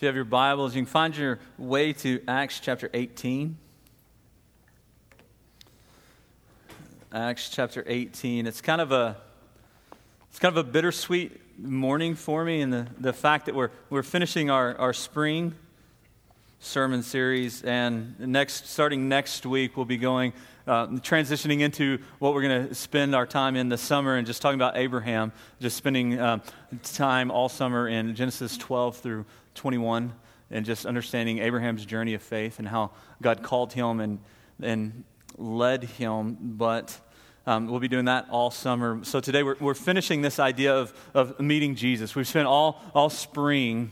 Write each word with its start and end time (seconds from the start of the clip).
If 0.00 0.04
you 0.04 0.06
have 0.06 0.16
your 0.16 0.24
Bibles, 0.24 0.74
you 0.74 0.80
can 0.80 0.86
find 0.86 1.14
your 1.14 1.38
way 1.58 1.92
to 1.92 2.22
Acts 2.26 2.58
chapter 2.58 2.88
18. 2.94 3.54
Acts 7.12 7.50
chapter 7.50 7.84
18. 7.86 8.46
It's 8.46 8.62
kind 8.62 8.80
of 8.80 8.92
a 8.92 9.18
it's 10.30 10.38
kind 10.38 10.56
of 10.56 10.66
a 10.66 10.66
bittersweet 10.66 11.58
morning 11.58 12.14
for 12.14 12.46
me, 12.46 12.62
and 12.62 12.72
the, 12.72 12.86
the 12.98 13.12
fact 13.12 13.44
that 13.44 13.54
we're 13.54 13.68
we're 13.90 14.02
finishing 14.02 14.48
our, 14.48 14.74
our 14.78 14.94
spring 14.94 15.54
sermon 16.60 17.02
series, 17.02 17.62
and 17.62 18.18
next 18.20 18.68
starting 18.68 19.06
next 19.06 19.44
week 19.44 19.76
we'll 19.76 19.84
be 19.84 19.98
going 19.98 20.32
uh, 20.66 20.86
transitioning 20.86 21.60
into 21.60 21.98
what 22.20 22.32
we're 22.32 22.42
going 22.42 22.68
to 22.68 22.74
spend 22.74 23.14
our 23.14 23.26
time 23.26 23.54
in 23.54 23.68
the 23.68 23.76
summer 23.76 24.16
and 24.16 24.26
just 24.26 24.40
talking 24.40 24.58
about 24.58 24.78
Abraham, 24.78 25.30
just 25.60 25.76
spending 25.76 26.18
um, 26.18 26.40
time 26.84 27.30
all 27.30 27.50
summer 27.50 27.86
in 27.86 28.14
Genesis 28.14 28.56
12 28.56 28.96
through 28.96 29.26
21 29.60 30.10
and 30.50 30.64
just 30.64 30.86
understanding 30.86 31.38
Abraham's 31.38 31.84
journey 31.84 32.14
of 32.14 32.22
faith 32.22 32.58
and 32.58 32.66
how 32.66 32.92
God 33.20 33.42
called 33.42 33.74
him 33.74 34.00
and, 34.00 34.18
and 34.62 35.04
led 35.36 35.84
him. 35.84 36.38
But 36.40 36.98
um, 37.46 37.66
we'll 37.68 37.78
be 37.78 37.86
doing 37.86 38.06
that 38.06 38.26
all 38.30 38.50
summer. 38.50 39.04
So 39.04 39.20
today 39.20 39.42
we're, 39.42 39.56
we're 39.60 39.74
finishing 39.74 40.22
this 40.22 40.38
idea 40.38 40.74
of, 40.74 40.94
of 41.12 41.38
meeting 41.38 41.74
Jesus. 41.74 42.14
We've 42.14 42.26
spent 42.26 42.48
all, 42.48 42.82
all 42.94 43.10
spring 43.10 43.90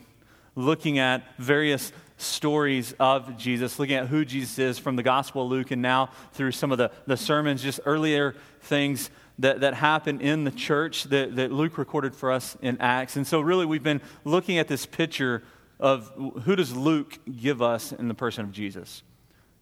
looking 0.56 0.98
at 0.98 1.22
various 1.36 1.92
stories 2.16 2.94
of 2.98 3.36
Jesus, 3.36 3.78
looking 3.78 3.96
at 3.96 4.06
who 4.06 4.24
Jesus 4.24 4.58
is 4.58 4.78
from 4.78 4.96
the 4.96 5.02
Gospel 5.02 5.42
of 5.42 5.50
Luke 5.50 5.70
and 5.70 5.82
now 5.82 6.08
through 6.32 6.52
some 6.52 6.72
of 6.72 6.78
the, 6.78 6.90
the 7.06 7.18
sermons, 7.18 7.62
just 7.62 7.78
earlier 7.84 8.34
things 8.62 9.10
that, 9.38 9.60
that 9.60 9.74
happened 9.74 10.22
in 10.22 10.44
the 10.44 10.50
church 10.50 11.04
that, 11.04 11.36
that 11.36 11.52
Luke 11.52 11.76
recorded 11.76 12.14
for 12.14 12.32
us 12.32 12.56
in 12.62 12.78
Acts. 12.80 13.16
And 13.16 13.26
so, 13.26 13.42
really, 13.42 13.66
we've 13.66 13.82
been 13.82 14.00
looking 14.24 14.58
at 14.58 14.66
this 14.66 14.86
picture 14.86 15.42
of 15.80 16.12
who 16.44 16.56
does 16.56 16.76
Luke 16.76 17.18
give 17.40 17.62
us 17.62 17.92
in 17.92 18.08
the 18.08 18.14
person 18.14 18.44
of 18.44 18.52
Jesus 18.52 19.02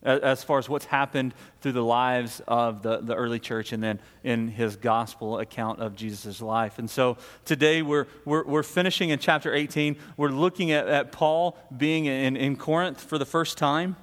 as 0.06 0.44
far 0.44 0.58
as 0.58 0.68
what's 0.68 0.84
happened 0.84 1.34
through 1.60 1.72
the 1.72 1.82
lives 1.82 2.40
of 2.46 2.82
the, 2.82 2.98
the 2.98 3.14
early 3.14 3.40
church 3.40 3.72
and 3.72 3.82
then 3.82 3.98
in 4.22 4.48
his 4.48 4.76
gospel 4.76 5.40
account 5.40 5.80
of 5.80 5.96
Jesus' 5.96 6.40
life. 6.40 6.78
And 6.78 6.88
so 6.88 7.16
today 7.44 7.82
we're, 7.82 8.06
we're, 8.24 8.44
we're 8.44 8.62
finishing 8.62 9.10
in 9.10 9.18
chapter 9.18 9.52
18. 9.52 9.96
We're 10.16 10.28
looking 10.28 10.70
at, 10.70 10.86
at 10.86 11.12
Paul 11.12 11.58
being 11.76 12.06
in, 12.06 12.36
in 12.36 12.56
Corinth 12.56 13.02
for 13.02 13.18
the 13.18 13.26
first 13.26 13.58
time. 13.58 13.96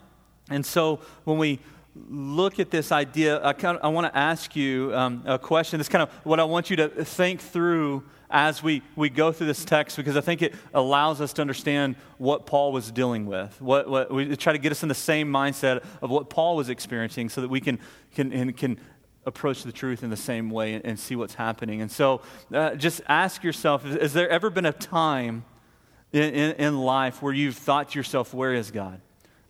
And 0.49 0.65
so 0.65 0.99
when 1.23 1.37
we 1.37 1.59
look 1.95 2.59
at 2.59 2.71
this 2.71 2.91
idea, 2.91 3.43
I, 3.45 3.53
kind 3.53 3.77
of, 3.77 3.83
I 3.83 3.87
want 3.89 4.11
to 4.11 4.17
ask 4.17 4.55
you 4.55 4.91
um, 4.95 5.23
a 5.25 5.37
question. 5.37 5.79
It's 5.79 5.89
kind 5.89 6.01
of 6.01 6.09
what 6.23 6.39
I 6.39 6.43
want 6.43 6.69
you 6.69 6.75
to 6.77 6.89
think 7.05 7.39
through 7.39 8.03
as 8.29 8.63
we, 8.63 8.81
we 8.95 9.09
go 9.09 9.31
through 9.31 9.45
this 9.45 9.63
text 9.63 9.95
because 9.95 10.17
I 10.17 10.21
think 10.21 10.41
it 10.41 10.55
allows 10.73 11.21
us 11.21 11.33
to 11.33 11.41
understand 11.41 11.95
what 12.17 12.47
Paul 12.47 12.71
was 12.71 12.89
dealing 12.89 13.27
with. 13.27 13.61
What, 13.61 13.87
what, 13.87 14.11
we 14.11 14.35
try 14.35 14.53
to 14.53 14.59
get 14.59 14.71
us 14.71 14.81
in 14.81 14.89
the 14.89 14.95
same 14.95 15.31
mindset 15.31 15.83
of 16.01 16.09
what 16.09 16.31
Paul 16.31 16.55
was 16.55 16.67
experiencing 16.69 17.29
so 17.29 17.41
that 17.41 17.49
we 17.49 17.61
can, 17.61 17.77
can, 18.15 18.53
can 18.53 18.79
approach 19.25 19.61
the 19.63 19.71
truth 19.71 20.01
in 20.03 20.09
the 20.09 20.17
same 20.17 20.49
way 20.49 20.73
and, 20.73 20.83
and 20.83 20.99
see 20.99 21.15
what's 21.15 21.35
happening. 21.35 21.81
And 21.81 21.91
so 21.91 22.21
uh, 22.51 22.73
just 22.73 23.01
ask 23.07 23.43
yourself 23.43 23.83
has 23.83 24.13
there 24.13 24.29
ever 24.29 24.49
been 24.49 24.65
a 24.65 24.73
time 24.73 25.45
in, 26.11 26.33
in, 26.33 26.51
in 26.53 26.79
life 26.79 27.21
where 27.21 27.33
you've 27.33 27.55
thought 27.55 27.89
to 27.89 27.99
yourself, 27.99 28.33
where 28.33 28.53
is 28.53 28.71
God? 28.71 28.99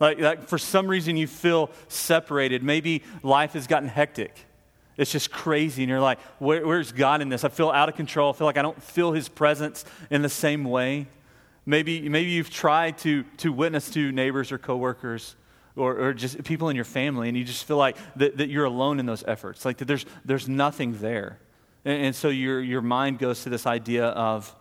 Like, 0.04 0.20
like 0.20 0.48
for 0.50 0.58
some 0.58 0.88
reason 0.88 1.16
you 1.16 1.28
feel 1.28 1.72
separated. 1.88 2.62
Maybe 2.62 3.04
life 3.22 3.54
has 3.54 3.68
gotten 3.68 3.88
hectic. 3.88 4.36
It's 4.98 5.14
just 5.14 5.32
crazy. 5.32 5.84
And 5.84 5.90
you're 5.90 6.02
like, 6.02 6.20
Where, 6.40 6.68
where's 6.68 6.92
God 6.92 7.22
in 7.22 7.30
this? 7.30 7.46
I 7.46 7.48
feel 7.48 7.70
out 7.70 7.88
of 7.88 7.96
control. 7.96 8.30
I 8.30 8.34
feel 8.34 8.46
like 8.46 8.58
I 8.58 8.62
don't 8.62 8.84
feel 8.84 9.14
his 9.14 9.30
presence 9.30 9.86
in 10.10 10.22
the 10.22 10.28
same 10.28 10.66
way. 10.66 11.08
Maybe, 11.66 12.10
maybe 12.10 12.32
you've 12.32 12.50
tried 12.50 12.98
to, 13.00 13.24
to 13.38 13.54
witness 13.54 13.90
to 13.92 14.12
neighbors 14.12 14.52
or 14.52 14.58
coworkers 14.58 15.38
or, 15.78 15.98
or 15.98 16.14
just 16.14 16.44
people 16.44 16.68
in 16.68 16.76
your 16.76 16.86
family, 16.86 17.30
and 17.30 17.38
you 17.38 17.46
just 17.46 17.64
feel 17.64 17.78
like 17.78 17.96
that, 18.18 18.36
that 18.36 18.50
you're 18.50 18.66
alone 18.66 19.00
in 19.00 19.06
those 19.06 19.24
efforts, 19.26 19.64
like 19.64 19.78
that 19.78 19.86
there's, 19.86 20.06
there's 20.26 20.50
nothing 20.50 21.00
there. 21.00 21.40
And, 21.86 22.08
and 22.08 22.16
so 22.16 22.28
your, 22.28 22.60
your 22.60 22.82
mind 22.82 23.20
goes 23.20 23.44
to 23.44 23.50
this 23.50 23.66
idea 23.66 24.08
of 24.08 24.54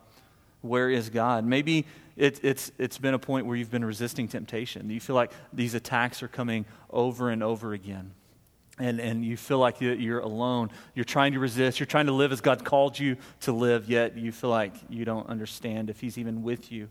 where 0.60 0.88
is 0.88 1.10
God? 1.10 1.44
Maybe 1.44 1.84
it, 2.16 2.44
it's, 2.44 2.72
it's 2.78 2.98
been 2.98 3.14
a 3.14 3.18
point 3.18 3.46
where 3.46 3.56
you've 3.56 3.70
been 3.70 3.84
resisting 3.84 4.28
temptation. 4.28 4.90
You 4.90 5.00
feel 5.00 5.16
like 5.16 5.32
these 5.52 5.74
attacks 5.74 6.22
are 6.22 6.28
coming 6.28 6.66
over 6.90 7.30
and 7.30 7.42
over 7.42 7.72
again 7.72 8.12
and, 8.78 9.00
and 9.00 9.24
you 9.24 9.36
feel 9.36 9.58
like 9.58 9.80
you're 9.80 10.20
alone. 10.20 10.70
You're 10.94 11.04
trying 11.04 11.32
to 11.32 11.38
resist. 11.38 11.78
You're 11.78 11.86
trying 11.86 12.06
to 12.06 12.12
live 12.12 12.32
as 12.32 12.40
God 12.40 12.64
called 12.64 12.98
you 12.98 13.16
to 13.40 13.52
live, 13.52 13.88
yet 13.88 14.16
you 14.16 14.32
feel 14.32 14.50
like 14.50 14.74
you 14.88 15.04
don't 15.04 15.28
understand 15.28 15.90
if 15.90 16.00
He's 16.00 16.18
even 16.18 16.42
with 16.42 16.72
you. 16.72 16.88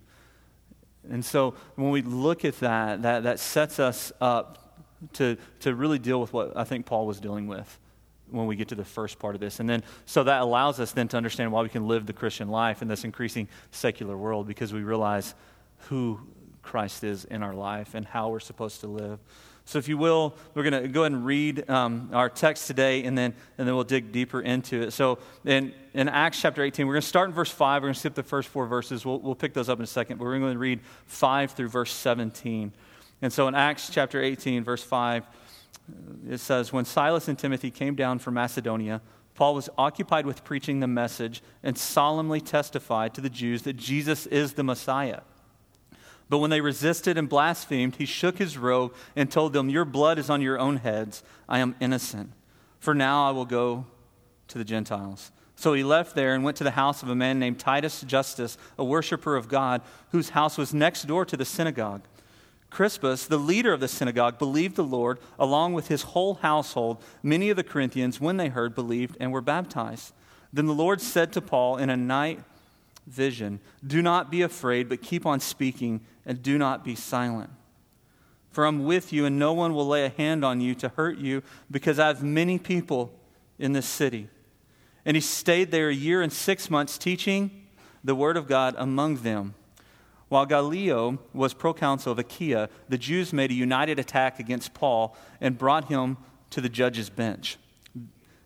And 1.09 1.25
so 1.25 1.55
when 1.75 1.89
we 1.89 2.03
look 2.03 2.45
at 2.45 2.59
that, 2.59 3.01
that, 3.01 3.23
that 3.23 3.39
sets 3.39 3.79
us 3.79 4.11
up 4.21 4.79
to, 5.13 5.37
to 5.61 5.73
really 5.73 5.97
deal 5.97 6.21
with 6.21 6.31
what 6.31 6.55
I 6.55 6.63
think 6.63 6.85
Paul 6.85 7.07
was 7.07 7.19
dealing 7.19 7.47
with 7.47 7.79
when 8.31 8.47
we 8.47 8.55
get 8.55 8.69
to 8.69 8.75
the 8.75 8.85
first 8.85 9.19
part 9.19 9.35
of 9.35 9.41
this. 9.41 9.59
And 9.59 9.69
then, 9.69 9.83
so 10.05 10.23
that 10.23 10.41
allows 10.41 10.79
us 10.79 10.91
then 10.91 11.07
to 11.09 11.17
understand 11.17 11.51
why 11.51 11.61
we 11.61 11.69
can 11.69 11.87
live 11.87 12.05
the 12.05 12.13
Christian 12.13 12.49
life 12.49 12.81
in 12.81 12.87
this 12.87 13.03
increasing 13.03 13.47
secular 13.71 14.17
world 14.17 14.47
because 14.47 14.73
we 14.73 14.81
realize 14.83 15.33
who 15.89 16.19
Christ 16.61 17.03
is 17.03 17.25
in 17.25 17.43
our 17.43 17.53
life 17.53 17.95
and 17.95 18.05
how 18.05 18.29
we're 18.29 18.39
supposed 18.39 18.81
to 18.81 18.87
live. 18.87 19.19
So, 19.65 19.79
if 19.79 19.87
you 19.87 19.97
will, 19.97 20.35
we're 20.53 20.63
going 20.63 20.83
to 20.83 20.87
go 20.87 21.03
ahead 21.03 21.11
and 21.11 21.25
read 21.25 21.69
um, 21.69 22.09
our 22.13 22.29
text 22.29 22.67
today, 22.67 23.03
and 23.03 23.17
then, 23.17 23.33
and 23.57 23.67
then 23.67 23.75
we'll 23.75 23.83
dig 23.83 24.11
deeper 24.11 24.41
into 24.41 24.81
it. 24.81 24.91
So, 24.91 25.19
in, 25.45 25.73
in 25.93 26.09
Acts 26.09 26.41
chapter 26.41 26.63
18, 26.63 26.87
we're 26.87 26.95
going 26.95 27.01
to 27.01 27.07
start 27.07 27.29
in 27.29 27.35
verse 27.35 27.51
5. 27.51 27.81
We're 27.81 27.87
going 27.87 27.93
to 27.93 27.99
skip 27.99 28.15
the 28.15 28.23
first 28.23 28.49
four 28.49 28.65
verses. 28.65 29.05
We'll, 29.05 29.19
we'll 29.19 29.35
pick 29.35 29.53
those 29.53 29.69
up 29.69 29.77
in 29.77 29.83
a 29.83 29.87
second, 29.87 30.17
but 30.17 30.25
we're 30.25 30.39
going 30.39 30.53
to 30.53 30.59
read 30.59 30.79
5 31.05 31.51
through 31.51 31.69
verse 31.69 31.93
17. 31.93 32.73
And 33.21 33.31
so, 33.31 33.47
in 33.47 33.55
Acts 33.55 33.89
chapter 33.89 34.21
18, 34.21 34.63
verse 34.63 34.83
5, 34.83 35.25
it 36.29 36.39
says, 36.39 36.71
When 36.71 36.85
Silas 36.85 37.27
and 37.27 37.37
Timothy 37.37 37.71
came 37.71 37.95
down 37.95 38.19
from 38.19 38.35
Macedonia, 38.35 39.01
Paul 39.35 39.55
was 39.55 39.69
occupied 39.77 40.25
with 40.25 40.43
preaching 40.43 40.79
the 40.79 40.87
message 40.87 41.41
and 41.63 41.77
solemnly 41.77 42.41
testified 42.41 43.13
to 43.13 43.21
the 43.21 43.29
Jews 43.29 43.63
that 43.63 43.77
Jesus 43.77 44.25
is 44.27 44.53
the 44.53 44.63
Messiah. 44.63 45.21
But 46.29 46.39
when 46.39 46.49
they 46.49 46.61
resisted 46.61 47.17
and 47.17 47.27
blasphemed, 47.27 47.97
he 47.97 48.05
shook 48.05 48.37
his 48.37 48.57
robe 48.57 48.93
and 49.15 49.29
told 49.29 49.53
them, 49.53 49.69
Your 49.69 49.83
blood 49.83 50.17
is 50.17 50.29
on 50.29 50.41
your 50.41 50.59
own 50.59 50.77
heads. 50.77 51.23
I 51.49 51.59
am 51.59 51.75
innocent. 51.79 52.31
For 52.79 52.93
now 52.93 53.27
I 53.27 53.31
will 53.31 53.45
go 53.45 53.85
to 54.47 54.57
the 54.57 54.63
Gentiles. 54.63 55.31
So 55.55 55.73
he 55.73 55.83
left 55.83 56.15
there 56.15 56.33
and 56.33 56.43
went 56.43 56.57
to 56.57 56.63
the 56.63 56.71
house 56.71 57.03
of 57.03 57.09
a 57.09 57.15
man 57.15 57.37
named 57.37 57.59
Titus 57.59 58.01
Justus, 58.01 58.57
a 58.79 58.83
worshiper 58.83 59.35
of 59.35 59.47
God, 59.47 59.81
whose 60.11 60.29
house 60.29 60.57
was 60.57 60.73
next 60.73 61.03
door 61.03 61.25
to 61.25 61.37
the 61.37 61.45
synagogue. 61.45 62.01
Crispus, 62.71 63.27
the 63.27 63.37
leader 63.37 63.73
of 63.73 63.81
the 63.81 63.87
synagogue, 63.87 64.39
believed 64.39 64.77
the 64.77 64.83
Lord 64.83 65.19
along 65.37 65.73
with 65.73 65.89
his 65.89 66.01
whole 66.01 66.35
household. 66.35 67.03
Many 67.21 67.49
of 67.49 67.57
the 67.57 67.63
Corinthians, 67.63 68.19
when 68.19 68.37
they 68.37 68.47
heard, 68.47 68.73
believed 68.73 69.17
and 69.19 69.31
were 69.31 69.41
baptized. 69.41 70.13
Then 70.51 70.65
the 70.65 70.73
Lord 70.73 71.01
said 71.01 71.31
to 71.33 71.41
Paul 71.41 71.77
in 71.77 71.89
a 71.89 71.97
night 71.97 72.39
vision, 73.05 73.59
Do 73.85 74.01
not 74.01 74.31
be 74.31 74.41
afraid, 74.41 74.89
but 74.89 75.01
keep 75.01 75.25
on 75.25 75.39
speaking 75.41 76.01
and 76.25 76.41
do 76.41 76.57
not 76.57 76.83
be 76.83 76.95
silent. 76.95 77.49
For 78.51 78.65
I'm 78.65 78.85
with 78.85 79.13
you, 79.13 79.25
and 79.25 79.37
no 79.37 79.53
one 79.53 79.73
will 79.73 79.87
lay 79.87 80.05
a 80.05 80.09
hand 80.09 80.43
on 80.43 80.61
you 80.61 80.73
to 80.75 80.89
hurt 80.89 81.17
you, 81.17 81.43
because 81.69 81.99
I 81.99 82.07
have 82.07 82.23
many 82.23 82.57
people 82.57 83.13
in 83.59 83.73
this 83.73 83.85
city. 83.85 84.27
And 85.05 85.15
he 85.15 85.21
stayed 85.21 85.71
there 85.71 85.89
a 85.89 85.93
year 85.93 86.21
and 86.21 86.31
six 86.31 86.69
months, 86.69 86.97
teaching 86.97 87.67
the 88.03 88.15
word 88.15 88.37
of 88.37 88.47
God 88.47 88.75
among 88.77 89.17
them. 89.17 89.55
While 90.31 90.45
Gallio 90.45 91.19
was 91.33 91.53
proconsul 91.53 92.13
of 92.13 92.17
Achaia, 92.17 92.69
the 92.87 92.97
Jews 92.97 93.33
made 93.33 93.51
a 93.51 93.53
united 93.53 93.99
attack 93.99 94.39
against 94.39 94.73
Paul 94.73 95.13
and 95.41 95.57
brought 95.57 95.89
him 95.89 96.15
to 96.51 96.61
the 96.61 96.69
judge's 96.69 97.09
bench. 97.09 97.57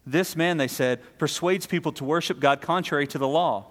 This 0.03 0.35
man, 0.35 0.57
they 0.57 0.67
said, 0.67 0.99
persuades 1.19 1.67
people 1.67 1.91
to 1.91 2.03
worship 2.03 2.39
God 2.39 2.59
contrary 2.59 3.05
to 3.05 3.19
the 3.19 3.27
law. 3.27 3.67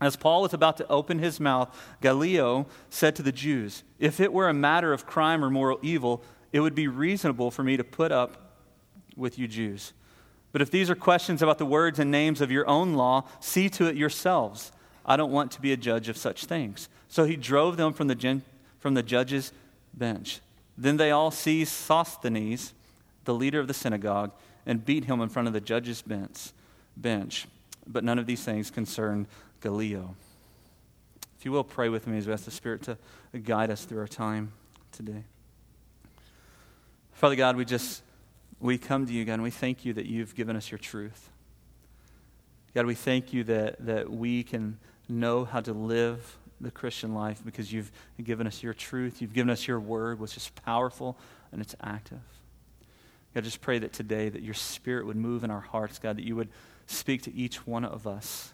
As 0.00 0.16
Paul 0.16 0.42
was 0.42 0.52
about 0.52 0.78
to 0.78 0.88
open 0.88 1.20
his 1.20 1.38
mouth, 1.38 1.72
Gallio 2.00 2.66
said 2.90 3.14
to 3.14 3.22
the 3.22 3.30
Jews, 3.30 3.84
If 4.00 4.18
it 4.18 4.32
were 4.32 4.48
a 4.48 4.52
matter 4.52 4.92
of 4.92 5.06
crime 5.06 5.44
or 5.44 5.48
moral 5.48 5.78
evil, 5.80 6.24
it 6.50 6.58
would 6.58 6.74
be 6.74 6.88
reasonable 6.88 7.52
for 7.52 7.62
me 7.62 7.76
to 7.76 7.84
put 7.84 8.10
up 8.10 8.58
with 9.14 9.38
you 9.38 9.46
Jews. 9.46 9.92
But 10.50 10.60
if 10.60 10.72
these 10.72 10.90
are 10.90 10.96
questions 10.96 11.40
about 11.40 11.58
the 11.58 11.66
words 11.66 12.00
and 12.00 12.10
names 12.10 12.40
of 12.40 12.50
your 12.50 12.66
own 12.66 12.94
law, 12.94 13.28
see 13.38 13.68
to 13.68 13.86
it 13.86 13.94
yourselves. 13.94 14.72
I 15.06 15.16
don't 15.16 15.30
want 15.30 15.52
to 15.52 15.60
be 15.60 15.72
a 15.72 15.76
judge 15.76 16.08
of 16.08 16.16
such 16.16 16.46
things. 16.46 16.88
So 17.14 17.22
he 17.22 17.36
drove 17.36 17.76
them 17.76 17.92
from 17.92 18.08
the, 18.08 18.16
gen- 18.16 18.42
from 18.80 18.94
the 18.94 19.02
judge's 19.04 19.52
bench. 19.92 20.40
Then 20.76 20.96
they 20.96 21.12
all 21.12 21.30
seized 21.30 21.70
Sosthenes, 21.70 22.72
the 23.24 23.32
leader 23.32 23.60
of 23.60 23.68
the 23.68 23.72
synagogue, 23.72 24.32
and 24.66 24.84
beat 24.84 25.04
him 25.04 25.20
in 25.20 25.28
front 25.28 25.46
of 25.46 25.54
the 25.54 25.60
judge's 25.60 26.02
bench. 26.02 26.50
bench. 26.96 27.46
But 27.86 28.02
none 28.02 28.18
of 28.18 28.26
these 28.26 28.42
things 28.42 28.68
concerned 28.68 29.28
Gallio. 29.60 30.16
If 31.38 31.44
you 31.44 31.52
will, 31.52 31.62
pray 31.62 31.88
with 31.88 32.08
me 32.08 32.18
as 32.18 32.26
we 32.26 32.32
ask 32.32 32.46
the 32.46 32.50
Spirit 32.50 32.82
to 32.82 32.98
guide 33.44 33.70
us 33.70 33.84
through 33.84 34.00
our 34.00 34.08
time 34.08 34.50
today. 34.90 35.22
Father 37.12 37.36
God, 37.36 37.54
we 37.54 37.64
just, 37.64 38.02
we 38.58 38.76
come 38.76 39.06
to 39.06 39.12
you, 39.12 39.24
God, 39.24 39.34
and 39.34 39.44
we 39.44 39.52
thank 39.52 39.84
you 39.84 39.92
that 39.92 40.06
you've 40.06 40.34
given 40.34 40.56
us 40.56 40.68
your 40.68 40.78
truth. 40.78 41.30
God, 42.74 42.86
we 42.86 42.96
thank 42.96 43.32
you 43.32 43.44
that, 43.44 43.86
that 43.86 44.10
we 44.10 44.42
can 44.42 44.78
know 45.08 45.44
how 45.44 45.60
to 45.60 45.72
live 45.72 46.38
the 46.60 46.70
Christian 46.70 47.14
life 47.14 47.42
because 47.44 47.72
you've 47.72 47.90
given 48.22 48.46
us 48.46 48.62
your 48.62 48.74
truth. 48.74 49.20
You've 49.20 49.34
given 49.34 49.50
us 49.50 49.66
your 49.66 49.80
word, 49.80 50.20
which 50.20 50.36
is 50.36 50.50
powerful 50.64 51.16
and 51.52 51.60
it's 51.60 51.74
active. 51.82 52.20
God, 53.34 53.44
just 53.44 53.60
pray 53.60 53.78
that 53.80 53.92
today 53.92 54.28
that 54.28 54.42
your 54.42 54.54
spirit 54.54 55.06
would 55.06 55.16
move 55.16 55.42
in 55.42 55.50
our 55.50 55.60
hearts, 55.60 55.98
God, 55.98 56.16
that 56.16 56.24
you 56.24 56.36
would 56.36 56.48
speak 56.86 57.22
to 57.22 57.34
each 57.34 57.66
one 57.66 57.84
of 57.84 58.06
us 58.06 58.52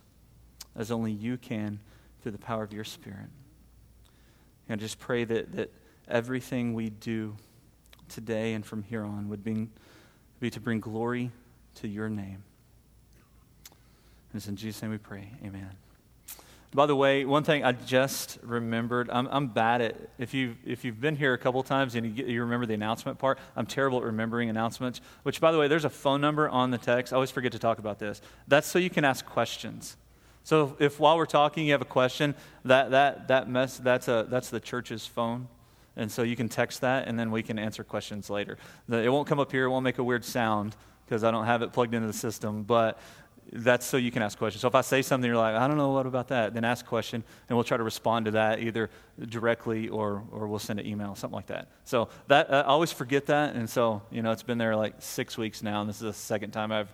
as 0.74 0.90
only 0.90 1.12
you 1.12 1.36
can 1.36 1.80
through 2.22 2.32
the 2.32 2.38
power 2.38 2.62
of 2.62 2.72
your 2.72 2.84
spirit. 2.84 3.28
And 4.68 4.80
just 4.80 4.98
pray 4.98 5.24
that, 5.24 5.52
that 5.56 5.72
everything 6.08 6.74
we 6.74 6.90
do 6.90 7.36
today 8.08 8.54
and 8.54 8.64
from 8.64 8.82
here 8.82 9.04
on 9.04 9.28
would 9.28 9.44
be, 9.44 9.68
be 10.38 10.50
to 10.50 10.60
bring 10.60 10.80
glory 10.80 11.30
to 11.76 11.88
your 11.88 12.08
name. 12.08 12.42
And 14.32 14.38
it's 14.38 14.48
in 14.48 14.56
Jesus' 14.56 14.80
name 14.82 14.92
we 14.92 14.98
pray. 14.98 15.28
Amen. 15.44 15.70
By 16.72 16.86
the 16.86 16.94
way, 16.94 17.24
one 17.24 17.42
thing 17.42 17.64
I 17.64 17.72
just 17.72 18.38
remembered, 18.42 19.10
I'm, 19.10 19.26
I'm 19.32 19.48
bad 19.48 19.80
at, 19.80 19.96
if 20.18 20.32
you've, 20.34 20.56
if 20.64 20.84
you've 20.84 21.00
been 21.00 21.16
here 21.16 21.34
a 21.34 21.38
couple 21.38 21.60
times 21.64 21.96
and 21.96 22.06
you, 22.06 22.12
get, 22.12 22.26
you 22.28 22.42
remember 22.42 22.64
the 22.64 22.74
announcement 22.74 23.18
part, 23.18 23.40
I'm 23.56 23.66
terrible 23.66 23.98
at 23.98 24.04
remembering 24.04 24.48
announcements, 24.50 25.00
which, 25.24 25.40
by 25.40 25.50
the 25.50 25.58
way, 25.58 25.66
there's 25.66 25.84
a 25.84 25.90
phone 25.90 26.20
number 26.20 26.48
on 26.48 26.70
the 26.70 26.78
text. 26.78 27.12
I 27.12 27.16
always 27.16 27.32
forget 27.32 27.50
to 27.52 27.58
talk 27.58 27.80
about 27.80 27.98
this. 27.98 28.22
That's 28.46 28.68
so 28.68 28.78
you 28.78 28.88
can 28.88 29.04
ask 29.04 29.26
questions. 29.26 29.96
So 30.44 30.76
if, 30.78 31.00
while 31.00 31.16
we're 31.16 31.26
talking 31.26 31.66
you 31.66 31.72
have 31.72 31.82
a 31.82 31.84
question, 31.84 32.36
that, 32.64 32.92
that, 32.92 33.26
that 33.28 33.50
mess, 33.50 33.76
that's, 33.76 34.06
a, 34.06 34.26
that's 34.28 34.48
the 34.50 34.60
church's 34.60 35.04
phone. 35.04 35.48
And 35.96 36.10
so 36.10 36.22
you 36.22 36.36
can 36.36 36.48
text 36.48 36.82
that, 36.82 37.08
and 37.08 37.18
then 37.18 37.32
we 37.32 37.42
can 37.42 37.58
answer 37.58 37.82
questions 37.82 38.30
later. 38.30 38.58
The, 38.88 39.02
it 39.02 39.08
won't 39.08 39.26
come 39.26 39.40
up 39.40 39.50
here, 39.50 39.64
it 39.64 39.70
won't 39.70 39.84
make 39.84 39.98
a 39.98 40.04
weird 40.04 40.24
sound 40.24 40.76
because 41.04 41.24
I 41.24 41.32
don't 41.32 41.46
have 41.46 41.62
it 41.62 41.72
plugged 41.72 41.94
into 41.94 42.06
the 42.06 42.12
system, 42.12 42.62
but 42.62 42.96
that's 43.52 43.84
so 43.84 43.96
you 43.96 44.10
can 44.10 44.22
ask 44.22 44.38
questions. 44.38 44.62
So 44.62 44.68
if 44.68 44.74
I 44.74 44.80
say 44.80 45.02
something, 45.02 45.28
you're 45.28 45.36
like, 45.36 45.56
I 45.56 45.66
don't 45.66 45.76
know 45.76 45.90
what 45.90 46.06
about 46.06 46.28
that, 46.28 46.54
then 46.54 46.64
ask 46.64 46.84
a 46.84 46.88
question, 46.88 47.24
and 47.48 47.56
we'll 47.56 47.64
try 47.64 47.76
to 47.76 47.82
respond 47.82 48.26
to 48.26 48.30
that 48.32 48.60
either 48.60 48.90
directly 49.28 49.88
or, 49.88 50.22
or 50.30 50.46
we'll 50.46 50.58
send 50.58 50.78
an 50.78 50.86
email, 50.86 51.14
something 51.14 51.34
like 51.34 51.48
that. 51.48 51.68
So 51.84 52.08
that 52.28 52.52
I 52.52 52.62
always 52.62 52.92
forget 52.92 53.26
that, 53.26 53.54
and 53.54 53.68
so 53.68 54.02
you 54.10 54.22
know 54.22 54.30
it's 54.30 54.42
been 54.42 54.58
there 54.58 54.76
like 54.76 54.94
six 55.00 55.36
weeks 55.36 55.62
now, 55.62 55.80
and 55.80 55.88
this 55.88 55.96
is 55.96 56.02
the 56.02 56.12
second 56.12 56.52
time 56.52 56.70
I've 56.70 56.92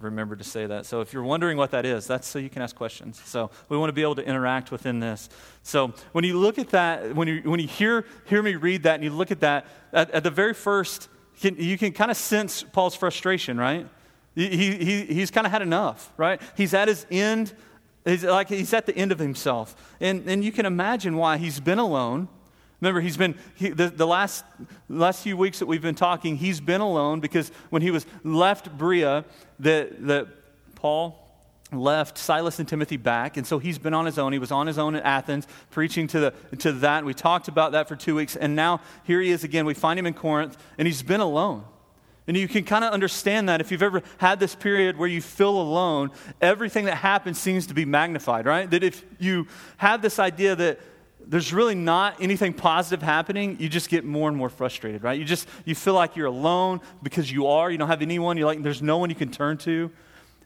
remembered 0.00 0.38
to 0.38 0.44
say 0.44 0.66
that. 0.66 0.86
So 0.86 1.00
if 1.00 1.12
you're 1.12 1.22
wondering 1.22 1.56
what 1.56 1.72
that 1.72 1.84
is, 1.84 2.06
that's 2.06 2.26
so 2.26 2.38
you 2.38 2.48
can 2.48 2.62
ask 2.62 2.74
questions. 2.74 3.20
So 3.24 3.50
we 3.68 3.76
want 3.76 3.88
to 3.88 3.92
be 3.92 4.02
able 4.02 4.14
to 4.16 4.24
interact 4.24 4.70
within 4.70 5.00
this. 5.00 5.28
So 5.62 5.92
when 6.12 6.24
you 6.24 6.38
look 6.38 6.58
at 6.58 6.70
that, 6.70 7.14
when 7.14 7.28
you 7.28 7.42
when 7.42 7.60
you 7.60 7.68
hear 7.68 8.04
hear 8.26 8.42
me 8.42 8.54
read 8.54 8.84
that, 8.84 8.94
and 8.94 9.04
you 9.04 9.10
look 9.10 9.30
at 9.30 9.40
that, 9.40 9.66
at, 9.92 10.10
at 10.12 10.22
the 10.22 10.30
very 10.30 10.54
first, 10.54 11.08
you 11.40 11.76
can 11.76 11.92
kind 11.92 12.10
of 12.10 12.16
sense 12.16 12.62
Paul's 12.62 12.94
frustration, 12.94 13.58
right? 13.58 13.86
He, 14.34 14.48
he, 14.48 15.04
he's 15.04 15.30
kind 15.30 15.46
of 15.46 15.52
had 15.52 15.62
enough, 15.62 16.12
right? 16.16 16.40
He's 16.56 16.74
at 16.74 16.88
his 16.88 17.06
end. 17.10 17.52
He's 18.04 18.24
like 18.24 18.48
he's 18.48 18.72
at 18.72 18.86
the 18.86 18.96
end 18.96 19.12
of 19.12 19.18
himself. 19.18 19.76
And, 20.00 20.26
and 20.28 20.44
you 20.44 20.52
can 20.52 20.66
imagine 20.66 21.16
why 21.16 21.36
he's 21.36 21.60
been 21.60 21.78
alone. 21.78 22.28
Remember, 22.80 23.00
he's 23.00 23.16
been, 23.16 23.36
he, 23.54 23.68
the, 23.68 23.88
the 23.88 24.06
last, 24.06 24.44
last 24.88 25.22
few 25.22 25.36
weeks 25.36 25.60
that 25.60 25.66
we've 25.66 25.82
been 25.82 25.94
talking, 25.94 26.36
he's 26.36 26.60
been 26.60 26.80
alone 26.80 27.20
because 27.20 27.52
when 27.70 27.80
he 27.80 27.92
was 27.92 28.06
left 28.24 28.76
Berea, 28.76 29.24
that, 29.60 30.04
that 30.08 30.26
Paul 30.74 31.16
left 31.70 32.18
Silas 32.18 32.58
and 32.58 32.68
Timothy 32.68 32.96
back, 32.96 33.36
and 33.36 33.46
so 33.46 33.60
he's 33.60 33.78
been 33.78 33.94
on 33.94 34.04
his 34.04 34.18
own. 34.18 34.32
He 34.32 34.40
was 34.40 34.50
on 34.50 34.66
his 34.66 34.78
own 34.78 34.96
in 34.96 35.02
Athens, 35.02 35.46
preaching 35.70 36.08
to, 36.08 36.18
the, 36.20 36.56
to 36.56 36.72
that. 36.72 37.04
We 37.04 37.14
talked 37.14 37.46
about 37.46 37.70
that 37.70 37.86
for 37.86 37.94
two 37.94 38.16
weeks, 38.16 38.34
and 38.34 38.56
now 38.56 38.80
here 39.04 39.20
he 39.20 39.30
is 39.30 39.44
again. 39.44 39.64
We 39.64 39.74
find 39.74 39.96
him 39.96 40.06
in 40.06 40.14
Corinth, 40.14 40.56
and 40.76 40.86
he's 40.86 41.02
been 41.04 41.20
alone. 41.20 41.64
And 42.26 42.36
you 42.36 42.46
can 42.46 42.64
kind 42.64 42.84
of 42.84 42.92
understand 42.92 43.48
that 43.48 43.60
if 43.60 43.72
you've 43.72 43.82
ever 43.82 44.02
had 44.18 44.38
this 44.38 44.54
period 44.54 44.96
where 44.96 45.08
you 45.08 45.20
feel 45.20 45.60
alone, 45.60 46.10
everything 46.40 46.84
that 46.84 46.96
happens 46.96 47.38
seems 47.38 47.66
to 47.66 47.74
be 47.74 47.84
magnified, 47.84 48.46
right? 48.46 48.70
That 48.70 48.84
if 48.84 49.04
you 49.18 49.48
have 49.78 50.02
this 50.02 50.18
idea 50.18 50.54
that 50.54 50.78
there's 51.26 51.52
really 51.52 51.74
not 51.74 52.20
anything 52.20 52.52
positive 52.52 53.02
happening, 53.02 53.56
you 53.58 53.68
just 53.68 53.88
get 53.88 54.04
more 54.04 54.28
and 54.28 54.36
more 54.36 54.48
frustrated, 54.48 55.02
right? 55.02 55.18
You 55.18 55.24
just 55.24 55.48
you 55.64 55.74
feel 55.74 55.94
like 55.94 56.16
you're 56.16 56.26
alone 56.26 56.80
because 57.02 57.30
you 57.30 57.46
are, 57.48 57.70
you 57.70 57.78
don't 57.78 57.88
have 57.88 58.02
anyone, 58.02 58.36
you're 58.36 58.46
like 58.46 58.62
there's 58.62 58.82
no 58.82 58.98
one 58.98 59.10
you 59.10 59.16
can 59.16 59.30
turn 59.30 59.58
to. 59.58 59.90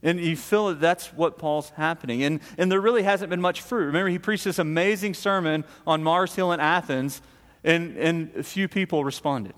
And 0.03 0.21
you 0.21 0.37
feel 0.37 0.69
that 0.69 0.81
that's 0.81 1.09
what 1.09 1.39
Paul's 1.39 1.71
happening. 1.71 2.23
And, 2.23 2.41
and 2.59 2.71
there 2.71 2.81
really 2.81 3.03
hasn't 3.03 3.31
been 3.31 3.41
much 3.41 3.63
fruit. 3.63 3.87
Remember, 3.87 4.09
he 4.09 4.19
preached 4.19 4.45
this 4.45 4.59
amazing 4.59 5.15
sermon 5.15 5.65
on 5.87 6.03
Mars 6.03 6.35
Hill 6.35 6.53
in 6.53 6.61
Athens, 6.61 7.23
and, 7.65 7.97
and 7.97 8.47
few 8.47 8.69
people 8.69 9.05
responded. 9.05 9.55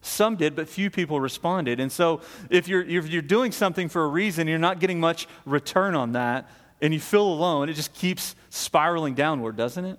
Some 0.00 0.36
did, 0.36 0.54
but 0.54 0.68
few 0.68 0.90
people 0.90 1.20
responded. 1.20 1.80
And 1.80 1.90
so, 1.90 2.20
if 2.50 2.68
you're, 2.68 2.82
if 2.82 3.08
you're 3.08 3.22
doing 3.22 3.52
something 3.52 3.88
for 3.88 4.04
a 4.04 4.08
reason, 4.08 4.46
you're 4.46 4.58
not 4.58 4.80
getting 4.80 5.00
much 5.00 5.26
return 5.44 5.94
on 5.94 6.12
that, 6.12 6.48
and 6.80 6.94
you 6.94 7.00
feel 7.00 7.26
alone, 7.26 7.68
it 7.68 7.74
just 7.74 7.92
keeps 7.94 8.36
spiraling 8.50 9.14
downward, 9.14 9.56
doesn't 9.56 9.84
it? 9.84 9.98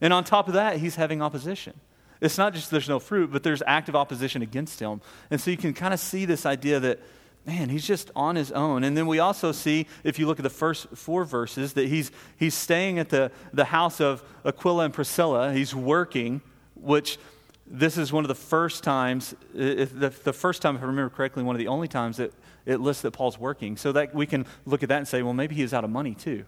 And 0.00 0.12
on 0.12 0.24
top 0.24 0.48
of 0.48 0.54
that, 0.54 0.78
he's 0.78 0.96
having 0.96 1.22
opposition. 1.22 1.74
It's 2.20 2.38
not 2.38 2.54
just 2.54 2.70
there's 2.70 2.88
no 2.88 2.98
fruit, 2.98 3.30
but 3.32 3.42
there's 3.42 3.62
active 3.66 3.94
opposition 3.94 4.42
against 4.42 4.80
him. 4.80 5.00
And 5.30 5.40
so 5.40 5.50
you 5.50 5.56
can 5.56 5.72
kind 5.72 5.94
of 5.94 6.00
see 6.00 6.24
this 6.24 6.46
idea 6.46 6.80
that, 6.80 7.00
man, 7.46 7.68
he's 7.68 7.86
just 7.86 8.10
on 8.16 8.34
his 8.34 8.50
own. 8.50 8.82
And 8.82 8.96
then 8.96 9.06
we 9.06 9.20
also 9.20 9.52
see, 9.52 9.86
if 10.02 10.18
you 10.18 10.26
look 10.26 10.40
at 10.40 10.42
the 10.42 10.50
first 10.50 10.88
four 10.90 11.24
verses, 11.24 11.74
that 11.74 11.88
he's, 11.88 12.10
he's 12.36 12.54
staying 12.54 12.98
at 12.98 13.08
the, 13.08 13.30
the 13.52 13.66
house 13.66 14.00
of 14.00 14.22
Aquila 14.44 14.86
and 14.86 14.94
Priscilla. 14.94 15.52
He's 15.52 15.74
working, 15.74 16.40
which 16.74 17.18
this 17.70 17.98
is 17.98 18.12
one 18.12 18.24
of 18.24 18.28
the 18.28 18.34
first 18.34 18.82
times, 18.82 19.34
the, 19.52 20.12
the 20.24 20.32
first 20.32 20.62
time, 20.62 20.76
if 20.76 20.82
I 20.82 20.86
remember 20.86 21.14
correctly, 21.14 21.42
one 21.42 21.54
of 21.54 21.60
the 21.60 21.68
only 21.68 21.88
times 21.88 22.16
that 22.16 22.32
it 22.64 22.80
lists 22.80 23.02
that 23.02 23.12
Paul's 23.12 23.38
working. 23.38 23.76
So 23.76 23.92
that 23.92 24.14
we 24.14 24.26
can 24.26 24.46
look 24.64 24.82
at 24.82 24.88
that 24.88 24.98
and 24.98 25.08
say, 25.08 25.22
well, 25.22 25.34
maybe 25.34 25.54
he's 25.54 25.74
out 25.74 25.84
of 25.84 25.90
money 25.90 26.14
too. 26.14 26.44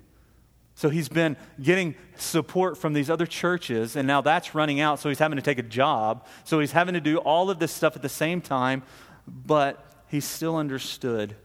So 0.75 0.89
he's 0.89 1.09
been 1.11 1.37
getting 1.61 1.95
support 2.17 2.79
from 2.79 2.95
these 2.95 3.11
other 3.11 3.27
churches, 3.27 3.97
and 3.97 4.07
now 4.07 4.23
that's 4.23 4.55
running 4.55 4.81
out, 4.81 4.99
so 4.99 5.11
he's 5.11 5.19
having 5.19 5.37
to 5.37 5.43
take 5.43 5.59
a 5.59 5.63
job. 5.63 6.27
So 6.45 6.59
he's 6.61 6.73
having 6.73 6.95
to 6.95 7.01
do 7.01 7.19
all 7.19 7.51
of 7.51 7.59
this 7.59 7.73
stuff 7.73 7.97
at 7.97 8.03
the 8.03 8.09
same 8.09 8.41
time, 8.41 8.83
but 9.27 9.85
he 10.09 10.21
still 10.21 10.57
understood 10.57 11.37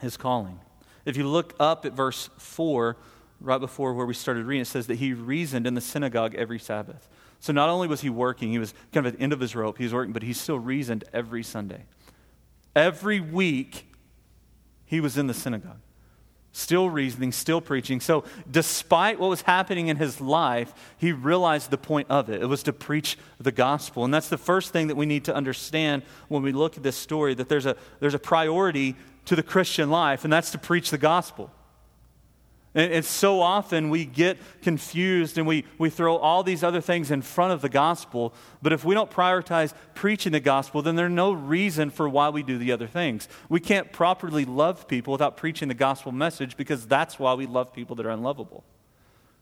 his 0.00 0.16
calling. 0.16 0.58
If 1.04 1.16
you 1.16 1.28
look 1.28 1.54
up 1.60 1.84
at 1.84 1.92
verse 1.92 2.28
4, 2.38 2.96
right 3.40 3.58
before 3.58 3.94
where 3.94 4.06
we 4.06 4.14
started 4.14 4.46
reading, 4.46 4.62
it 4.62 4.66
says 4.66 4.86
that 4.88 4.96
he 4.96 5.12
reasoned 5.12 5.66
in 5.66 5.74
the 5.74 5.80
synagogue 5.80 6.34
every 6.34 6.58
Sabbath. 6.58 7.08
So 7.40 7.54
not 7.54 7.70
only 7.70 7.88
was 7.88 8.02
he 8.02 8.10
working, 8.10 8.50
he 8.50 8.58
was 8.58 8.74
kind 8.92 9.06
of 9.06 9.14
at 9.14 9.18
the 9.18 9.24
end 9.24 9.32
of 9.32 9.40
his 9.40 9.56
rope, 9.56 9.78
he 9.78 9.84
was 9.84 9.94
working, 9.94 10.12
but 10.12 10.22
he 10.22 10.34
still 10.34 10.58
reasoned 10.58 11.04
every 11.12 11.42
Sunday. 11.42 11.84
Every 12.76 13.18
week, 13.18 13.86
he 14.84 15.00
was 15.00 15.16
in 15.16 15.26
the 15.26 15.34
synagogue, 15.34 15.80
still 16.52 16.90
reasoning, 16.90 17.32
still 17.32 17.60
preaching. 17.60 18.00
So, 18.00 18.24
despite 18.48 19.18
what 19.18 19.30
was 19.30 19.42
happening 19.42 19.88
in 19.88 19.96
his 19.96 20.20
life, 20.20 20.72
he 20.98 21.12
realized 21.12 21.70
the 21.70 21.78
point 21.78 22.08
of 22.10 22.28
it. 22.28 22.42
It 22.42 22.46
was 22.46 22.62
to 22.64 22.72
preach 22.72 23.16
the 23.40 23.52
gospel. 23.52 24.04
And 24.04 24.12
that's 24.12 24.28
the 24.28 24.38
first 24.38 24.72
thing 24.72 24.88
that 24.88 24.96
we 24.96 25.06
need 25.06 25.24
to 25.24 25.34
understand 25.34 26.02
when 26.28 26.42
we 26.42 26.52
look 26.52 26.76
at 26.76 26.82
this 26.82 26.96
story 26.96 27.34
that 27.34 27.48
there's 27.48 27.66
a, 27.66 27.76
there's 28.00 28.14
a 28.14 28.18
priority 28.18 28.96
to 29.24 29.34
the 29.34 29.42
Christian 29.42 29.90
life, 29.90 30.24
and 30.24 30.32
that's 30.32 30.50
to 30.50 30.58
preach 30.58 30.90
the 30.90 30.98
gospel. 30.98 31.50
And, 32.74 32.92
and 32.92 33.04
so 33.04 33.40
often 33.40 33.90
we 33.90 34.04
get 34.04 34.38
confused 34.62 35.38
and 35.38 35.46
we, 35.46 35.64
we 35.78 35.90
throw 35.90 36.16
all 36.16 36.42
these 36.42 36.62
other 36.62 36.80
things 36.80 37.10
in 37.10 37.22
front 37.22 37.52
of 37.52 37.62
the 37.62 37.68
gospel. 37.68 38.32
But 38.62 38.72
if 38.72 38.84
we 38.84 38.94
don't 38.94 39.10
prioritize 39.10 39.74
preaching 39.94 40.32
the 40.32 40.40
gospel, 40.40 40.82
then 40.82 40.96
there's 40.96 41.10
no 41.10 41.32
reason 41.32 41.90
for 41.90 42.08
why 42.08 42.28
we 42.28 42.42
do 42.42 42.58
the 42.58 42.72
other 42.72 42.86
things. 42.86 43.28
We 43.48 43.60
can't 43.60 43.92
properly 43.92 44.44
love 44.44 44.86
people 44.86 45.12
without 45.12 45.36
preaching 45.36 45.68
the 45.68 45.74
gospel 45.74 46.12
message 46.12 46.56
because 46.56 46.86
that's 46.86 47.18
why 47.18 47.34
we 47.34 47.46
love 47.46 47.72
people 47.72 47.96
that 47.96 48.06
are 48.06 48.10
unlovable. 48.10 48.64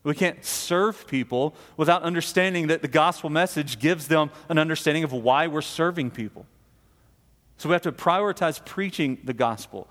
We 0.05 0.15
can't 0.15 0.43
serve 0.45 1.07
people 1.07 1.55
without 1.77 2.03
understanding 2.03 2.69
that 2.69 2.81
the 2.81 2.89
gospel 2.89 3.29
message 3.29 3.79
gives 3.79 4.09
them 4.09 4.31
an 4.49 4.57
understanding 4.57 5.05
of 5.05 5.13
why 5.13 5.49
we're 5.49 5.61
serving 5.61 6.13
people. 6.13 6.47
So 7.59 7.69
we 7.69 7.73
have 7.73 7.83
to 7.83 7.93
prioritize 7.93 8.65
preaching 8.65 9.19
the 9.25 9.35
gospel. 9.35 9.89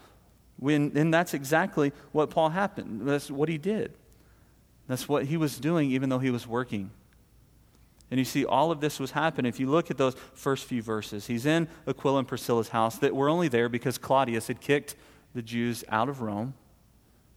When, 0.60 0.92
and 0.96 1.14
that's 1.14 1.34
exactly 1.34 1.92
what 2.12 2.30
Paul 2.30 2.50
happened. 2.50 3.08
That's 3.08 3.30
what 3.30 3.50
he 3.50 3.58
did. 3.58 3.94
That's 4.88 5.08
what 5.08 5.26
he 5.26 5.38
was 5.38 5.60
doing, 5.60 5.92
even 5.92 6.10
though 6.10 6.20
he 6.20 6.32
was 6.32 6.48
working. 6.48 6.92
And 8.10 8.18
you 8.18 8.26
see, 8.26 8.46
all 8.46 8.72
of 8.72 8.80
this 8.80 9.00
was 9.00 9.12
happening. 9.12 9.50
If 9.50 9.60
you 9.60 9.70
look 9.70 9.92
at 9.92 9.98
those 9.98 10.16
first 10.34 10.66
few 10.66 10.82
verses, 10.82 11.28
he's 11.28 11.46
in 11.46 11.68
Aquila 11.88 12.20
and 12.20 12.28
Priscilla's 12.28 12.70
house 12.70 12.98
that 13.00 13.16
were 13.16 13.30
only 13.30 13.50
there 13.50 13.68
because 13.68 13.98
Claudius 13.98 14.48
had 14.48 14.62
kicked 14.62 14.96
the 15.36 15.42
Jews 15.42 15.84
out 15.90 16.08
of 16.08 16.22
Rome. 16.22 16.54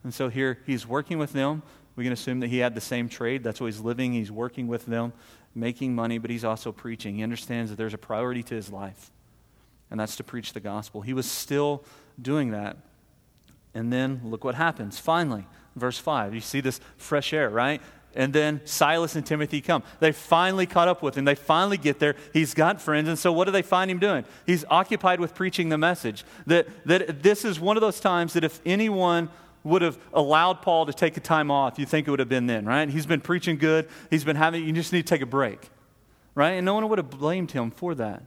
And 0.05 0.15
so 0.15 0.29
here 0.29 0.59
he's 0.67 0.87
working 0.87 1.19
with 1.19 1.33
them. 1.33 1.63
We 1.97 2.05
can 2.05 2.13
assume 2.13 2.41
that 2.41 2.47
he 2.47 2.59
had 2.59 2.75
the 2.75 2.81
same 2.81 3.09
trade. 3.09 3.43
That's 3.43 3.61
why 3.61 3.67
he's 3.67 3.81
living. 3.81 4.13
He's 4.13 4.31
working 4.31 4.69
with 4.69 4.87
them, 4.87 5.13
making 5.55 5.95
money, 5.95 6.19
but 6.19 6.31
he's 6.31 6.45
also 6.45 6.73
preaching. 6.73 7.17
He 7.17 7.23
understands 7.23 7.71
that 7.71 7.77
there's 7.77 7.93
a 7.93 7.99
priority 7.99 8.43
to 8.45 8.55
his 8.55 8.71
life, 8.71 9.11
and 9.91 9.99
that's 9.99 10.17
to 10.17 10.25
preach 10.25 10.53
the 10.53 10.61
gospel. 10.61 11.03
He 11.03 11.13
was 11.13 11.31
still 11.31 11.85
doing 12.23 12.53
that. 12.53 12.77
And 13.75 13.93
then 13.93 14.21
look 14.25 14.45
what 14.45 14.55
happens. 14.55 14.99
Finally, 14.99 15.47
verse 15.77 15.99
5. 15.99 16.35
You 16.35 16.41
see 16.41 16.61
this 16.61 16.81
fresh 16.97 17.33
air, 17.33 17.51
right? 17.51 17.81
And 18.15 18.33
then 18.33 18.61
Silas 18.65 19.15
and 19.15 19.25
Timothy 19.25 19.61
come. 19.61 19.85
They 20.01 20.11
finally 20.11 20.67
caught 20.67 20.89
up 20.89 21.03
with 21.03 21.17
him. 21.17 21.25
They 21.25 21.37
finally 21.37 21.77
get 21.77 22.01
there. 22.01 22.17
He's 22.33 22.55
got 22.55 22.81
friends. 22.81 23.09
And 23.09 23.19
so, 23.19 23.33
what 23.33 23.45
do 23.45 23.53
they 23.53 23.63
find 23.63 23.89
him 23.91 24.01
doing? 24.01 24.25
He's 24.47 24.65
occupied 24.69 25.21
with 25.21 25.35
preaching 25.35 25.69
the 25.69 25.79
message. 25.79 26.25
That, 26.47 26.67
that 26.87 27.23
this 27.23 27.45
is 27.45 27.61
one 27.61 27.77
of 27.77 27.81
those 27.83 28.01
times 28.01 28.33
that 28.33 28.43
if 28.43 28.61
anyone 28.67 29.29
would 29.63 29.83
have 29.83 29.99
allowed 30.13 30.63
Paul 30.63 30.87
to 30.87 30.93
take 30.93 31.17
a 31.17 31.21
time 31.21 31.51
off, 31.51 31.79
you 31.79 31.87
think 31.87 32.09
it 32.09 32.11
would 32.11 32.21
have 32.21 32.29
been 32.29 32.47
then, 32.47 32.65
right? 32.65 32.89
He's 32.89 33.07
been 33.07 33.21
preaching 33.21 33.59
good. 33.59 33.89
He's 34.11 34.25
been 34.25 34.37
having, 34.37 34.65
you 34.65 34.73
just 34.73 34.93
need 34.93 35.07
to 35.07 35.15
take 35.15 35.21
a 35.21 35.27
break, 35.27 35.69
right? 36.35 36.53
And 36.53 36.65
no 36.65 36.75
one 36.75 36.89
would 36.89 36.99
have 36.99 37.11
blamed 37.11 37.53
him 37.53 37.71
for 37.71 37.95
that. 37.97 38.23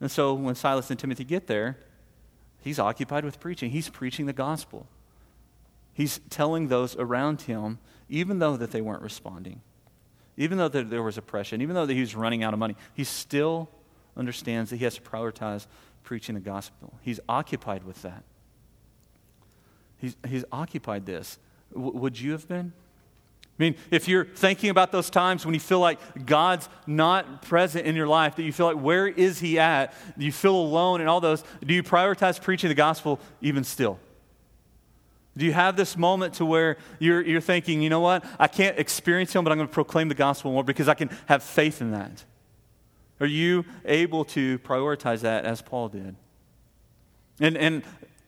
And 0.00 0.10
so 0.10 0.34
when 0.34 0.54
Silas 0.54 0.90
and 0.90 0.98
Timothy 0.98 1.24
get 1.24 1.46
there, 1.46 1.76
he's 2.66 2.80
occupied 2.80 3.24
with 3.24 3.38
preaching. 3.38 3.70
He's 3.70 3.88
preaching 3.88 4.26
the 4.26 4.32
gospel. 4.32 4.88
He's 5.94 6.20
telling 6.30 6.66
those 6.66 6.96
around 6.96 7.42
him, 7.42 7.78
even 8.08 8.40
though 8.40 8.56
that 8.56 8.72
they 8.72 8.80
weren't 8.80 9.02
responding, 9.02 9.60
even 10.36 10.58
though 10.58 10.68
that 10.68 10.90
there 10.90 11.02
was 11.02 11.16
oppression, 11.16 11.62
even 11.62 11.76
though 11.76 11.86
that 11.86 11.94
he 11.94 12.00
was 12.00 12.16
running 12.16 12.42
out 12.42 12.52
of 12.52 12.58
money, 12.58 12.74
he 12.92 13.04
still 13.04 13.70
understands 14.16 14.70
that 14.70 14.78
he 14.78 14.84
has 14.84 14.96
to 14.96 15.00
prioritize 15.00 15.68
preaching 16.02 16.34
the 16.34 16.40
gospel. 16.40 16.92
He's 17.02 17.20
occupied 17.28 17.84
with 17.84 18.02
that. 18.02 18.24
He's, 19.98 20.16
he's 20.26 20.44
occupied 20.50 21.06
this. 21.06 21.38
W- 21.72 21.96
would 21.96 22.20
you 22.20 22.32
have 22.32 22.48
been? 22.48 22.72
I 23.58 23.62
mean, 23.62 23.76
if 23.90 24.06
you're 24.06 24.26
thinking 24.26 24.68
about 24.68 24.92
those 24.92 25.08
times 25.08 25.46
when 25.46 25.54
you 25.54 25.60
feel 25.60 25.80
like 25.80 26.26
God's 26.26 26.68
not 26.86 27.40
present 27.40 27.86
in 27.86 27.96
your 27.96 28.06
life, 28.06 28.36
that 28.36 28.42
you 28.42 28.52
feel 28.52 28.66
like, 28.66 28.76
where 28.76 29.06
is 29.06 29.38
He 29.40 29.58
at? 29.58 29.94
You 30.18 30.30
feel 30.30 30.54
alone 30.54 31.00
and 31.00 31.08
all 31.08 31.22
those? 31.22 31.42
Do 31.64 31.72
you 31.72 31.82
prioritize 31.82 32.40
preaching 32.40 32.68
the 32.68 32.74
gospel 32.74 33.18
even 33.40 33.64
still? 33.64 33.98
Do 35.38 35.46
you 35.46 35.54
have 35.54 35.76
this 35.76 35.96
moment 35.96 36.34
to 36.34 36.44
where 36.44 36.76
you're, 36.98 37.22
you're 37.22 37.40
thinking, 37.40 37.80
you 37.80 37.88
know 37.88 38.00
what? 38.00 38.24
I 38.38 38.46
can't 38.46 38.78
experience 38.78 39.34
Him, 39.34 39.42
but 39.42 39.52
I'm 39.52 39.58
going 39.58 39.68
to 39.68 39.74
proclaim 39.74 40.08
the 40.08 40.14
gospel 40.14 40.52
more 40.52 40.64
because 40.64 40.88
I 40.88 40.94
can 40.94 41.08
have 41.26 41.42
faith 41.42 41.80
in 41.80 41.92
that? 41.92 42.24
Are 43.20 43.26
you 43.26 43.64
able 43.86 44.26
to 44.26 44.58
prioritize 44.58 45.20
that 45.20 45.46
as 45.46 45.62
Paul 45.62 45.88
did? 45.88 46.14
And, 47.40 47.56
and 47.56 47.82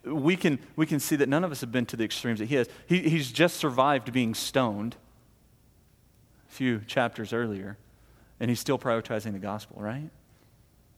we, 0.04 0.36
can, 0.36 0.58
we 0.74 0.86
can 0.86 1.00
see 1.00 1.16
that 1.16 1.28
none 1.28 1.44
of 1.44 1.52
us 1.52 1.60
have 1.60 1.70
been 1.70 1.84
to 1.86 1.96
the 1.96 2.04
extremes 2.04 2.38
that 2.38 2.46
he 2.46 2.54
has. 2.54 2.68
He, 2.86 3.00
he's 3.10 3.30
just 3.30 3.58
survived 3.58 4.10
being 4.10 4.34
stoned 4.34 4.96
few 6.58 6.80
chapters 6.88 7.32
earlier, 7.32 7.78
and 8.40 8.50
he's 8.50 8.58
still 8.58 8.80
prioritizing 8.80 9.32
the 9.32 9.38
gospel, 9.38 9.76
right? 9.80 10.10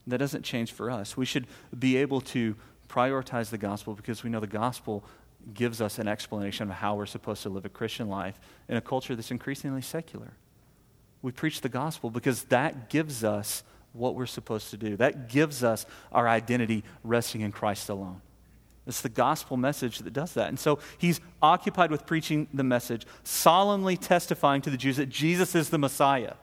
That 0.06 0.16
doesn't 0.16 0.42
change 0.42 0.72
for 0.72 0.90
us. 0.90 1.18
We 1.18 1.26
should 1.26 1.46
be 1.78 1.98
able 1.98 2.22
to 2.22 2.56
prioritize 2.88 3.50
the 3.50 3.58
gospel 3.58 3.92
because 3.94 4.24
we 4.24 4.30
know 4.30 4.40
the 4.40 4.46
gospel 4.46 5.04
gives 5.52 5.82
us 5.82 5.98
an 5.98 6.08
explanation 6.08 6.70
of 6.70 6.76
how 6.76 6.94
we're 6.94 7.04
supposed 7.04 7.42
to 7.42 7.50
live 7.50 7.66
a 7.66 7.68
Christian 7.68 8.08
life 8.08 8.40
in 8.68 8.78
a 8.78 8.80
culture 8.80 9.14
that's 9.14 9.30
increasingly 9.30 9.82
secular. 9.82 10.32
We 11.20 11.30
preach 11.30 11.60
the 11.60 11.68
gospel 11.68 12.08
because 12.08 12.44
that 12.44 12.88
gives 12.88 13.22
us 13.22 13.62
what 13.92 14.14
we're 14.14 14.24
supposed 14.24 14.70
to 14.70 14.78
do. 14.78 14.96
That 14.96 15.28
gives 15.28 15.62
us 15.62 15.84
our 16.10 16.26
identity 16.26 16.84
resting 17.04 17.42
in 17.42 17.52
Christ 17.52 17.90
alone. 17.90 18.22
It's 18.90 19.00
the 19.00 19.08
gospel 19.08 19.56
message 19.56 20.00
that 20.00 20.12
does 20.12 20.34
that. 20.34 20.48
And 20.48 20.58
so 20.58 20.80
he's 20.98 21.20
occupied 21.40 21.90
with 21.90 22.06
preaching 22.06 22.48
the 22.52 22.64
message, 22.64 23.06
solemnly 23.24 23.96
testifying 23.96 24.60
to 24.62 24.70
the 24.70 24.76
Jews 24.76 24.98
that 24.98 25.08
Jesus 25.08 25.54
is 25.54 25.70
the 25.70 25.78
Messiah. 25.78 26.34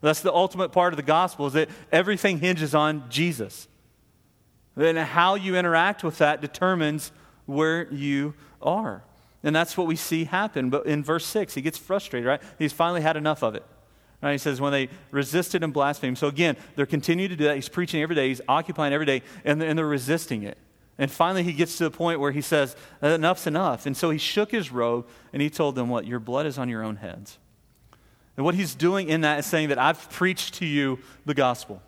That's 0.00 0.20
the 0.20 0.32
ultimate 0.32 0.72
part 0.72 0.92
of 0.92 0.96
the 0.96 1.04
gospel, 1.04 1.46
is 1.46 1.52
that 1.52 1.68
everything 1.92 2.40
hinges 2.40 2.74
on 2.74 3.04
Jesus. 3.08 3.68
And 4.76 4.98
how 4.98 5.36
you 5.36 5.54
interact 5.54 6.02
with 6.02 6.18
that 6.18 6.40
determines 6.40 7.12
where 7.46 7.92
you 7.92 8.34
are. 8.60 9.04
And 9.44 9.54
that's 9.54 9.76
what 9.76 9.86
we 9.86 9.96
see 9.96 10.24
happen. 10.24 10.70
But 10.70 10.86
in 10.86 11.04
verse 11.04 11.26
6, 11.26 11.54
he 11.54 11.60
gets 11.60 11.78
frustrated, 11.78 12.26
right? 12.26 12.42
He's 12.58 12.72
finally 12.72 13.02
had 13.02 13.16
enough 13.16 13.42
of 13.42 13.54
it. 13.54 13.64
Right? 14.22 14.32
He 14.32 14.38
says, 14.38 14.60
when 14.60 14.72
they 14.72 14.88
resisted 15.10 15.62
and 15.62 15.72
blasphemed. 15.72 16.16
So 16.16 16.28
again, 16.28 16.56
they're 16.76 16.86
continuing 16.86 17.30
to 17.30 17.36
do 17.36 17.44
that. 17.44 17.56
He's 17.56 17.68
preaching 17.68 18.02
every 18.02 18.14
day, 18.14 18.28
he's 18.28 18.40
occupying 18.48 18.92
every 18.94 19.06
day, 19.06 19.22
and 19.44 19.60
they're, 19.60 19.68
and 19.68 19.78
they're 19.78 19.86
resisting 19.86 20.44
it. 20.44 20.56
And 20.98 21.10
finally, 21.10 21.42
he 21.42 21.52
gets 21.52 21.78
to 21.78 21.84
the 21.84 21.90
point 21.90 22.20
where 22.20 22.32
he 22.32 22.40
says, 22.40 22.76
Enough's 23.02 23.46
enough. 23.46 23.86
And 23.86 23.96
so 23.96 24.10
he 24.10 24.18
shook 24.18 24.50
his 24.50 24.70
robe 24.70 25.06
and 25.32 25.40
he 25.40 25.50
told 25.50 25.74
them, 25.74 25.88
What? 25.88 26.06
Your 26.06 26.20
blood 26.20 26.46
is 26.46 26.58
on 26.58 26.68
your 26.68 26.82
own 26.82 26.96
heads. 26.96 27.38
And 28.36 28.44
what 28.44 28.54
he's 28.54 28.74
doing 28.74 29.08
in 29.08 29.22
that 29.22 29.40
is 29.40 29.46
saying 29.46 29.68
that 29.68 29.78
I've 29.78 30.10
preached 30.10 30.54
to 30.54 30.66
you 30.66 30.98
the 31.26 31.34
gospel. 31.34 31.82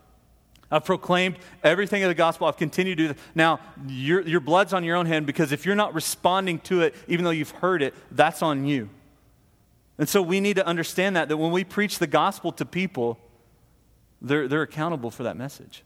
I've 0.71 0.85
proclaimed 0.85 1.37
everything 1.63 2.03
of 2.03 2.09
the 2.09 2.15
gospel. 2.15 2.47
I've 2.47 2.57
continued 2.57 2.99
to 2.99 3.05
do 3.05 3.09
that. 3.09 3.19
Now, 3.35 3.61
your, 3.87 4.23
your 4.23 4.41
blood's 4.41 4.73
on 4.73 4.83
your 4.85 4.97
own 4.97 5.07
hand 5.07 5.27
because 5.27 5.53
if 5.53 5.65
you're 5.65 5.77
not 5.77 5.95
responding 5.95 6.59
to 6.61 6.83
it, 6.83 6.95
even 7.07 7.25
though 7.25 7.31
you've 7.31 7.51
heard 7.51 7.83
it, 7.83 7.95
that's 8.11 8.43
on 8.43 8.65
you. 8.65 8.89
And 9.99 10.09
so 10.09 10.21
we 10.21 10.41
need 10.41 10.57
to 10.57 10.67
understand 10.67 11.17
that, 11.17 11.29
that 11.29 11.37
when 11.37 11.53
we 11.53 11.63
preach 11.63 11.99
the 11.99 12.07
gospel 12.07 12.51
to 12.53 12.65
people, 12.65 13.19
they're, 14.21 14.49
they're 14.49 14.63
accountable 14.63 15.11
for 15.11 15.23
that 15.23 15.37
message. 15.37 15.85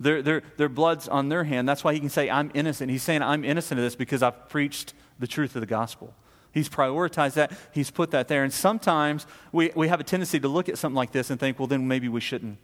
Their, 0.00 0.22
their, 0.22 0.42
their 0.56 0.70
blood's 0.70 1.06
on 1.06 1.28
their 1.28 1.44
hand. 1.44 1.68
That's 1.68 1.84
why 1.84 1.92
he 1.92 2.00
can 2.00 2.08
say, 2.08 2.30
I'm 2.30 2.50
innocent. 2.54 2.90
He's 2.90 3.02
saying, 3.02 3.22
I'm 3.22 3.44
innocent 3.44 3.78
of 3.78 3.84
this 3.84 3.94
because 3.94 4.22
I've 4.22 4.48
preached 4.48 4.94
the 5.18 5.26
truth 5.26 5.54
of 5.54 5.60
the 5.60 5.66
gospel. 5.66 6.14
He's 6.52 6.70
prioritized 6.70 7.34
that, 7.34 7.52
he's 7.72 7.90
put 7.90 8.10
that 8.12 8.26
there. 8.26 8.42
And 8.42 8.52
sometimes 8.52 9.26
we, 9.52 9.70
we 9.76 9.88
have 9.88 10.00
a 10.00 10.04
tendency 10.04 10.40
to 10.40 10.48
look 10.48 10.70
at 10.70 10.78
something 10.78 10.96
like 10.96 11.12
this 11.12 11.30
and 11.30 11.38
think, 11.38 11.58
well, 11.58 11.68
then 11.68 11.86
maybe 11.86 12.08
we 12.08 12.20
shouldn't 12.20 12.56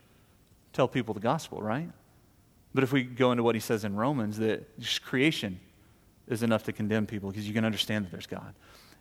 tell 0.73 0.89
people 0.89 1.13
the 1.13 1.21
gospel, 1.21 1.63
right? 1.63 1.89
But 2.75 2.83
if 2.83 2.93
we 2.93 3.05
go 3.05 3.31
into 3.31 3.43
what 3.43 3.55
he 3.55 3.61
says 3.61 3.85
in 3.85 3.95
Romans, 3.95 4.39
that 4.39 4.65
creation 5.05 5.61
is 6.27 6.43
enough 6.43 6.65
to 6.65 6.73
condemn 6.73 7.07
people 7.07 7.31
because 7.31 7.47
you 7.47 7.55
can 7.55 7.65
understand 7.65 8.07
that 8.07 8.11
there's 8.11 8.27
God. 8.27 8.55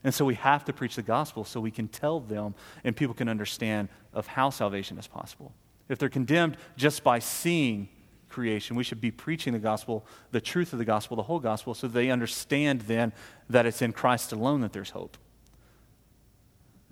And 0.03 0.13
so 0.13 0.23
we 0.25 0.35
have 0.35 0.65
to 0.65 0.73
preach 0.73 0.95
the 0.97 1.01
gospel 1.01 1.45
so 1.45 1.59
we 1.59 1.71
can 1.71 1.87
tell 1.87 2.19
them 2.19 2.53
and 2.83 2.95
people 2.95 3.15
can 3.15 3.27
understand 3.27 3.89
of 4.13 4.27
how 4.27 4.49
salvation 4.49 4.99
is 4.99 5.07
possible. 5.07 5.51
If 5.89 5.97
they're 5.97 6.09
condemned 6.09 6.57
just 6.77 7.03
by 7.03 7.19
seeing 7.19 7.89
creation, 8.35 8.75
we 8.75 8.83
should 8.83 8.99
be 8.99 9.11
preaching 9.11 9.53
the 9.53 9.59
gospel, 9.59 10.05
the 10.31 10.41
truth 10.41 10.73
of 10.73 10.79
the 10.79 10.85
gospel, 10.85 11.15
the 11.15 11.23
whole 11.23 11.39
gospel, 11.39 11.73
so 11.73 11.87
they 11.87 12.09
understand 12.09 12.81
then 12.81 13.13
that 13.49 13.65
it's 13.65 13.81
in 13.81 13.93
Christ 13.93 14.33
alone 14.33 14.59
that 14.61 14.73
there's 14.73 14.89
hope. 14.89 15.17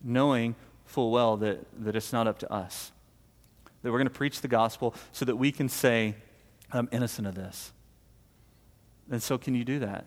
Knowing 0.02 0.56
full 0.86 1.12
well 1.12 1.36
that, 1.38 1.60
that 1.84 1.96
it's 1.96 2.14
not 2.14 2.28
up 2.28 2.40
to 2.40 2.52
us 2.52 2.94
that 3.84 3.92
we're 3.92 4.00
going 4.00 4.08
to 4.08 4.14
preach 4.14 4.42
the 4.42 4.48
gospel 4.48 4.96
so 5.12 5.26
that 5.26 5.36
we 5.36 5.52
can 5.52 5.70
say, 5.70 6.16
I'm 6.72 6.90
innocent 6.92 7.28
of 7.28 7.36
this. 7.36 7.72
And 9.12 9.22
so, 9.22 9.38
can 9.38 9.54
you 9.54 9.64
do 9.64 9.80
that? 9.80 10.06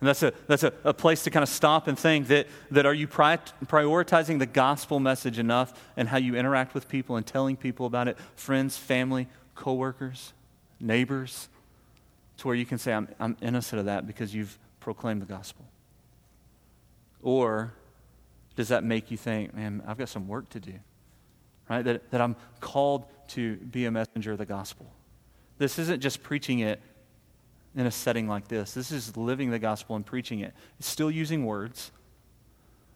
And 0.00 0.08
that's 0.08 0.22
a, 0.22 0.32
that's 0.46 0.62
a, 0.62 0.72
a 0.84 0.94
place 0.94 1.24
to 1.24 1.30
kind 1.30 1.42
of 1.42 1.48
stop 1.48 1.88
and 1.88 1.98
think 1.98 2.28
that, 2.28 2.46
that 2.70 2.86
are 2.86 2.94
you 2.94 3.06
pri- 3.06 3.38
prioritizing 3.66 4.38
the 4.38 4.46
gospel 4.46 5.00
message 5.00 5.38
enough 5.38 5.72
and 5.96 6.08
how 6.08 6.16
you 6.16 6.36
interact 6.36 6.72
with 6.72 6.88
people 6.88 7.16
and 7.16 7.26
telling 7.26 7.56
people 7.56 7.84
about 7.84 8.08
it, 8.08 8.16
friends, 8.36 8.78
family, 8.78 9.28
coworkers, 9.58 10.32
neighbors, 10.80 11.48
to 12.38 12.46
where 12.46 12.56
you 12.56 12.64
can 12.64 12.78
say, 12.78 12.92
I'm, 12.92 13.08
I'm 13.18 13.36
innocent 13.42 13.80
of 13.80 13.86
that 13.86 14.06
because 14.06 14.34
you've 14.34 14.58
proclaimed 14.80 15.20
the 15.20 15.26
gospel? 15.26 15.66
Or 17.22 17.72
does 18.56 18.68
that 18.68 18.84
make 18.84 19.10
you 19.10 19.16
think, 19.16 19.54
man, 19.54 19.82
I've 19.86 19.98
got 19.98 20.08
some 20.08 20.28
work 20.28 20.48
to 20.50 20.60
do? 20.60 20.74
right? 21.68 21.84
That, 21.84 22.10
that 22.10 22.20
I'm 22.20 22.36
called 22.60 23.04
to 23.28 23.56
be 23.56 23.84
a 23.84 23.90
messenger 23.90 24.32
of 24.32 24.38
the 24.38 24.46
gospel. 24.46 24.86
This 25.58 25.78
isn't 25.78 26.00
just 26.00 26.22
preaching 26.22 26.60
it 26.60 26.80
in 27.74 27.86
a 27.86 27.90
setting 27.90 28.28
like 28.28 28.48
this. 28.48 28.72
This 28.72 28.90
is 28.90 29.16
living 29.16 29.50
the 29.50 29.58
gospel 29.58 29.96
and 29.96 30.04
preaching 30.04 30.40
it. 30.40 30.54
It's 30.78 30.88
still 30.88 31.10
using 31.10 31.44
words 31.44 31.90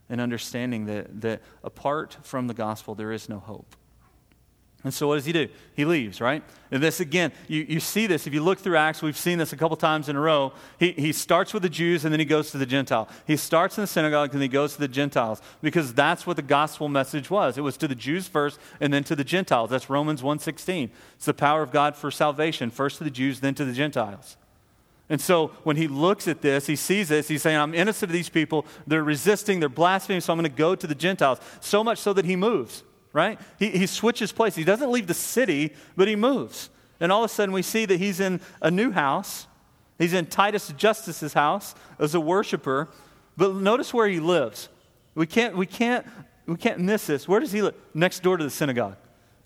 and 0.08 0.20
understanding 0.20 0.86
that, 0.86 1.20
that 1.20 1.42
apart 1.62 2.16
from 2.22 2.46
the 2.46 2.54
gospel, 2.54 2.94
there 2.94 3.12
is 3.12 3.28
no 3.28 3.38
hope. 3.38 3.76
And 4.84 4.92
so 4.92 5.06
what 5.06 5.14
does 5.14 5.24
he 5.24 5.32
do? 5.32 5.48
He 5.76 5.84
leaves, 5.84 6.20
right? 6.20 6.42
And 6.72 6.82
this 6.82 6.98
again, 6.98 7.30
you, 7.46 7.64
you 7.68 7.78
see 7.78 8.08
this. 8.08 8.26
If 8.26 8.34
you 8.34 8.42
look 8.42 8.58
through 8.58 8.76
Acts, 8.76 9.00
we've 9.00 9.16
seen 9.16 9.38
this 9.38 9.52
a 9.52 9.56
couple 9.56 9.76
times 9.76 10.08
in 10.08 10.16
a 10.16 10.20
row. 10.20 10.52
He, 10.80 10.90
he 10.92 11.12
starts 11.12 11.54
with 11.54 11.62
the 11.62 11.68
Jews 11.68 12.04
and 12.04 12.12
then 12.12 12.18
he 12.18 12.26
goes 12.26 12.50
to 12.50 12.58
the 12.58 12.66
Gentile. 12.66 13.08
He 13.24 13.36
starts 13.36 13.78
in 13.78 13.82
the 13.82 13.86
synagogue 13.86 14.32
and 14.32 14.42
he 14.42 14.48
goes 14.48 14.74
to 14.74 14.80
the 14.80 14.88
Gentiles 14.88 15.40
because 15.60 15.94
that's 15.94 16.26
what 16.26 16.34
the 16.34 16.42
gospel 16.42 16.88
message 16.88 17.30
was. 17.30 17.56
It 17.56 17.60
was 17.60 17.76
to 17.76 17.86
the 17.86 17.94
Jews 17.94 18.26
first 18.26 18.58
and 18.80 18.92
then 18.92 19.04
to 19.04 19.14
the 19.14 19.22
Gentiles. 19.22 19.70
That's 19.70 19.88
Romans 19.88 20.20
1.16. 20.20 20.90
It's 21.14 21.26
the 21.26 21.34
power 21.34 21.62
of 21.62 21.70
God 21.70 21.94
for 21.94 22.10
salvation, 22.10 22.70
first 22.70 22.98
to 22.98 23.04
the 23.04 23.10
Jews, 23.10 23.38
then 23.38 23.54
to 23.54 23.64
the 23.64 23.74
Gentiles. 23.74 24.36
And 25.08 25.20
so 25.20 25.48
when 25.62 25.76
he 25.76 25.86
looks 25.86 26.26
at 26.26 26.42
this, 26.42 26.66
he 26.66 26.74
sees 26.74 27.08
this, 27.08 27.28
he's 27.28 27.42
saying, 27.42 27.58
I'm 27.58 27.74
innocent 27.74 28.10
of 28.10 28.14
these 28.14 28.30
people. 28.30 28.66
They're 28.86 29.04
resisting, 29.04 29.60
they're 29.60 29.68
blaspheming, 29.68 30.22
so 30.22 30.32
I'm 30.32 30.38
going 30.38 30.50
to 30.50 30.56
go 30.56 30.74
to 30.74 30.86
the 30.86 30.94
Gentiles. 30.94 31.38
So 31.60 31.84
much 31.84 31.98
so 31.98 32.12
that 32.14 32.24
he 32.24 32.34
moves 32.34 32.82
right? 33.12 33.38
He, 33.58 33.70
he 33.70 33.86
switches 33.86 34.32
places. 34.32 34.56
He 34.56 34.64
doesn't 34.64 34.90
leave 34.90 35.06
the 35.06 35.14
city, 35.14 35.74
but 35.96 36.08
he 36.08 36.16
moves. 36.16 36.70
And 37.00 37.10
all 37.10 37.24
of 37.24 37.30
a 37.30 37.34
sudden, 37.34 37.52
we 37.52 37.62
see 37.62 37.84
that 37.84 37.98
he's 37.98 38.20
in 38.20 38.40
a 38.60 38.70
new 38.70 38.90
house. 38.90 39.46
He's 39.98 40.12
in 40.12 40.26
Titus 40.26 40.72
Justus's 40.76 41.32
house 41.32 41.74
as 41.98 42.14
a 42.14 42.20
worshiper. 42.20 42.88
But 43.36 43.54
notice 43.56 43.92
where 43.92 44.08
he 44.08 44.20
lives. 44.20 44.68
We 45.14 45.26
can't, 45.26 45.56
we 45.56 45.66
can't, 45.66 46.06
we 46.46 46.56
can't 46.56 46.80
miss 46.80 47.06
this. 47.06 47.28
Where 47.28 47.40
does 47.40 47.52
he 47.52 47.62
live? 47.62 47.74
Next 47.92 48.22
door 48.22 48.36
to 48.36 48.44
the 48.44 48.50
synagogue. 48.50 48.96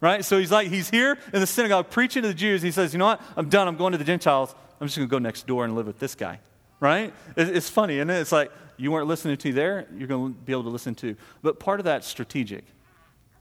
Right? 0.00 0.24
So 0.24 0.38
he's 0.38 0.52
like, 0.52 0.68
he's 0.68 0.90
here 0.90 1.18
in 1.32 1.40
the 1.40 1.46
synagogue 1.46 1.90
preaching 1.90 2.22
to 2.22 2.28
the 2.28 2.34
Jews. 2.34 2.60
He 2.60 2.70
says, 2.70 2.92
You 2.92 2.98
know 2.98 3.06
what? 3.06 3.22
I'm 3.36 3.48
done. 3.48 3.66
I'm 3.66 3.76
going 3.76 3.92
to 3.92 3.98
the 3.98 4.04
Gentiles. 4.04 4.54
I'm 4.80 4.86
just 4.86 4.98
going 4.98 5.08
to 5.08 5.10
go 5.10 5.18
next 5.18 5.46
door 5.46 5.64
and 5.64 5.74
live 5.74 5.86
with 5.86 5.98
this 5.98 6.14
guy. 6.14 6.40
Right? 6.78 7.14
It's 7.36 7.70
funny, 7.70 8.00
and 8.00 8.10
it? 8.10 8.14
It's 8.14 8.32
like, 8.32 8.52
you 8.76 8.92
weren't 8.92 9.06
listening 9.06 9.38
to 9.38 9.52
there, 9.54 9.86
you're 9.96 10.06
going 10.06 10.34
to 10.34 10.38
be 10.38 10.52
able 10.52 10.64
to 10.64 10.68
listen 10.68 10.94
to. 10.96 11.16
But 11.40 11.58
part 11.58 11.80
of 11.80 11.84
that's 11.84 12.06
strategic 12.06 12.64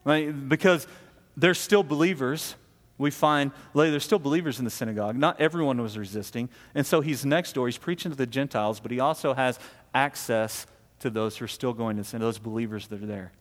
right? 0.05 0.47
Because 0.47 0.87
they're 1.35 1.53
still 1.53 1.83
believers. 1.83 2.55
We 2.97 3.11
find 3.11 3.51
later 3.73 3.91
there's 3.91 4.05
still 4.05 4.19
believers 4.19 4.59
in 4.59 4.63
the 4.63 4.71
synagogue. 4.71 5.17
Not 5.17 5.41
everyone 5.41 5.81
was 5.81 5.97
resisting. 5.97 6.47
And 6.73 6.85
so 6.85 7.01
he's 7.01 7.25
next 7.25 7.53
door. 7.53 7.67
He's 7.67 7.77
preaching 7.77 8.11
to 8.11 8.17
the 8.17 8.25
Gentiles, 8.25 8.79
but 8.79 8.91
he 8.91 9.01
also 9.01 9.33
has 9.33 9.59
access 9.93 10.65
to 10.99 11.09
those 11.09 11.37
who 11.37 11.45
are 11.45 11.49
still 11.49 11.73
going 11.73 11.97
to 11.97 12.05
sin, 12.05 12.21
those 12.21 12.39
believers 12.39 12.87
that 12.87 13.03
are 13.03 13.05
there. 13.05 13.33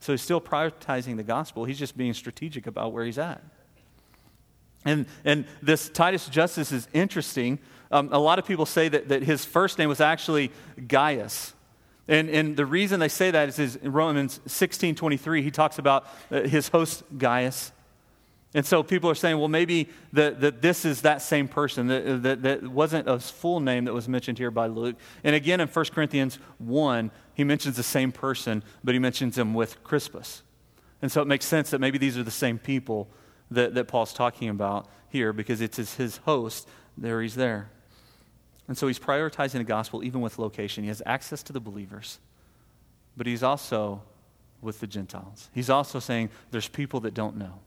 So 0.00 0.12
he's 0.12 0.22
still 0.22 0.40
prioritizing 0.40 1.16
the 1.16 1.22
gospel. 1.22 1.64
He's 1.64 1.78
just 1.78 1.96
being 1.96 2.14
strategic 2.14 2.66
about 2.66 2.92
where 2.92 3.04
he's 3.04 3.18
at. 3.18 3.42
And, 4.84 5.06
and 5.24 5.44
this 5.62 5.88
Titus 5.88 6.26
Justus 6.28 6.72
is 6.72 6.88
interesting. 6.92 7.58
Um, 7.90 8.08
a 8.10 8.18
lot 8.18 8.38
of 8.38 8.46
people 8.46 8.66
say 8.66 8.88
that, 8.88 9.08
that 9.10 9.22
his 9.22 9.44
first 9.44 9.78
name 9.78 9.88
was 9.88 10.00
actually 10.00 10.50
Gaius. 10.88 11.54
And, 12.12 12.28
and 12.28 12.56
the 12.58 12.66
reason 12.66 13.00
they 13.00 13.08
say 13.08 13.30
that 13.30 13.48
is, 13.48 13.58
is 13.58 13.76
in 13.76 13.90
Romans 13.90 14.38
16 14.44 14.94
23, 14.96 15.42
he 15.42 15.50
talks 15.50 15.78
about 15.78 16.06
uh, 16.30 16.42
his 16.42 16.68
host 16.68 17.04
Gaius. 17.16 17.72
And 18.52 18.66
so 18.66 18.82
people 18.82 19.08
are 19.08 19.14
saying, 19.14 19.38
well, 19.38 19.48
maybe 19.48 19.88
that, 20.12 20.60
this 20.60 20.84
is 20.84 21.00
that 21.00 21.22
same 21.22 21.48
person, 21.48 21.86
that, 21.86 22.22
that, 22.22 22.42
that 22.42 22.68
wasn't 22.68 23.08
a 23.08 23.18
full 23.18 23.60
name 23.60 23.86
that 23.86 23.94
was 23.94 24.08
mentioned 24.08 24.36
here 24.36 24.50
by 24.50 24.66
Luke. 24.66 24.96
And 25.24 25.34
again, 25.34 25.58
in 25.58 25.68
1 25.68 25.84
Corinthians 25.86 26.38
1, 26.58 27.10
he 27.32 27.44
mentions 27.44 27.76
the 27.76 27.82
same 27.82 28.12
person, 28.12 28.62
but 28.84 28.94
he 28.94 28.98
mentions 28.98 29.38
him 29.38 29.54
with 29.54 29.82
Crispus. 29.82 30.42
And 31.00 31.10
so 31.10 31.22
it 31.22 31.28
makes 31.28 31.46
sense 31.46 31.70
that 31.70 31.78
maybe 31.78 31.96
these 31.96 32.18
are 32.18 32.22
the 32.22 32.30
same 32.30 32.58
people 32.58 33.08
that, 33.50 33.72
that 33.74 33.88
Paul's 33.88 34.12
talking 34.12 34.50
about 34.50 34.86
here 35.08 35.32
because 35.32 35.62
it's 35.62 35.94
his 35.94 36.18
host. 36.18 36.68
There 36.98 37.22
he's 37.22 37.36
there. 37.36 37.70
And 38.68 38.78
so 38.78 38.86
he's 38.86 38.98
prioritizing 38.98 39.54
the 39.54 39.64
gospel 39.64 40.04
even 40.04 40.20
with 40.20 40.38
location. 40.38 40.84
He 40.84 40.88
has 40.88 41.02
access 41.04 41.42
to 41.44 41.52
the 41.52 41.60
believers, 41.60 42.18
but 43.16 43.26
he's 43.26 43.42
also 43.42 44.02
with 44.60 44.80
the 44.80 44.86
Gentiles. 44.86 45.50
He's 45.52 45.68
also 45.68 45.98
saying 45.98 46.30
there's 46.50 46.68
people 46.68 47.00
that 47.00 47.14
don't 47.14 47.36
know. 47.36 47.58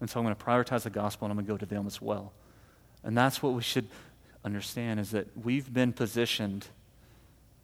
And 0.00 0.08
so 0.08 0.18
I'm 0.18 0.24
going 0.24 0.34
to 0.34 0.44
prioritize 0.44 0.82
the 0.82 0.90
gospel 0.90 1.26
and 1.26 1.32
I'm 1.32 1.36
going 1.36 1.46
to 1.46 1.52
go 1.52 1.56
to 1.58 1.66
them 1.66 1.86
as 1.86 2.00
well. 2.00 2.32
And 3.04 3.16
that's 3.16 3.42
what 3.42 3.52
we 3.52 3.62
should 3.62 3.88
understand 4.44 5.00
is 5.00 5.10
that 5.10 5.26
we've 5.36 5.72
been 5.72 5.92
positioned 5.92 6.66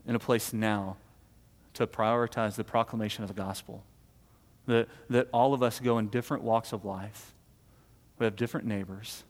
in 0.06 0.14
a 0.14 0.18
place 0.18 0.52
now 0.52 0.96
to 1.74 1.86
prioritize 1.86 2.56
the 2.56 2.64
proclamation 2.64 3.24
of 3.24 3.28
the 3.28 3.34
gospel. 3.34 3.82
That, 4.66 4.88
that 5.10 5.28
all 5.32 5.54
of 5.54 5.62
us 5.62 5.80
go 5.80 5.98
in 5.98 6.08
different 6.08 6.42
walks 6.42 6.72
of 6.72 6.84
life. 6.84 7.32
We 8.18 8.24
have 8.24 8.36
different 8.36 8.66
neighbors. 8.66 9.24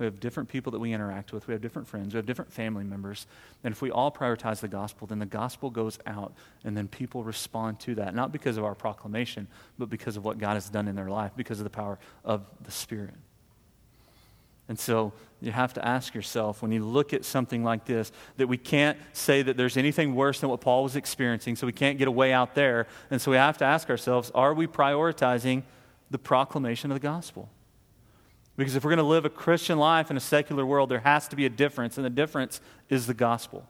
We 0.00 0.06
have 0.06 0.18
different 0.18 0.48
people 0.48 0.72
that 0.72 0.78
we 0.78 0.94
interact 0.94 1.32
with. 1.32 1.46
We 1.46 1.52
have 1.52 1.60
different 1.60 1.86
friends. 1.86 2.14
We 2.14 2.18
have 2.18 2.24
different 2.24 2.50
family 2.50 2.84
members. 2.84 3.26
And 3.62 3.70
if 3.70 3.82
we 3.82 3.90
all 3.90 4.10
prioritize 4.10 4.60
the 4.60 4.68
gospel, 4.68 5.06
then 5.06 5.18
the 5.18 5.26
gospel 5.26 5.68
goes 5.68 5.98
out 6.06 6.32
and 6.64 6.74
then 6.74 6.88
people 6.88 7.22
respond 7.22 7.78
to 7.80 7.94
that, 7.96 8.14
not 8.14 8.32
because 8.32 8.56
of 8.56 8.64
our 8.64 8.74
proclamation, 8.74 9.46
but 9.78 9.90
because 9.90 10.16
of 10.16 10.24
what 10.24 10.38
God 10.38 10.54
has 10.54 10.70
done 10.70 10.88
in 10.88 10.96
their 10.96 11.10
life, 11.10 11.32
because 11.36 11.60
of 11.60 11.64
the 11.64 11.70
power 11.70 11.98
of 12.24 12.46
the 12.64 12.70
Spirit. 12.70 13.14
And 14.70 14.78
so 14.78 15.12
you 15.42 15.52
have 15.52 15.74
to 15.74 15.86
ask 15.86 16.14
yourself 16.14 16.62
when 16.62 16.72
you 16.72 16.82
look 16.82 17.12
at 17.12 17.24
something 17.26 17.62
like 17.62 17.84
this 17.84 18.10
that 18.38 18.46
we 18.46 18.56
can't 18.56 18.96
say 19.12 19.42
that 19.42 19.58
there's 19.58 19.76
anything 19.76 20.14
worse 20.14 20.40
than 20.40 20.48
what 20.48 20.62
Paul 20.62 20.84
was 20.84 20.96
experiencing, 20.96 21.56
so 21.56 21.66
we 21.66 21.72
can't 21.72 21.98
get 21.98 22.08
away 22.08 22.32
out 22.32 22.54
there. 22.54 22.86
And 23.10 23.20
so 23.20 23.32
we 23.32 23.36
have 23.36 23.58
to 23.58 23.64
ask 23.66 23.90
ourselves 23.90 24.30
are 24.34 24.54
we 24.54 24.66
prioritizing 24.66 25.64
the 26.10 26.18
proclamation 26.18 26.90
of 26.90 26.94
the 26.94 27.02
gospel? 27.02 27.50
Because 28.60 28.76
if 28.76 28.84
we're 28.84 28.90
going 28.90 28.98
to 28.98 29.04
live 29.04 29.24
a 29.24 29.30
Christian 29.30 29.78
life 29.78 30.10
in 30.10 30.18
a 30.18 30.20
secular 30.20 30.66
world, 30.66 30.90
there 30.90 30.98
has 30.98 31.26
to 31.28 31.36
be 31.36 31.46
a 31.46 31.48
difference, 31.48 31.96
and 31.96 32.04
the 32.04 32.10
difference 32.10 32.60
is 32.90 33.06
the 33.06 33.14
gospel. 33.14 33.66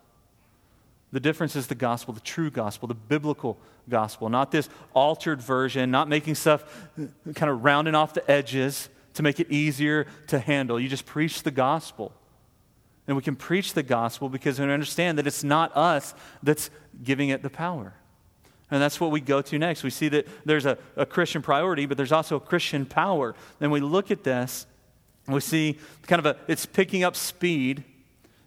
The 1.12 1.20
difference 1.20 1.54
is 1.54 1.68
the 1.68 1.76
gospel, 1.76 2.12
the 2.12 2.18
true 2.18 2.50
gospel, 2.50 2.88
the 2.88 2.94
biblical 2.94 3.56
gospel, 3.88 4.28
not 4.28 4.50
this 4.50 4.68
altered 4.92 5.40
version, 5.40 5.92
not 5.92 6.08
making 6.08 6.34
stuff 6.34 6.88
uh, 7.00 7.04
kind 7.36 7.52
of 7.52 7.62
rounding 7.62 7.94
off 7.94 8.14
the 8.14 8.28
edges 8.28 8.88
to 9.14 9.22
make 9.22 9.38
it 9.38 9.48
easier 9.48 10.08
to 10.26 10.40
handle. 10.40 10.80
You 10.80 10.88
just 10.88 11.06
preach 11.06 11.44
the 11.44 11.52
gospel. 11.52 12.12
And 13.06 13.16
we 13.16 13.22
can 13.22 13.36
preach 13.36 13.74
the 13.74 13.84
gospel 13.84 14.28
because 14.28 14.58
we 14.58 14.64
understand 14.72 15.18
that 15.18 15.26
it's 15.28 15.44
not 15.44 15.76
us 15.76 16.16
that's 16.42 16.68
giving 17.00 17.28
it 17.28 17.44
the 17.44 17.50
power. 17.50 17.94
And 18.72 18.82
that's 18.82 19.00
what 19.00 19.12
we 19.12 19.20
go 19.20 19.40
to 19.40 19.56
next. 19.56 19.84
We 19.84 19.90
see 19.90 20.08
that 20.08 20.26
there's 20.44 20.66
a, 20.66 20.78
a 20.96 21.06
Christian 21.06 21.42
priority, 21.42 21.86
but 21.86 21.96
there's 21.96 22.10
also 22.10 22.34
a 22.34 22.40
Christian 22.40 22.86
power. 22.86 23.36
And 23.60 23.70
we 23.70 23.78
look 23.78 24.10
at 24.10 24.24
this 24.24 24.66
we 25.32 25.40
see 25.40 25.78
kind 26.06 26.24
of 26.24 26.26
a, 26.26 26.36
it's 26.48 26.66
picking 26.66 27.04
up 27.04 27.16
speed. 27.16 27.84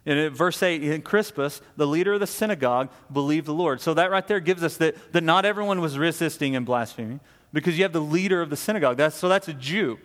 In 0.05 0.31
verse 0.31 0.61
8, 0.61 0.83
in 0.83 1.01
Crispus, 1.01 1.61
the 1.77 1.87
leader 1.87 2.13
of 2.13 2.19
the 2.19 2.27
synagogue, 2.27 2.89
believed 3.11 3.45
the 3.45 3.53
Lord. 3.53 3.79
So 3.79 3.93
that 3.93 4.11
right 4.11 4.27
there 4.27 4.41
gives 4.41 4.61
us 4.61 4.75
that, 4.77 5.13
that 5.13 5.23
not 5.23 5.45
everyone 5.45 5.79
was 5.79 5.97
resisting 5.97 6.55
and 6.57 6.65
blaspheming 6.65 7.21
because 7.53 7.77
you 7.77 7.83
have 7.83 7.93
the 7.93 8.01
leader 8.01 8.41
of 8.41 8.49
the 8.49 8.57
synagogue. 8.57 8.97
That's, 8.97 9.15
so 9.15 9.29
that's 9.29 9.47
a 9.47 9.53
Jew. 9.53 9.97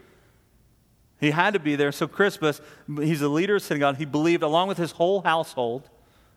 He 1.21 1.33
had 1.33 1.55
to 1.55 1.59
be 1.59 1.75
there. 1.75 1.91
So 1.91 2.07
Crispus, 2.07 2.61
he's 2.97 3.21
the 3.21 3.29
leader 3.29 3.57
of 3.57 3.62
the 3.62 3.67
synagogue. 3.67 3.97
He 3.97 4.05
believed 4.05 4.45
along 4.45 4.69
with 4.69 4.79
his 4.79 4.93
whole 4.93 5.23
household. 5.23 5.88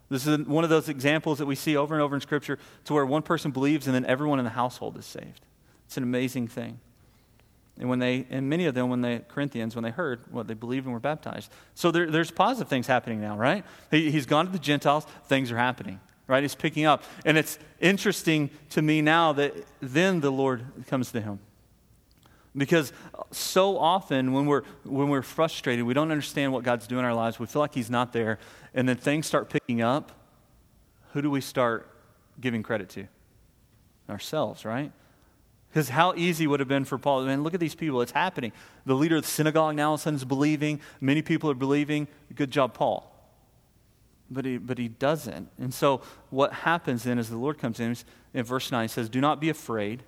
This 0.10 0.26
is 0.26 0.40
one 0.48 0.64
of 0.64 0.70
those 0.70 0.90
examples 0.90 1.38
that 1.38 1.46
we 1.46 1.56
see 1.56 1.78
over 1.78 1.94
and 1.94 2.02
over 2.02 2.16
in 2.16 2.22
Scripture 2.22 2.58
to 2.86 2.94
where 2.94 3.06
one 3.06 3.22
person 3.22 3.52
believes 3.52 3.86
and 3.86 3.96
then 3.96 4.06
everyone 4.06 4.40
in 4.40 4.46
the 4.46 4.52
household 4.52 4.98
is 4.98 5.06
saved. 5.06 5.46
It's 5.86 5.98
an 5.98 6.04
amazing 6.04 6.48
thing. 6.48 6.80
And 7.80 7.90
when 7.90 8.00
they, 8.00 8.28
and 8.30 8.50
many 8.50 8.66
of 8.66 8.76
them, 8.76 8.90
when 8.90 9.02
the 9.02 9.24
Corinthians, 9.28 9.76
when 9.76 9.84
they 9.84 9.92
heard 9.92 10.22
what 10.32 10.48
they 10.48 10.54
believed 10.54 10.86
and 10.86 10.94
were 10.94 11.00
baptized. 11.00 11.52
So 11.74 11.90
there, 11.90 12.10
there's 12.12 12.30
positive 12.30 12.68
things 12.68 12.86
happening 12.86 13.22
now, 13.22 13.38
right? 13.38 13.66
He, 13.90 14.12
he's 14.12 14.26
gone 14.26 14.46
to 14.46 14.52
the 14.52 14.60
Gentiles, 14.60 15.06
things 15.26 15.52
are 15.52 15.58
happening, 15.58 16.00
right? 16.28 16.44
He's 16.44 16.56
picking 16.56 16.86
up. 16.86 17.04
And 17.26 17.38
it's 17.38 17.58
interesting 17.80 18.50
to 18.72 18.82
me 18.82 19.02
now 19.02 19.34
that 19.34 19.54
then 19.80 20.20
the 20.20 20.32
Lord 20.32 20.66
comes 20.88 21.12
to 21.14 21.22
him. 21.22 21.40
Because 22.56 22.92
so 23.32 23.78
often 23.78 24.34
when 24.34 24.46
we're, 24.46 24.64
when 24.84 25.08
we're 25.08 25.22
frustrated, 25.22 25.86
we 25.86 25.94
don't 25.94 26.12
understand 26.12 26.52
what 26.52 26.64
God's 26.64 26.86
doing 26.86 27.00
in 27.00 27.06
our 27.06 27.14
lives, 27.14 27.40
we 27.40 27.46
feel 27.46 27.62
like 27.62 27.74
He's 27.74 27.90
not 27.90 28.12
there, 28.12 28.40
and 28.74 28.90
then 28.90 28.98
things 28.98 29.26
start 29.26 29.50
picking 29.50 29.82
up, 29.82 30.12
who 31.14 31.22
do 31.22 31.32
we 31.32 31.42
start 31.42 31.90
giving 32.40 32.62
credit 32.62 32.90
to? 32.90 33.08
Ourselves, 34.10 34.66
right? 34.66 34.92
Because 35.72 35.88
how 35.88 36.14
easy 36.16 36.48
would 36.48 36.60
have 36.60 36.68
been 36.68 36.84
for 36.84 36.98
Paul? 36.98 37.24
Man, 37.24 37.44
look 37.44 37.54
at 37.54 37.62
these 37.62 37.76
people. 37.76 38.02
It's 38.02 38.12
happening. 38.12 38.52
The 38.86 38.94
leader 38.94 39.16
of 39.16 39.22
the 39.22 39.30
synagogue 39.30 39.76
now 39.76 39.90
all 39.90 39.94
of 39.94 40.02
a 40.02 40.04
sudden 40.04 40.18
is 40.18 40.26
believing. 40.26 40.82
Many 41.00 41.22
people 41.22 41.50
are 41.50 41.56
believing. 41.56 42.10
Good 42.36 42.52
job, 42.52 42.74
Paul. 42.74 43.08
But 44.30 44.44
he, 44.44 44.58
but 44.58 44.78
he 44.78 44.90
doesn't. 44.90 45.50
And 45.58 45.74
so 45.74 46.02
what 46.30 46.52
happens 46.52 47.04
then 47.04 47.18
is 47.18 47.30
the 47.30 47.38
Lord 47.38 47.58
comes 47.58 47.80
in, 47.80 47.96
in 48.34 48.44
verse 48.44 48.70
9, 48.70 48.84
he 48.84 48.88
says, 48.90 49.08
Do 49.08 49.22
not 49.22 49.40
be 49.40 49.48
afraid. 49.48 50.04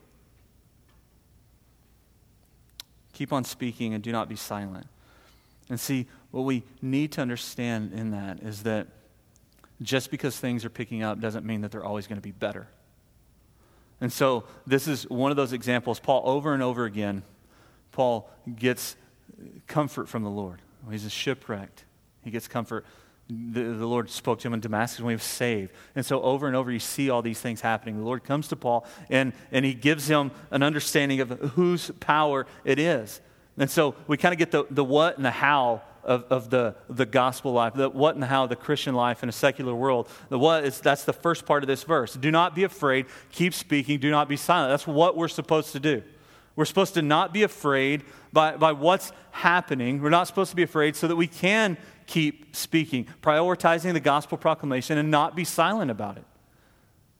Keep 3.14 3.32
on 3.32 3.46
speaking 3.46 3.94
and 3.94 4.04
do 4.04 4.12
not 4.12 4.28
be 4.28 4.36
silent. 4.36 4.88
And 5.70 5.80
see, 5.80 6.08
what 6.32 6.42
we 6.42 6.64
need 6.82 7.14
to 7.14 7.22
understand 7.22 7.94
in 7.94 8.12
that 8.12 8.42
is 8.42 8.64
that 8.64 8.88
just 9.82 10.12
because 10.12 10.38
things 10.38 10.66
are 10.66 10.70
picking 10.70 11.04
up 11.04 11.22
doesn't 11.22 11.46
mean 11.46 11.62
that 11.62 11.72
they're 11.72 11.86
always 11.86 12.06
going 12.06 12.18
to 12.18 12.24
be 12.24 12.32
better. 12.32 12.68
And 14.04 14.12
so 14.12 14.44
this 14.68 14.86
is 14.90 15.10
one 15.10 15.32
of 15.32 15.38
those 15.38 15.54
examples. 15.54 15.98
Paul, 15.98 16.24
over 16.26 16.54
and 16.54 16.62
over 16.62 16.84
again, 16.84 17.24
Paul 17.94 18.30
gets 18.54 18.98
comfort 19.66 20.10
from 20.10 20.24
the 20.24 20.30
Lord. 20.30 20.62
He's 20.92 21.10
shipwrecked. 21.10 21.86
He 22.22 22.30
gets 22.30 22.50
comfort. 22.50 22.86
The, 23.30 23.62
the, 23.62 23.86
Lord 23.86 24.10
spoke 24.10 24.40
to 24.40 24.48
him 24.50 24.54
in 24.54 24.60
Damascus 24.60 25.00
when 25.00 25.12
he 25.12 25.16
was 25.16 25.24
saved. 25.24 25.72
And 25.96 26.06
so 26.06 26.22
over 26.22 26.48
and 26.48 26.56
over, 26.58 26.70
you 26.70 26.80
see 26.80 27.10
all 27.10 27.22
these 27.22 27.40
things 27.40 27.62
happening. 27.62 27.98
The 27.98 28.04
Lord 28.04 28.26
comes 28.26 28.50
to 28.50 28.58
Paul 28.58 28.86
and, 29.10 29.32
and 29.54 29.64
he 29.64 29.74
gives 29.74 30.10
him 30.10 30.32
an 30.52 30.64
understanding 30.64 31.22
of 31.22 31.30
whose 31.30 31.90
power 32.02 32.46
it 32.66 32.80
is. 32.80 33.22
And 33.58 33.70
so 33.70 33.96
we 34.08 34.18
kind 34.18 34.34
of 34.34 34.40
get 34.40 34.52
the, 34.52 34.66
the 34.70 34.84
what 34.84 35.18
and 35.18 35.26
the 35.26 35.32
how 35.32 35.82
of, 36.04 36.26
of 36.30 36.50
the, 36.50 36.76
the 36.90 37.06
gospel 37.06 37.54
life, 37.54 37.74
the 37.74 37.90
what 37.90 38.16
and 38.16 38.24
the 38.24 38.28
how 38.28 38.44
of 38.44 38.50
the 38.50 38.56
Christian 38.56 38.94
life 38.96 39.24
in 39.24 39.30
a 39.30 39.34
secular 39.34 39.74
world. 39.74 40.10
The 40.30 40.40
what 40.40 40.66
is 40.66 40.80
that's 40.80 41.06
the 41.06 41.14
first 41.14 41.46
part 41.46 41.64
of 41.64 41.68
this 41.68 41.84
verse. 41.84 42.14
Do 42.14 42.32
not 42.32 42.56
be 42.56 42.64
afraid, 42.64 43.06
keep 43.32 43.54
speaking, 43.54 44.00
do 44.00 44.10
not 44.10 44.28
be 44.28 44.38
silent. 44.38 44.72
That's 44.72 44.88
what 44.88 45.16
we're 45.16 45.28
supposed 45.28 45.72
to 45.74 45.80
do. 45.80 46.04
We're 46.56 46.66
supposed 46.66 46.94
to 46.96 47.02
not 47.02 47.34
be 47.34 47.44
afraid 47.44 48.04
by, 48.32 48.58
by 48.58 48.74
what's 48.74 49.12
happening. 49.32 50.02
We're 50.02 50.10
not 50.10 50.28
supposed 50.28 50.52
to 50.52 50.56
be 50.56 50.64
afraid 50.64 50.96
so 50.96 51.08
that 51.08 51.16
we 51.16 51.28
can 51.28 51.78
keep 52.06 52.56
speaking, 52.56 53.08
prioritizing 53.22 53.94
the 53.94 54.00
gospel 54.00 54.38
proclamation 54.38 54.98
and 54.98 55.10
not 55.10 55.36
be 55.36 55.46
silent 55.46 55.90
about 55.90 56.18
it. 56.18 56.26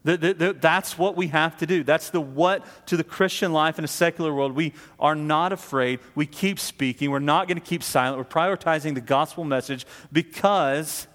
The, 0.04 0.18
the, 0.18 0.34
the, 0.34 0.52
that's 0.52 0.98
what 0.98 1.16
we 1.16 1.28
have 1.28 1.56
to 1.58 1.66
do. 1.66 1.82
That's 1.82 2.10
the 2.10 2.20
what 2.20 2.62
to 2.86 2.96
the 2.98 3.04
Christian 3.04 3.54
life 3.54 3.78
in 3.78 3.84
a 3.84 3.88
secular 3.88 4.34
world. 4.34 4.52
We 4.52 4.74
are 5.00 5.14
not 5.14 5.52
afraid. 5.52 6.00
We 6.14 6.26
keep 6.26 6.58
speaking. 6.58 7.10
We're 7.10 7.20
not 7.20 7.48
going 7.48 7.58
to 7.58 7.64
keep 7.64 7.82
silent. 7.82 8.18
We're 8.18 8.24
prioritizing 8.24 8.94
the 8.94 9.00
gospel 9.00 9.44
message 9.44 9.86
because 10.12 11.06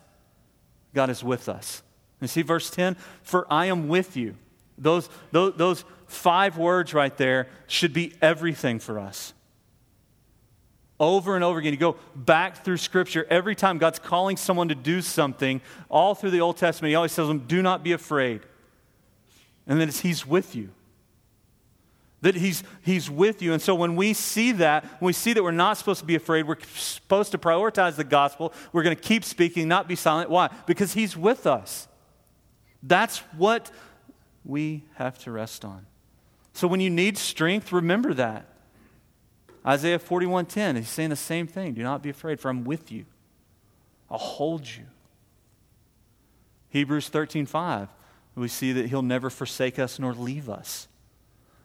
God 0.96 1.12
is 1.12 1.24
with 1.24 1.48
us. 1.48 1.84
You 2.20 2.28
see 2.28 2.42
verse 2.42 2.72
10? 2.72 2.96
For 3.22 3.46
I 3.54 3.68
am 3.68 3.90
with 3.90 4.18
you. 4.18 4.36
Those, 4.80 5.08
those, 5.32 5.54
those 5.56 5.86
five 6.08 6.58
words 6.58 6.92
right 6.92 7.16
there 7.16 7.48
should 7.68 7.94
be 7.94 8.14
everything 8.24 8.80
for 8.80 8.98
us. 8.98 9.34
Over 11.00 11.36
and 11.36 11.44
over 11.44 11.60
again, 11.60 11.74
you 11.74 11.80
go 11.80 11.96
back 12.16 12.66
through 12.66 12.78
Scripture. 12.78 13.26
Every 13.30 13.56
time 13.56 13.78
God's 13.78 14.00
calling 14.00 14.36
someone 14.36 14.70
to 14.70 14.76
do 14.76 15.02
something, 15.02 15.62
all 15.90 16.16
through 16.16 16.32
the 16.32 16.42
Old 16.42 16.58
Testament, 16.58 16.90
He 16.90 16.96
always 16.96 17.16
tells 17.16 17.28
them, 17.28 17.46
Do 17.46 17.62
not 17.62 17.84
be 17.84 17.92
afraid 17.92 18.42
and 19.70 19.80
that 19.80 19.94
He's 20.00 20.28
with 20.28 20.54
you. 20.54 20.72
that 22.22 22.36
he's, 22.36 22.64
he's 22.82 23.10
with 23.10 23.42
you. 23.42 23.54
And 23.54 23.62
so 23.62 23.74
when 23.74 23.96
we 23.96 24.14
see 24.14 24.52
that, 24.54 24.84
when 25.00 25.08
we 25.08 25.14
see 25.14 25.32
that 25.32 25.42
we're 25.42 25.52
not 25.52 25.78
supposed 25.78 26.02
to 26.02 26.06
be 26.06 26.16
afraid, 26.16 26.46
we're 26.46 26.58
supposed 26.76 27.32
to 27.32 27.38
prioritize 27.38 27.96
the 27.96 28.04
gospel, 28.04 28.52
we're 28.74 28.84
going 28.84 28.96
to 28.96 29.02
keep 29.02 29.24
speaking, 29.24 29.70
not 29.70 29.88
be 29.88 29.96
silent. 29.96 30.30
Why? 30.30 30.50
Because 30.66 30.94
he's 30.94 31.16
with 31.16 31.48
us. 31.48 31.88
That's 32.84 33.20
what 33.38 33.72
we 34.44 34.84
have 34.96 35.18
to 35.20 35.32
rest 35.32 35.64
on. 35.64 35.86
So 36.54 36.68
when 36.68 36.82
you 36.82 36.90
need 36.90 37.18
strength, 37.18 37.72
remember 37.72 38.14
that. 38.16 38.48
Isaiah 39.66 40.00
41:10, 40.00 40.78
he's 40.78 40.90
saying 40.90 41.10
the 41.10 41.16
same 41.16 41.48
thing. 41.48 41.74
Do 41.74 41.84
not 41.84 42.02
be 42.02 42.10
afraid, 42.10 42.40
for 42.40 42.50
I'm 42.50 42.64
with 42.64 42.92
you. 42.92 43.06
I'll 44.10 44.18
hold 44.18 44.68
you. 44.68 44.86
Hebrews 46.70 47.10
13:5, 47.10 47.88
we 48.40 48.48
see 48.48 48.72
that 48.74 48.88
he'll 48.88 49.02
never 49.02 49.30
forsake 49.30 49.80
us 49.80 50.00
nor 50.00 50.14
leave 50.14 50.50
us. 50.50 50.88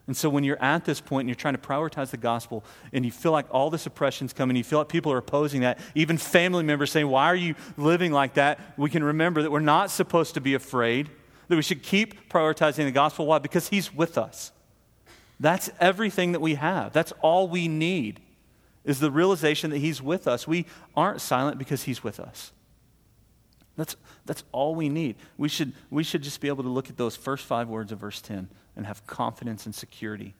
And 0.07 0.15
so 0.15 0.29
when 0.29 0.43
you're 0.43 0.61
at 0.61 0.85
this 0.85 1.01
point 1.01 1.21
and 1.21 1.29
you're 1.29 1.35
trying 1.35 1.55
to 1.55 1.61
prioritize 1.61 2.11
the 2.11 2.17
gospel 2.17 2.63
and 2.93 3.03
you 3.03 3.11
feel 3.11 3.31
like 3.31 3.47
all 3.49 3.71
this 3.71 3.87
oppression's 3.87 4.33
coming, 4.33 4.55
you 4.55 4.63
feel 4.63 4.79
like 4.79 4.87
people 4.87 5.11
are 5.11 5.17
opposing 5.17 5.61
that, 5.61 5.79
even 5.95 6.17
family 6.17 6.63
members 6.63 6.91
saying, 6.91 7.07
Why 7.07 7.25
are 7.25 7.35
you 7.35 7.55
living 7.75 8.11
like 8.11 8.35
that? 8.35 8.59
We 8.77 8.89
can 8.89 9.03
remember 9.03 9.41
that 9.41 9.51
we're 9.51 9.59
not 9.61 9.89
supposed 9.89 10.35
to 10.35 10.41
be 10.41 10.53
afraid, 10.53 11.09
that 11.47 11.55
we 11.55 11.63
should 11.63 11.81
keep 11.81 12.29
prioritizing 12.29 12.85
the 12.85 12.91
gospel. 12.91 13.25
Why? 13.25 13.39
Because 13.39 13.69
he's 13.69 13.93
with 13.93 14.17
us. 14.17 14.51
That's 15.39 15.69
everything 15.79 16.33
that 16.33 16.39
we 16.39 16.55
have. 16.55 16.93
That's 16.93 17.11
all 17.21 17.47
we 17.47 17.67
need 17.67 18.21
is 18.83 18.99
the 18.99 19.11
realization 19.11 19.71
that 19.71 19.79
he's 19.79 20.01
with 20.01 20.27
us. 20.27 20.47
We 20.47 20.67
aren't 20.95 21.19
silent 21.19 21.57
because 21.57 21.83
he's 21.83 22.03
with 22.03 22.19
us. 22.19 22.51
That's, 23.75 23.95
that's 24.25 24.43
all 24.51 24.75
we 24.75 24.89
need. 24.89 25.15
We 25.37 25.49
should, 25.49 25.73
we 25.89 26.03
should 26.03 26.23
just 26.23 26.41
be 26.41 26.47
able 26.47 26.63
to 26.63 26.69
look 26.69 26.89
at 26.89 26.97
those 26.97 27.15
first 27.15 27.45
five 27.45 27.69
words 27.69 27.91
of 27.91 27.99
verse 27.99 28.21
10 28.21 28.49
and 28.75 28.85
have 28.85 29.05
confidence 29.05 29.65
and 29.65 29.75
security. 29.75 30.33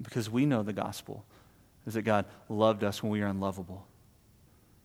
Because 0.00 0.28
we 0.28 0.44
know 0.44 0.62
the 0.62 0.72
gospel 0.72 1.24
is 1.86 1.94
that 1.94 2.02
God 2.02 2.26
loved 2.48 2.84
us 2.84 3.02
when 3.02 3.10
we 3.10 3.20
were 3.20 3.26
unlovable, 3.26 3.86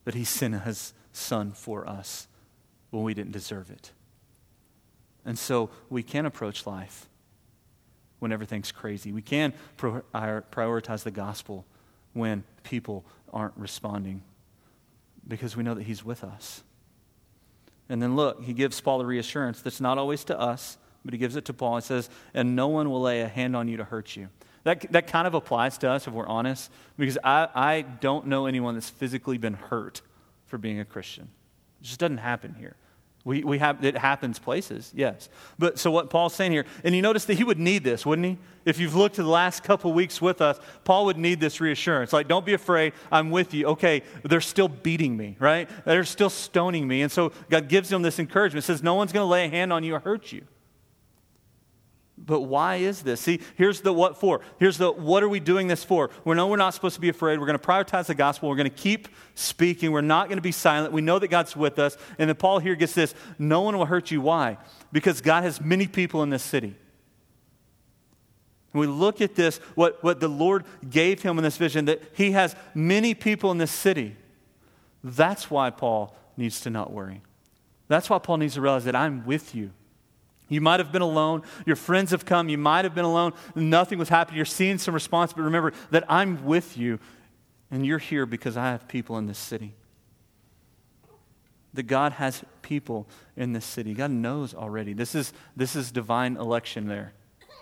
that 0.05 0.13
He 0.13 0.23
sent 0.23 0.61
His 0.63 0.93
Son 1.11 1.51
for 1.51 1.87
us 1.87 2.27
when 2.91 3.03
we 3.03 3.13
didn't 3.13 3.31
deserve 3.31 3.69
it. 3.69 3.91
And 5.25 5.37
so 5.37 5.69
we 5.89 6.03
can 6.03 6.25
approach 6.25 6.65
life 6.65 7.07
when 8.19 8.31
everything's 8.31 8.71
crazy. 8.71 9.11
We 9.11 9.21
can 9.21 9.53
prioritize 9.77 11.03
the 11.03 11.11
gospel 11.11 11.65
when 12.13 12.43
people 12.63 13.05
aren't 13.33 13.55
responding 13.57 14.23
because 15.27 15.55
we 15.55 15.63
know 15.63 15.73
that 15.73 15.83
He's 15.83 16.03
with 16.03 16.23
us. 16.23 16.63
And 17.89 18.01
then 18.01 18.15
look, 18.15 18.43
He 18.43 18.53
gives 18.53 18.79
Paul 18.79 19.01
a 19.01 19.05
reassurance 19.05 19.61
that's 19.61 19.81
not 19.81 19.97
always 19.97 20.23
to 20.25 20.39
us, 20.39 20.77
but 21.03 21.13
he 21.13 21.17
gives 21.17 21.35
it 21.35 21.45
to 21.45 21.53
Paul. 21.53 21.77
He 21.77 21.81
says, 21.81 22.09
And 22.33 22.55
no 22.55 22.67
one 22.67 22.89
will 22.89 23.01
lay 23.01 23.21
a 23.21 23.27
hand 23.27 23.55
on 23.55 23.67
you 23.67 23.77
to 23.77 23.83
hurt 23.83 24.15
you. 24.15 24.29
That, 24.63 24.91
that 24.91 25.07
kind 25.07 25.25
of 25.25 25.33
applies 25.33 25.77
to 25.79 25.89
us 25.89 26.07
if 26.07 26.13
we're 26.13 26.27
honest, 26.27 26.69
because 26.97 27.17
I, 27.23 27.47
I 27.55 27.81
don't 27.81 28.27
know 28.27 28.45
anyone 28.45 28.73
that's 28.73 28.89
physically 28.89 29.37
been 29.37 29.53
hurt 29.53 30.01
for 30.45 30.57
being 30.57 30.79
a 30.79 30.85
Christian. 30.85 31.29
It 31.81 31.85
just 31.85 31.99
doesn't 31.99 32.17
happen 32.17 32.55
here. 32.59 32.75
We, 33.29 33.43
we 33.43 33.59
have, 33.59 33.85
it 33.85 33.95
happens 33.95 34.39
places, 34.39 34.91
yes. 34.95 35.29
But 35.59 35.77
so 35.77 35.91
what 35.91 36.09
Paul's 36.09 36.33
saying 36.33 36.51
here, 36.51 36.65
and 36.83 36.95
you 36.95 37.03
notice 37.03 37.25
that 37.25 37.35
he 37.35 37.43
would 37.43 37.59
need 37.59 37.83
this, 37.83 38.03
wouldn't 38.03 38.25
he? 38.25 38.39
If 38.65 38.79
you've 38.79 38.95
looked 38.95 39.19
at 39.19 39.25
the 39.25 39.29
last 39.29 39.63
couple 39.63 39.93
weeks 39.93 40.19
with 40.19 40.41
us, 40.41 40.59
Paul 40.83 41.05
would 41.05 41.17
need 41.17 41.39
this 41.39 41.61
reassurance. 41.61 42.11
Like, 42.11 42.27
don't 42.27 42.43
be 42.43 42.55
afraid, 42.55 42.93
I'm 43.11 43.29
with 43.29 43.53
you. 43.53 43.67
Okay, 43.67 44.01
they're 44.23 44.41
still 44.41 44.67
beating 44.67 45.15
me, 45.15 45.37
right? 45.37 45.69
They're 45.85 46.05
still 46.05 46.31
stoning 46.31 46.87
me. 46.87 47.03
And 47.03 47.11
so 47.11 47.31
God 47.51 47.67
gives 47.67 47.91
him 47.91 48.01
this 48.01 48.17
encouragement, 48.17 48.63
says, 48.63 48.81
No 48.81 48.95
one's 48.95 49.11
going 49.11 49.23
to 49.23 49.29
lay 49.29 49.45
a 49.45 49.49
hand 49.49 49.71
on 49.71 49.83
you 49.83 49.93
or 49.93 49.99
hurt 49.99 50.31
you. 50.31 50.41
But 52.29 52.41
why 52.41 52.75
is 52.75 53.01
this? 53.01 53.21
See, 53.21 53.39
here's 53.55 53.81
the 53.81 53.91
what 53.91 54.15
for. 54.15 54.41
Here's 54.59 54.77
the 54.77 54.91
what 54.91 55.23
are 55.23 55.27
we 55.27 55.39
doing 55.39 55.67
this 55.67 55.83
for? 55.83 56.11
We 56.23 56.35
know 56.35 56.45
we're 56.45 56.57
not 56.57 56.75
supposed 56.75 56.93
to 56.93 57.01
be 57.01 57.09
afraid. 57.09 57.39
We're 57.39 57.47
going 57.47 57.57
to 57.57 57.65
prioritize 57.65 58.05
the 58.05 58.13
gospel. 58.13 58.49
We're 58.49 58.55
going 58.55 58.69
to 58.69 58.75
keep 58.75 59.07
speaking. 59.33 59.91
We're 59.91 60.01
not 60.01 60.27
going 60.27 60.37
to 60.37 60.43
be 60.43 60.51
silent. 60.51 60.93
We 60.93 61.01
know 61.01 61.17
that 61.17 61.29
God's 61.29 61.55
with 61.55 61.79
us. 61.79 61.97
And 62.19 62.29
then 62.29 62.35
Paul 62.35 62.59
here 62.59 62.75
gets 62.75 62.93
this 62.93 63.15
no 63.39 63.61
one 63.61 63.75
will 63.75 63.87
hurt 63.87 64.11
you. 64.11 64.21
Why? 64.21 64.59
Because 64.91 65.21
God 65.21 65.43
has 65.43 65.59
many 65.59 65.87
people 65.87 66.21
in 66.21 66.29
this 66.29 66.43
city. 66.43 66.75
And 68.73 68.79
we 68.79 68.85
look 68.85 69.21
at 69.21 69.33
this, 69.33 69.57
what, 69.73 70.03
what 70.03 70.19
the 70.19 70.27
Lord 70.27 70.65
gave 70.87 71.23
him 71.23 71.39
in 71.39 71.43
this 71.43 71.57
vision, 71.57 71.85
that 71.85 72.03
he 72.13 72.33
has 72.33 72.55
many 72.75 73.15
people 73.15 73.49
in 73.49 73.57
this 73.57 73.71
city. 73.71 74.15
That's 75.03 75.49
why 75.49 75.71
Paul 75.71 76.15
needs 76.37 76.61
to 76.61 76.69
not 76.69 76.93
worry. 76.93 77.23
That's 77.87 78.07
why 78.07 78.19
Paul 78.19 78.37
needs 78.37 78.53
to 78.53 78.61
realize 78.61 78.85
that 78.85 78.95
I'm 78.95 79.25
with 79.25 79.55
you. 79.55 79.71
You 80.49 80.61
might 80.61 80.79
have 80.79 80.91
been 80.91 81.03
alone. 81.03 81.43
Your 81.65 81.75
friends 81.75 82.11
have 82.11 82.25
come. 82.25 82.49
You 82.49 82.57
might 82.57 82.83
have 82.83 82.95
been 82.95 83.05
alone. 83.05 83.33
Nothing 83.55 83.99
was 83.99 84.09
happening. 84.09 84.37
You're 84.37 84.45
seeing 84.45 84.79
some 84.79 84.93
response, 84.93 85.31
but 85.31 85.43
remember 85.43 85.73
that 85.91 86.03
I'm 86.09 86.43
with 86.43 86.77
you, 86.77 86.99
and 87.71 87.85
you're 87.85 87.99
here 87.99 88.25
because 88.25 88.57
I 88.57 88.71
have 88.71 88.87
people 88.87 89.17
in 89.17 89.27
this 89.27 89.37
city. 89.37 89.73
That 91.75 91.83
God 91.83 92.13
has 92.13 92.43
people 92.63 93.07
in 93.37 93.53
this 93.53 93.65
city. 93.65 93.93
God 93.93 94.11
knows 94.11 94.55
already. 94.55 94.93
This 94.93 95.13
is, 95.13 95.31
this 95.55 95.75
is 95.75 95.91
divine 95.91 96.35
election 96.35 96.87
there. 96.87 97.13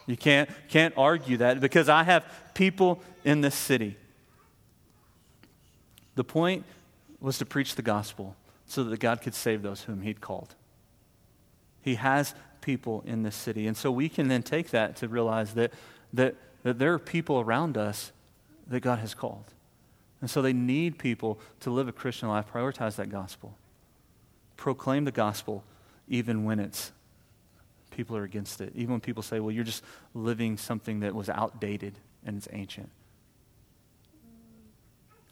You 0.06 0.16
can't, 0.16 0.50
can't 0.70 0.94
argue 0.96 1.38
that 1.38 1.60
because 1.60 1.90
I 1.90 2.04
have 2.04 2.26
people 2.54 3.02
in 3.26 3.42
this 3.42 3.56
city. 3.56 3.98
The 6.16 6.24
point 6.24 6.64
was 7.20 7.38
to 7.40 7.46
preach 7.46 7.76
the 7.76 7.82
gospel 7.82 8.36
so 8.66 8.86
that 8.86 9.00
God 9.00 9.22
could 9.22 9.36
save 9.36 9.62
those 9.62 9.84
whom 9.84 10.02
He'd 10.02 10.22
called. 10.22 10.56
He 11.82 11.96
has 11.96 12.34
people 12.68 13.02
in 13.06 13.24
this 13.24 13.34
city. 13.34 13.66
And 13.66 13.78
so 13.78 13.90
we 13.90 14.10
can 14.10 14.28
then 14.28 14.44
take 14.44 14.72
that 14.72 14.98
to 14.98 15.08
realize 15.08 15.54
that, 15.54 15.72
that, 16.12 16.36
that 16.64 16.78
there 16.80 16.94
are 16.94 17.00
people 17.00 17.40
around 17.40 17.78
us 17.78 18.12
that 18.68 18.82
God 18.82 19.00
has 19.00 19.14
called. 19.14 19.46
And 20.20 20.30
so 20.30 20.42
they 20.42 20.52
need 20.52 20.98
people 20.98 21.40
to 21.62 21.70
live 21.70 21.88
a 21.88 21.94
Christian 21.94 22.28
life, 22.28 22.52
prioritize 22.52 22.98
that 22.98 23.10
gospel, 23.10 23.56
proclaim 24.58 25.06
the 25.06 25.14
gospel 25.14 25.64
even 26.10 26.44
when 26.44 26.60
it's 26.60 26.92
people 27.90 28.18
are 28.18 28.26
against 28.26 28.60
it. 28.60 28.74
Even 28.76 28.92
when 28.92 29.00
people 29.00 29.24
say, 29.24 29.40
well, 29.40 29.52
you're 29.52 29.64
just 29.64 29.82
living 30.14 30.58
something 30.58 31.00
that 31.00 31.16
was 31.16 31.30
outdated 31.30 31.94
and 32.26 32.36
it's 32.36 32.50
ancient. 32.52 32.90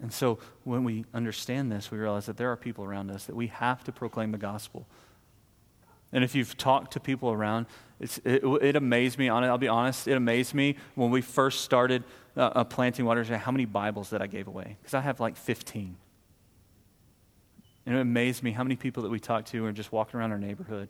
And 0.02 0.14
so 0.14 0.40
when 0.64 0.86
we 0.86 1.04
understand 1.14 1.70
this, 1.70 1.92
we 1.92 1.98
realize 1.98 2.28
that 2.28 2.38
there 2.38 2.50
are 2.50 2.56
people 2.56 2.86
around 2.86 3.12
us 3.12 3.26
that 3.26 3.36
we 3.36 3.48
have 3.48 3.84
to 3.84 3.92
proclaim 3.92 4.32
the 4.32 4.38
gospel 4.38 4.88
and 6.12 6.24
if 6.24 6.36
you've 6.36 6.58
talked 6.58 6.94
to 6.94 7.00
people 7.00 7.32
around, 7.32 7.66
it, 8.00 8.20
it, 8.26 8.76
amazed 8.76 9.18
me. 9.18 9.30
I'll 9.30 9.58
be 9.58 9.68
honest, 9.68 10.08
it 10.08 10.16
amazed 10.16 10.54
me 10.54 10.76
when 10.96 11.12
we 11.12 11.22
first 11.22 11.62
started 11.62 12.04
uh, 12.36 12.42
uh 12.42 12.64
planting 12.64 13.06
waters, 13.06 13.30
how 13.30 13.52
many 13.52 13.66
Bibles 13.66 14.10
that 14.10 14.22
I 14.22 14.28
gave 14.28 14.48
away. 14.48 14.78
Because 14.82 14.94
I 14.94 15.02
have 15.02 15.20
like 15.20 15.38
15. 15.38 15.96
And 17.86 17.96
it 17.96 18.00
amazed 18.00 18.44
me 18.44 18.52
how 18.52 18.64
many 18.64 18.76
people 18.76 19.04
that 19.04 19.10
we 19.10 19.20
talked 19.20 19.50
to 19.50 19.66
are 19.66 19.72
just 19.72 19.92
walking 19.92 20.20
around 20.20 20.32
our 20.32 20.40
neighborhood 20.40 20.90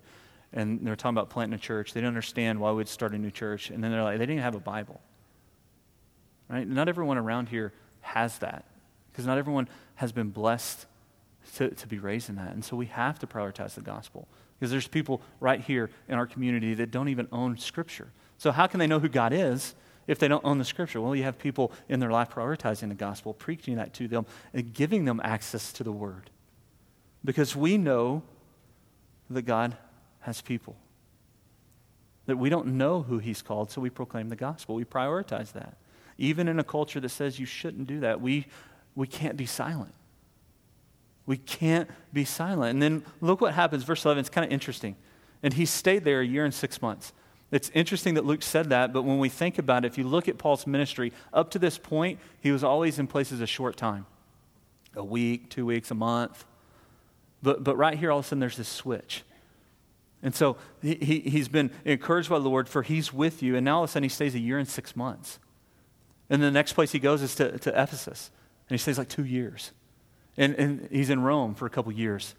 and 0.56 0.80
they're 0.82 0.96
talking 0.96 1.16
about 1.16 1.30
planting 1.30 1.56
a 1.56 1.62
church. 1.62 1.94
They 1.94 2.00
didn't 2.00 2.08
understand 2.10 2.60
why 2.60 2.72
we'd 2.72 2.88
start 2.88 3.14
a 3.14 3.18
new 3.18 3.30
church. 3.30 3.70
And 3.70 3.84
then 3.84 3.92
they're 3.92 4.04
like, 4.04 4.18
they 4.18 4.26
didn't 4.26 4.42
have 4.42 4.56
a 4.56 4.60
Bible. 4.60 5.02
Right? 6.50 6.66
Not 6.66 6.88
everyone 6.88 7.18
around 7.18 7.50
here 7.50 7.74
has 8.02 8.38
that 8.40 8.64
because 9.12 9.26
not 9.26 9.38
everyone 9.38 9.68
has 9.96 10.12
been 10.12 10.30
blessed 10.30 10.86
to, 11.56 11.70
to 11.70 11.88
be 11.88 12.00
raised 12.00 12.30
in 12.30 12.36
that. 12.36 12.54
And 12.54 12.64
so 12.64 12.78
we 12.78 12.86
have 12.88 13.20
to 13.20 13.28
prioritize 13.28 13.74
the 13.76 13.82
gospel. 13.82 14.28
Because 14.66 14.72
there's 14.72 14.88
people 14.88 15.22
right 15.40 15.62
here 15.62 15.92
in 16.08 16.16
our 16.16 16.26
community 16.26 16.74
that 16.74 16.90
don't 16.90 17.10
even 17.10 17.28
own 17.32 17.56
Scripture. 17.56 18.08
So, 18.40 18.52
how 18.52 18.66
can 18.66 18.80
they 18.80 18.88
know 18.88 18.98
who 19.00 19.08
God 19.08 19.32
is 19.32 19.76
if 20.08 20.18
they 20.18 20.28
don't 20.28 20.44
own 20.44 20.58
the 20.58 20.66
Scripture? 20.66 21.00
Well, 21.00 21.16
you 21.16 21.22
have 21.22 21.38
people 21.38 21.72
in 21.88 22.00
their 22.00 22.10
life 22.10 22.32
prioritizing 22.32 22.90
the 22.90 22.96
gospel, 22.96 23.36
preaching 23.36 23.76
that 23.76 23.94
to 23.94 24.08
them, 24.08 24.26
and 24.56 24.74
giving 24.74 25.06
them 25.06 25.22
access 25.24 25.72
to 25.74 25.84
the 25.84 25.92
Word. 25.92 26.32
Because 27.24 27.56
we 27.56 27.78
know 27.78 28.24
that 29.30 29.44
God 29.44 29.78
has 30.22 30.42
people. 30.42 30.76
That 32.26 32.38
we 32.38 32.50
don't 32.50 32.66
know 32.66 33.04
who 33.04 33.20
He's 33.20 33.44
called, 33.44 33.70
so 33.70 33.82
we 33.82 33.92
proclaim 33.92 34.30
the 34.30 34.36
gospel. 34.36 34.74
We 34.74 34.84
prioritize 34.84 35.54
that. 35.54 35.78
Even 36.18 36.48
in 36.48 36.58
a 36.58 36.64
culture 36.64 37.00
that 37.00 37.10
says 37.10 37.38
you 37.40 37.46
shouldn't 37.46 37.86
do 37.86 38.00
that, 38.00 38.20
we, 38.20 38.48
we 38.96 39.06
can't 39.06 39.38
be 39.38 39.46
silent. 39.46 39.94
We 41.26 41.38
can't 41.38 41.90
be 42.14 42.26
silent. 42.26 42.72
And 42.72 42.82
then 42.82 43.04
look 43.22 43.42
what 43.42 43.54
happens. 43.54 43.84
Verse 43.84 44.06
11, 44.06 44.22
it's 44.22 44.30
kind 44.30 44.46
of 44.46 44.52
interesting. 44.52 44.96
And 45.42 45.54
he 45.54 45.66
stayed 45.66 46.04
there 46.04 46.22
a 46.22 46.26
year 46.26 46.46
and 46.46 46.54
six 46.54 46.82
months. 46.82 47.14
It's 47.52 47.72
interesting 47.74 48.16
that 48.16 48.26
Luke 48.26 48.44
said 48.44 48.70
that, 48.70 48.92
but 48.92 49.04
when 49.04 49.20
we 49.20 49.30
think 49.30 49.58
about 49.58 49.86
it, 49.86 49.88
if 49.88 49.98
you 49.98 50.04
look 50.04 50.28
at 50.28 50.38
Paul's 50.38 50.66
ministry, 50.66 51.14
up 51.34 51.52
to 51.52 51.60
this 51.60 51.78
point, 51.78 52.20
he 52.42 52.52
was 52.52 52.64
always 52.64 53.00
in 53.00 53.08
places 53.08 53.42
a 53.42 53.48
short 53.48 53.78
time 53.78 54.06
a 54.96 55.04
week, 55.04 55.50
two 55.50 55.66
weeks, 55.66 55.92
a 55.92 55.96
month. 55.96 56.46
But, 57.44 57.64
but 57.64 57.78
right 57.78 57.98
here, 57.98 58.12
all 58.12 58.20
of 58.20 58.26
a 58.26 58.28
sudden, 58.28 58.40
there's 58.40 58.58
this 58.58 58.68
switch. 58.68 59.24
And 60.24 60.34
so 60.34 60.58
he, 60.82 60.96
he, 60.96 61.20
he's 61.20 61.48
been 61.48 61.70
encouraged 61.84 62.30
by 62.30 62.40
the 62.40 62.50
Lord, 62.50 62.68
for 62.68 62.82
he's 62.82 63.14
with 63.14 63.44
you. 63.44 63.56
And 63.56 63.66
now 63.66 63.78
all 63.78 63.84
of 63.84 63.90
a 63.90 63.92
sudden, 63.92 64.04
he 64.04 64.10
stays 64.10 64.34
a 64.36 64.40
year 64.40 64.58
and 64.58 64.68
six 64.68 64.96
months. 64.96 65.38
And 66.30 66.42
the 66.42 66.50
next 66.50 66.74
place 66.74 66.92
he 66.92 67.00
goes 67.00 67.22
is 67.22 67.36
to, 67.36 67.60
to 67.60 67.70
Ephesus. 67.70 68.32
And 68.68 68.74
he 68.74 68.82
stays 68.82 68.98
like 68.98 69.10
two 69.10 69.26
years. 69.26 69.72
And, 70.38 70.56
and 70.56 70.88
he's 70.92 71.10
in 71.10 71.22
Rome 71.22 71.56
for 71.56 71.66
a 71.66 71.70
couple 71.70 71.92
years. 71.92 72.36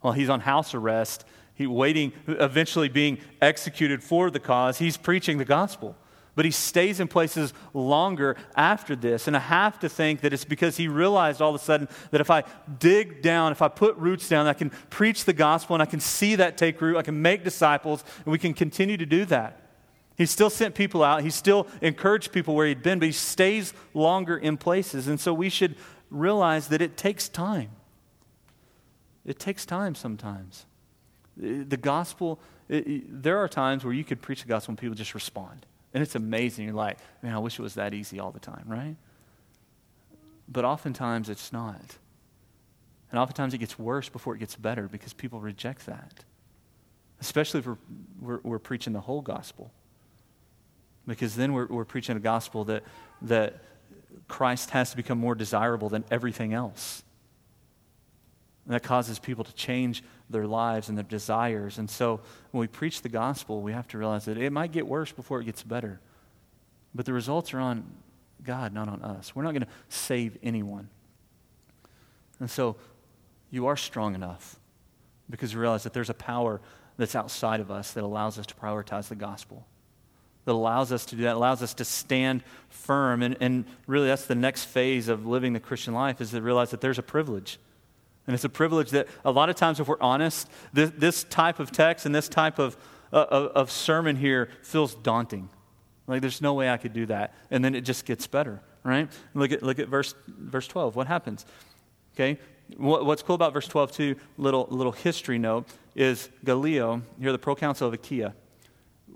While 0.00 0.12
he's 0.12 0.28
on 0.28 0.40
house 0.40 0.74
arrest, 0.74 1.24
he 1.54 1.66
waiting, 1.66 2.12
eventually 2.26 2.88
being 2.88 3.18
executed 3.40 4.02
for 4.02 4.30
the 4.30 4.40
cause, 4.40 4.78
he's 4.78 4.96
preaching 4.96 5.38
the 5.38 5.44
gospel. 5.44 5.96
but 6.34 6.44
he 6.44 6.50
stays 6.50 7.00
in 7.00 7.08
places 7.08 7.52
longer 7.72 8.36
after 8.56 8.96
this. 8.96 9.26
And 9.26 9.36
I 9.36 9.40
have 9.40 9.78
to 9.80 9.88
think 9.88 10.20
that 10.22 10.32
it's 10.32 10.44
because 10.44 10.76
he 10.76 10.88
realized 10.88 11.40
all 11.40 11.54
of 11.54 11.60
a 11.60 11.64
sudden 11.64 11.88
that 12.10 12.20
if 12.20 12.30
I 12.30 12.44
dig 12.78 13.22
down, 13.22 13.52
if 13.52 13.62
I 13.62 13.68
put 13.68 13.96
roots 13.96 14.28
down, 14.28 14.46
I 14.46 14.52
can 14.52 14.70
preach 14.90 15.24
the 15.24 15.32
gospel 15.32 15.74
and 15.74 15.82
I 15.82 15.86
can 15.86 16.00
see 16.00 16.36
that 16.36 16.56
take 16.56 16.80
root, 16.80 16.96
I 16.96 17.02
can 17.02 17.20
make 17.20 17.44
disciples, 17.44 18.04
and 18.24 18.32
we 18.32 18.38
can 18.38 18.54
continue 18.54 18.96
to 18.96 19.06
do 19.06 19.24
that. 19.26 19.60
He 20.16 20.26
still 20.26 20.50
sent 20.50 20.76
people 20.76 21.02
out, 21.02 21.22
he 21.22 21.30
still 21.30 21.66
encouraged 21.80 22.32
people 22.32 22.54
where 22.54 22.68
he'd 22.68 22.84
been, 22.84 23.00
but 23.00 23.06
he 23.06 23.12
stays 23.12 23.74
longer 23.94 24.36
in 24.36 24.56
places. 24.56 25.08
And 25.08 25.18
so 25.18 25.34
we 25.34 25.48
should 25.48 25.74
realize 26.14 26.68
that 26.68 26.80
it 26.80 26.96
takes 26.96 27.28
time. 27.28 27.70
It 29.26 29.38
takes 29.38 29.66
time 29.66 29.94
sometimes. 29.94 30.66
The 31.36 31.76
gospel, 31.76 32.38
it, 32.68 33.22
there 33.22 33.38
are 33.38 33.48
times 33.48 33.84
where 33.84 33.92
you 33.94 34.04
could 34.04 34.22
preach 34.22 34.42
the 34.42 34.48
gospel 34.48 34.72
and 34.72 34.78
people 34.78 34.94
just 34.94 35.14
respond. 35.14 35.66
And 35.92 36.02
it's 36.02 36.14
amazing. 36.14 36.66
You're 36.66 36.74
like, 36.74 36.98
man, 37.22 37.34
I 37.34 37.38
wish 37.38 37.58
it 37.58 37.62
was 37.62 37.74
that 37.74 37.94
easy 37.94 38.20
all 38.20 38.30
the 38.30 38.40
time, 38.40 38.64
right? 38.66 38.96
But 40.48 40.64
oftentimes 40.64 41.28
it's 41.28 41.52
not. 41.52 41.96
And 43.10 43.18
oftentimes 43.18 43.54
it 43.54 43.58
gets 43.58 43.78
worse 43.78 44.08
before 44.08 44.34
it 44.34 44.38
gets 44.38 44.56
better 44.56 44.88
because 44.88 45.12
people 45.12 45.40
reject 45.40 45.86
that. 45.86 46.24
Especially 47.20 47.60
if 47.60 47.66
we're, 47.66 47.76
we're, 48.20 48.40
we're 48.42 48.58
preaching 48.58 48.92
the 48.92 49.00
whole 49.00 49.22
gospel. 49.22 49.70
Because 51.06 51.36
then 51.36 51.52
we're, 51.52 51.66
we're 51.66 51.84
preaching 51.84 52.16
a 52.16 52.20
gospel 52.20 52.64
that, 52.64 52.82
that 53.22 53.62
Christ 54.28 54.70
has 54.70 54.90
to 54.90 54.96
become 54.96 55.18
more 55.18 55.34
desirable 55.34 55.88
than 55.88 56.04
everything 56.10 56.52
else. 56.52 57.02
And 58.64 58.74
that 58.74 58.82
causes 58.82 59.18
people 59.18 59.44
to 59.44 59.54
change 59.54 60.02
their 60.30 60.46
lives 60.46 60.88
and 60.88 60.96
their 60.96 61.04
desires. 61.04 61.78
And 61.78 61.90
so 61.90 62.20
when 62.50 62.60
we 62.60 62.66
preach 62.66 63.02
the 63.02 63.08
gospel, 63.08 63.60
we 63.60 63.72
have 63.72 63.86
to 63.88 63.98
realize 63.98 64.24
that 64.24 64.38
it 64.38 64.50
might 64.50 64.72
get 64.72 64.86
worse 64.86 65.12
before 65.12 65.40
it 65.40 65.44
gets 65.44 65.62
better. 65.62 66.00
But 66.94 67.04
the 67.04 67.12
results 67.12 67.52
are 67.52 67.60
on 67.60 67.84
God, 68.42 68.72
not 68.72 68.88
on 68.88 69.02
us. 69.02 69.34
We're 69.34 69.42
not 69.42 69.52
going 69.52 69.62
to 69.62 69.68
save 69.88 70.38
anyone. 70.42 70.88
And 72.40 72.50
so 72.50 72.76
you 73.50 73.66
are 73.66 73.76
strong 73.76 74.14
enough 74.14 74.58
because 75.28 75.52
you 75.52 75.60
realize 75.60 75.82
that 75.84 75.92
there's 75.92 76.10
a 76.10 76.14
power 76.14 76.60
that's 76.96 77.14
outside 77.14 77.60
of 77.60 77.70
us 77.70 77.92
that 77.92 78.04
allows 78.04 78.38
us 78.38 78.46
to 78.46 78.54
prioritize 78.54 79.08
the 79.08 79.14
gospel, 79.14 79.66
that 80.44 80.52
allows 80.52 80.92
us 80.92 81.04
to 81.06 81.16
do 81.16 81.22
that, 81.22 81.36
allows 81.36 81.62
us 81.62 81.74
to 81.74 81.84
stand 81.84 82.42
firm. 82.68 83.22
And, 83.22 83.36
and 83.40 83.64
really, 83.86 84.08
that's 84.08 84.26
the 84.26 84.34
next 84.34 84.64
phase 84.64 85.08
of 85.08 85.26
living 85.26 85.52
the 85.52 85.60
Christian 85.60 85.94
life 85.94 86.20
is 86.20 86.30
to 86.32 86.42
realize 86.42 86.70
that 86.70 86.80
there's 86.80 86.98
a 86.98 87.02
privilege 87.02 87.58
and 88.26 88.34
it's 88.34 88.44
a 88.44 88.48
privilege 88.48 88.90
that 88.90 89.08
a 89.24 89.30
lot 89.30 89.50
of 89.50 89.56
times, 89.56 89.80
if 89.80 89.88
we're 89.88 90.00
honest, 90.00 90.48
this, 90.72 90.90
this 90.96 91.24
type 91.24 91.60
of 91.60 91.70
text 91.70 92.06
and 92.06 92.14
this 92.14 92.28
type 92.28 92.58
of, 92.58 92.76
uh, 93.12 93.26
of, 93.30 93.46
of 93.48 93.70
sermon 93.70 94.16
here 94.16 94.48
feels 94.62 94.94
daunting. 94.94 95.50
Like, 96.06 96.20
there's 96.20 96.40
no 96.40 96.54
way 96.54 96.70
I 96.70 96.76
could 96.76 96.92
do 96.92 97.06
that. 97.06 97.34
And 97.50 97.64
then 97.64 97.74
it 97.74 97.82
just 97.82 98.06
gets 98.06 98.26
better, 98.26 98.60
right? 98.82 99.10
Look 99.34 99.52
at, 99.52 99.62
look 99.62 99.78
at 99.78 99.88
verse, 99.88 100.14
verse 100.26 100.66
12. 100.66 100.96
What 100.96 101.06
happens? 101.06 101.44
Okay? 102.14 102.38
What, 102.76 103.04
what's 103.04 103.22
cool 103.22 103.34
about 103.34 103.52
verse 103.52 103.68
12, 103.68 103.92
too, 103.92 104.16
little, 104.38 104.68
little 104.70 104.92
history 104.92 105.38
note, 105.38 105.66
is 105.94 106.30
Gallio, 106.44 107.02
here, 107.20 107.32
the 107.32 107.38
proconsul 107.38 107.88
of 107.88 107.94
Achaia. 107.94 108.34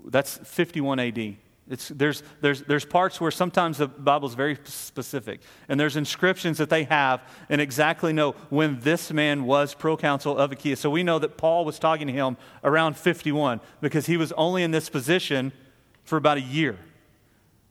That's 0.05 0.37
51 0.37 0.99
AD. 0.99 1.35
It's, 1.69 1.89
there's, 1.89 2.23
there's, 2.41 2.63
there's 2.63 2.83
parts 2.83 3.21
where 3.21 3.29
sometimes 3.29 3.77
the 3.77 3.87
Bible 3.87 4.27
is 4.27 4.33
very 4.33 4.57
specific, 4.63 5.41
and 5.67 5.79
there's 5.79 5.95
inscriptions 5.95 6.57
that 6.57 6.71
they 6.71 6.85
have 6.85 7.21
and 7.47 7.61
exactly 7.61 8.11
know 8.11 8.31
when 8.49 8.79
this 8.79 9.11
man 9.11 9.45
was 9.45 9.75
proconsul 9.75 10.35
of 10.35 10.51
Achaia. 10.51 10.75
So 10.75 10.89
we 10.89 11.03
know 11.03 11.19
that 11.19 11.37
Paul 11.37 11.65
was 11.65 11.77
talking 11.77 12.07
to 12.07 12.13
him 12.13 12.37
around 12.63 12.97
51 12.97 13.61
because 13.81 14.07
he 14.07 14.17
was 14.17 14.31
only 14.31 14.63
in 14.63 14.71
this 14.71 14.89
position 14.89 15.51
for 16.03 16.17
about 16.17 16.37
a 16.37 16.41
year. 16.41 16.75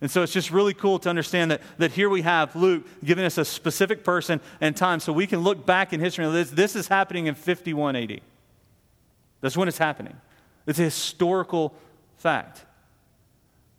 And 0.00 0.08
so 0.08 0.22
it's 0.22 0.32
just 0.32 0.52
really 0.52 0.74
cool 0.74 1.00
to 1.00 1.10
understand 1.10 1.50
that, 1.50 1.60
that 1.78 1.90
here 1.90 2.08
we 2.08 2.22
have 2.22 2.54
Luke 2.54 2.86
giving 3.02 3.24
us 3.24 3.36
a 3.36 3.44
specific 3.44 4.04
person 4.04 4.40
and 4.60 4.76
time 4.76 5.00
so 5.00 5.12
we 5.12 5.26
can 5.26 5.40
look 5.40 5.66
back 5.66 5.92
in 5.92 5.98
history 5.98 6.24
and 6.24 6.32
this, 6.32 6.50
this 6.50 6.76
is 6.76 6.86
happening 6.86 7.26
in 7.26 7.34
51 7.34 7.96
AD. 7.96 8.20
That's 9.40 9.56
when 9.56 9.66
it's 9.66 9.78
happening. 9.78 10.16
It's 10.68 10.78
a 10.78 10.82
historical 10.84 11.74
fact. 12.18 12.64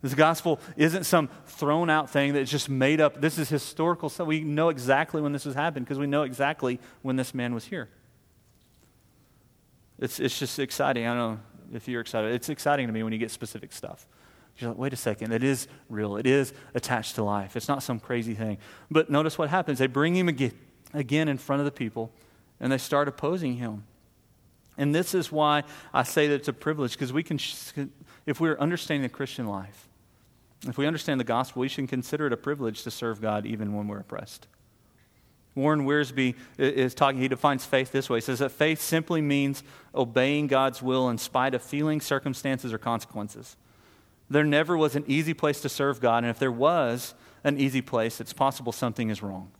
This 0.02 0.14
gospel 0.14 0.60
isn't 0.76 1.04
some 1.04 1.28
thrown 1.46 1.90
out 1.90 2.08
thing 2.08 2.32
that's 2.32 2.50
just 2.50 2.70
made 2.70 3.00
up. 3.00 3.20
This 3.20 3.38
is 3.38 3.48
historical 3.48 4.08
stuff. 4.08 4.26
We 4.26 4.40
know 4.40 4.70
exactly 4.70 5.20
when 5.20 5.32
this 5.32 5.44
has 5.44 5.54
happened 5.54 5.84
because 5.84 5.98
we 5.98 6.06
know 6.06 6.22
exactly 6.22 6.80
when 7.02 7.16
this 7.16 7.34
man 7.34 7.54
was 7.54 7.66
here. 7.66 7.88
It's, 9.98 10.18
it's 10.18 10.38
just 10.38 10.58
exciting. 10.58 11.06
I 11.06 11.14
don't 11.14 11.34
know 11.34 11.40
if 11.74 11.86
you're 11.86 12.00
excited. 12.00 12.32
It's 12.32 12.48
exciting 12.48 12.86
to 12.86 12.92
me 12.92 13.02
when 13.02 13.12
you 13.12 13.18
get 13.18 13.30
specific 13.30 13.72
stuff. 13.72 14.06
You're 14.56 14.70
like, 14.70 14.78
wait 14.78 14.92
a 14.92 14.96
second, 14.96 15.32
it 15.32 15.42
is 15.42 15.68
real. 15.88 16.16
It 16.16 16.26
is 16.26 16.52
attached 16.74 17.14
to 17.16 17.22
life. 17.22 17.56
It's 17.56 17.68
not 17.68 17.82
some 17.82 18.00
crazy 18.00 18.34
thing. 18.34 18.58
But 18.90 19.10
notice 19.10 19.38
what 19.38 19.48
happens. 19.50 19.78
They 19.78 19.86
bring 19.86 20.14
him 20.16 20.28
again, 20.28 20.52
again 20.92 21.28
in 21.28 21.38
front 21.38 21.60
of 21.60 21.66
the 21.66 21.72
people, 21.72 22.10
and 22.58 22.72
they 22.72 22.78
start 22.78 23.06
opposing 23.08 23.56
him. 23.56 23.84
And 24.76 24.94
this 24.94 25.14
is 25.14 25.30
why 25.30 25.64
I 25.92 26.02
say 26.02 26.26
that 26.28 26.34
it's 26.36 26.48
a 26.48 26.52
privilege, 26.52 26.92
because 26.92 27.12
we 27.12 27.22
can, 27.22 27.38
if 28.26 28.40
we're 28.40 28.58
understanding 28.58 29.02
the 29.02 29.08
Christian 29.08 29.46
life, 29.46 29.88
if 30.66 30.76
we 30.76 30.86
understand 30.86 31.18
the 31.18 31.24
gospel, 31.24 31.60
we 31.60 31.68
should 31.68 31.88
consider 31.88 32.26
it 32.26 32.32
a 32.32 32.36
privilege 32.36 32.82
to 32.82 32.90
serve 32.90 33.20
God 33.20 33.46
even 33.46 33.74
when 33.74 33.88
we're 33.88 34.00
oppressed. 34.00 34.46
Warren 35.54 35.84
Wiersbe 35.84 36.36
is 36.58 36.94
talking, 36.94 37.20
he 37.20 37.28
defines 37.28 37.64
faith 37.64 37.90
this 37.90 38.08
way. 38.08 38.18
He 38.18 38.22
says 38.22 38.38
that 38.38 38.50
faith 38.50 38.80
simply 38.80 39.20
means 39.20 39.62
obeying 39.94 40.46
God's 40.46 40.80
will 40.80 41.08
in 41.08 41.18
spite 41.18 41.54
of 41.54 41.62
feelings, 41.62 42.04
circumstances, 42.04 42.72
or 42.72 42.78
consequences. 42.78 43.56
There 44.28 44.44
never 44.44 44.76
was 44.76 44.94
an 44.94 45.04
easy 45.08 45.34
place 45.34 45.60
to 45.62 45.68
serve 45.68 46.00
God, 46.00 46.18
and 46.18 46.30
if 46.30 46.38
there 46.38 46.52
was 46.52 47.14
an 47.42 47.58
easy 47.58 47.82
place, 47.82 48.20
it's 48.20 48.32
possible 48.32 48.70
something 48.70 49.10
is 49.10 49.22
wrong. 49.22 49.50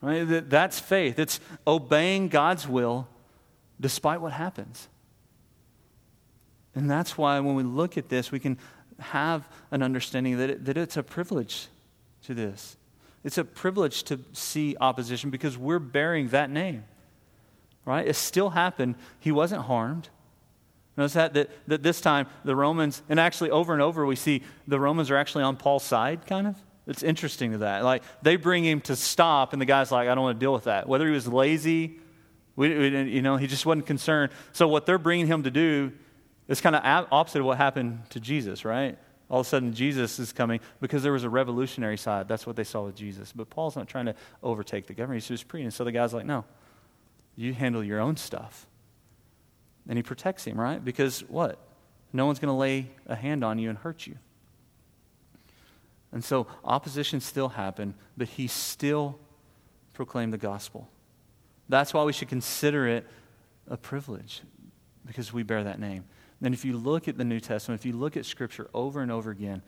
Right? 0.00 0.48
That's 0.48 0.78
faith. 0.78 1.18
It's 1.18 1.40
obeying 1.66 2.28
God's 2.28 2.68
will 2.68 3.08
despite 3.80 4.20
what 4.20 4.32
happens. 4.32 4.88
And 6.78 6.88
that's 6.88 7.18
why 7.18 7.40
when 7.40 7.56
we 7.56 7.64
look 7.64 7.98
at 7.98 8.08
this, 8.08 8.30
we 8.30 8.38
can 8.38 8.56
have 9.00 9.48
an 9.72 9.82
understanding 9.82 10.38
that, 10.38 10.48
it, 10.48 10.64
that 10.64 10.76
it's 10.76 10.96
a 10.96 11.02
privilege 11.02 11.66
to 12.22 12.34
this. 12.34 12.76
It's 13.24 13.36
a 13.36 13.44
privilege 13.44 14.04
to 14.04 14.20
see 14.32 14.76
opposition 14.80 15.30
because 15.30 15.58
we're 15.58 15.80
bearing 15.80 16.28
that 16.28 16.50
name. 16.50 16.84
Right? 17.84 18.06
It 18.06 18.14
still 18.14 18.50
happened. 18.50 18.94
He 19.18 19.32
wasn't 19.32 19.62
harmed. 19.62 20.08
Notice 20.96 21.14
that, 21.14 21.34
that, 21.34 21.50
that 21.66 21.82
this 21.82 22.00
time 22.00 22.28
the 22.44 22.54
Romans, 22.54 23.02
and 23.08 23.18
actually 23.18 23.50
over 23.50 23.72
and 23.72 23.82
over 23.82 24.06
we 24.06 24.14
see 24.14 24.44
the 24.68 24.78
Romans 24.78 25.10
are 25.10 25.16
actually 25.16 25.42
on 25.42 25.56
Paul's 25.56 25.82
side, 25.82 26.28
kind 26.28 26.46
of. 26.46 26.54
It's 26.86 27.02
interesting 27.02 27.50
to 27.52 27.58
that. 27.58 27.82
Like 27.82 28.04
they 28.22 28.36
bring 28.36 28.64
him 28.64 28.80
to 28.82 28.94
stop, 28.94 29.52
and 29.52 29.60
the 29.60 29.66
guy's 29.66 29.90
like, 29.90 30.08
I 30.08 30.14
don't 30.14 30.22
want 30.22 30.38
to 30.38 30.44
deal 30.44 30.52
with 30.52 30.64
that. 30.64 30.88
Whether 30.88 31.08
he 31.08 31.12
was 31.12 31.26
lazy, 31.26 31.98
we, 32.54 32.78
we, 32.78 33.02
you 33.10 33.22
know, 33.22 33.36
he 33.36 33.48
just 33.48 33.66
wasn't 33.66 33.86
concerned. 33.86 34.30
So 34.52 34.68
what 34.68 34.86
they're 34.86 34.96
bringing 34.96 35.26
him 35.26 35.42
to 35.42 35.50
do 35.50 35.90
it's 36.48 36.60
kind 36.60 36.74
of 36.74 37.06
opposite 37.12 37.40
of 37.40 37.44
what 37.44 37.58
happened 37.58 38.00
to 38.10 38.20
Jesus, 38.20 38.64
right? 38.64 38.98
All 39.30 39.40
of 39.40 39.46
a 39.46 39.48
sudden, 39.48 39.74
Jesus 39.74 40.18
is 40.18 40.32
coming 40.32 40.60
because 40.80 41.02
there 41.02 41.12
was 41.12 41.24
a 41.24 41.28
revolutionary 41.28 41.98
side. 41.98 42.28
That's 42.28 42.46
what 42.46 42.56
they 42.56 42.64
saw 42.64 42.84
with 42.86 42.96
Jesus. 42.96 43.32
But 43.32 43.50
Paul's 43.50 43.76
not 43.76 43.86
trying 43.86 44.06
to 44.06 44.14
overtake 44.42 44.86
the 44.86 44.94
government. 44.94 45.22
He's 45.22 45.28
just 45.28 45.48
preaching. 45.48 45.66
And 45.66 45.74
so 45.74 45.84
the 45.84 45.92
guy's 45.92 46.14
like, 46.14 46.24
no, 46.24 46.46
you 47.36 47.52
handle 47.52 47.84
your 47.84 48.00
own 48.00 48.16
stuff. 48.16 48.66
And 49.86 49.98
he 49.98 50.02
protects 50.02 50.44
him, 50.44 50.58
right? 50.58 50.82
Because 50.82 51.20
what? 51.28 51.58
No 52.12 52.24
one's 52.24 52.38
going 52.38 52.48
to 52.48 52.58
lay 52.58 52.88
a 53.06 53.14
hand 53.14 53.44
on 53.44 53.58
you 53.58 53.68
and 53.68 53.78
hurt 53.78 54.06
you. 54.06 54.16
And 56.10 56.24
so 56.24 56.46
opposition 56.64 57.20
still 57.20 57.50
happened, 57.50 57.92
but 58.16 58.28
he 58.28 58.46
still 58.46 59.18
proclaimed 59.92 60.32
the 60.32 60.38
gospel. 60.38 60.88
That's 61.68 61.92
why 61.92 62.02
we 62.04 62.14
should 62.14 62.28
consider 62.28 62.88
it 62.88 63.06
a 63.68 63.76
privilege 63.76 64.40
because 65.04 65.34
we 65.34 65.42
bear 65.42 65.64
that 65.64 65.78
name. 65.78 66.04
And 66.42 66.54
if 66.54 66.64
you 66.64 66.76
look 66.76 67.08
at 67.08 67.18
the 67.18 67.24
New 67.24 67.40
Testament, 67.40 67.80
if 67.80 67.86
you 67.86 67.92
look 67.92 68.16
at 68.16 68.24
Scripture 68.24 68.68
over 68.72 69.00
and 69.02 69.10
over 69.10 69.30
again, 69.30 69.62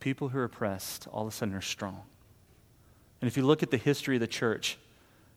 people 0.00 0.28
who 0.28 0.38
are 0.38 0.44
oppressed 0.44 1.06
all 1.08 1.22
of 1.22 1.28
a 1.28 1.30
sudden 1.30 1.54
are 1.54 1.60
strong. 1.60 2.02
And 3.20 3.28
if 3.28 3.36
you 3.36 3.44
look 3.44 3.62
at 3.62 3.70
the 3.70 3.76
history 3.76 4.16
of 4.16 4.20
the 4.20 4.26
church, 4.26 4.78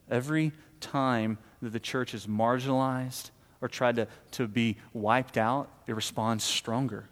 every 0.10 0.52
time 0.82 1.38
that 1.62 1.70
the 1.70 1.80
church 1.80 2.16
is 2.16 2.26
marginalized 2.26 3.30
or 3.62 3.68
tried 3.68 3.96
to, 3.98 4.08
to 4.32 4.48
be 4.48 4.78
wiped 4.92 5.38
out, 5.38 5.70
it 5.86 5.96
responds 5.96 6.44
stronger. 6.44 7.08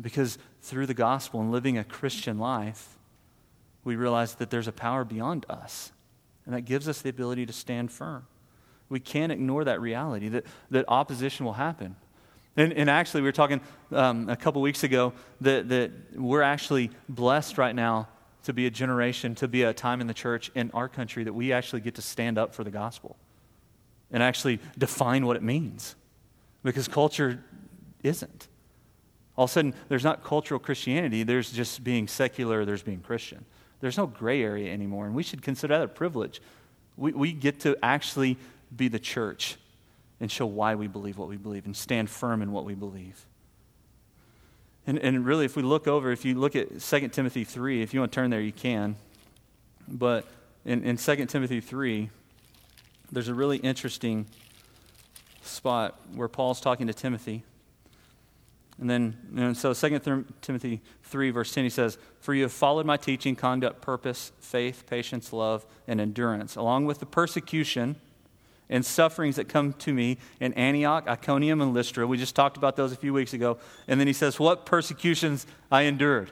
Because 0.00 0.36
through 0.62 0.86
the 0.86 0.94
gospel 0.94 1.40
and 1.40 1.52
living 1.52 1.78
a 1.78 1.84
Christian 1.84 2.38
life, 2.38 2.98
we 3.84 3.96
realize 3.96 4.34
that 4.34 4.50
there's 4.50 4.68
a 4.68 4.72
power 4.72 5.04
beyond 5.04 5.46
us. 5.48 5.92
And 6.44 6.54
that 6.54 6.62
gives 6.62 6.88
us 6.88 7.00
the 7.00 7.08
ability 7.08 7.46
to 7.46 7.52
stand 7.52 7.92
firm. 7.92 8.26
We 8.90 9.00
can't 9.00 9.32
ignore 9.32 9.64
that 9.64 9.80
reality 9.80 10.28
that, 10.28 10.44
that 10.70 10.84
opposition 10.88 11.46
will 11.46 11.54
happen. 11.54 11.96
And, 12.56 12.72
and 12.74 12.90
actually, 12.90 13.22
we 13.22 13.28
were 13.28 13.32
talking 13.32 13.60
um, 13.92 14.28
a 14.28 14.36
couple 14.36 14.60
weeks 14.60 14.84
ago 14.84 15.14
that, 15.40 15.68
that 15.70 15.92
we're 16.14 16.42
actually 16.42 16.90
blessed 17.08 17.56
right 17.56 17.74
now 17.74 18.08
to 18.42 18.52
be 18.52 18.66
a 18.66 18.70
generation, 18.70 19.34
to 19.36 19.48
be 19.48 19.62
a 19.62 19.72
time 19.72 20.00
in 20.00 20.06
the 20.06 20.14
church 20.14 20.50
in 20.54 20.70
our 20.74 20.88
country 20.88 21.24
that 21.24 21.32
we 21.32 21.52
actually 21.52 21.80
get 21.80 21.94
to 21.94 22.02
stand 22.02 22.36
up 22.36 22.54
for 22.54 22.64
the 22.64 22.70
gospel 22.70 23.16
and 24.10 24.22
actually 24.22 24.58
define 24.76 25.26
what 25.26 25.36
it 25.36 25.42
means 25.42 25.94
because 26.62 26.88
culture 26.88 27.42
isn't. 28.02 28.48
All 29.36 29.44
of 29.44 29.50
a 29.50 29.52
sudden, 29.52 29.74
there's 29.88 30.04
not 30.04 30.24
cultural 30.24 30.58
Christianity, 30.58 31.22
there's 31.22 31.52
just 31.52 31.84
being 31.84 32.08
secular, 32.08 32.64
there's 32.64 32.82
being 32.82 33.00
Christian. 33.00 33.44
There's 33.80 33.96
no 33.96 34.06
gray 34.06 34.42
area 34.42 34.72
anymore, 34.72 35.06
and 35.06 35.14
we 35.14 35.22
should 35.22 35.40
consider 35.40 35.78
that 35.78 35.84
a 35.84 35.88
privilege. 35.88 36.42
We, 36.96 37.12
we 37.12 37.32
get 37.32 37.60
to 37.60 37.76
actually 37.82 38.36
be 38.74 38.88
the 38.88 38.98
church 38.98 39.56
and 40.20 40.30
show 40.30 40.46
why 40.46 40.74
we 40.74 40.86
believe 40.86 41.18
what 41.18 41.28
we 41.28 41.36
believe 41.36 41.64
and 41.64 41.76
stand 41.76 42.10
firm 42.10 42.42
in 42.42 42.52
what 42.52 42.64
we 42.64 42.74
believe. 42.74 43.26
And, 44.86 44.98
and 44.98 45.24
really, 45.24 45.44
if 45.44 45.56
we 45.56 45.62
look 45.62 45.86
over, 45.86 46.10
if 46.10 46.24
you 46.24 46.34
look 46.34 46.56
at 46.56 46.80
2 46.80 47.08
Timothy 47.08 47.44
3, 47.44 47.82
if 47.82 47.94
you 47.94 48.00
want 48.00 48.12
to 48.12 48.16
turn 48.16 48.30
there, 48.30 48.40
you 48.40 48.52
can. 48.52 48.96
But 49.88 50.26
in, 50.64 50.84
in 50.84 50.96
2 50.96 51.26
Timothy 51.26 51.60
3, 51.60 52.10
there's 53.12 53.28
a 53.28 53.34
really 53.34 53.58
interesting 53.58 54.26
spot 55.42 55.98
where 56.14 56.28
Paul's 56.28 56.60
talking 56.60 56.86
to 56.86 56.94
Timothy. 56.94 57.44
And 58.78 58.88
then, 58.88 59.16
and 59.36 59.56
so 59.56 59.74
2 59.74 60.24
Timothy 60.40 60.80
3, 61.02 61.30
verse 61.30 61.52
10, 61.52 61.64
he 61.64 61.70
says, 61.70 61.98
For 62.20 62.32
you 62.32 62.42
have 62.44 62.52
followed 62.52 62.86
my 62.86 62.96
teaching, 62.96 63.36
conduct, 63.36 63.82
purpose, 63.82 64.32
faith, 64.40 64.84
patience, 64.88 65.32
love, 65.32 65.66
and 65.86 66.00
endurance, 66.00 66.56
along 66.56 66.86
with 66.86 66.98
the 66.98 67.06
persecution 67.06 67.96
and 68.70 68.86
sufferings 68.86 69.36
that 69.36 69.48
come 69.48 69.74
to 69.74 69.92
me 69.92 70.16
in 70.38 70.54
Antioch, 70.54 71.06
Iconium, 71.06 71.60
and 71.60 71.74
Lystra. 71.74 72.06
We 72.06 72.16
just 72.16 72.34
talked 72.34 72.56
about 72.56 72.76
those 72.76 72.92
a 72.92 72.96
few 72.96 73.12
weeks 73.12 73.34
ago. 73.34 73.58
And 73.88 74.00
then 74.00 74.06
he 74.06 74.12
says, 74.12 74.40
What 74.40 74.64
persecutions 74.64 75.46
I 75.70 75.82
endured. 75.82 76.30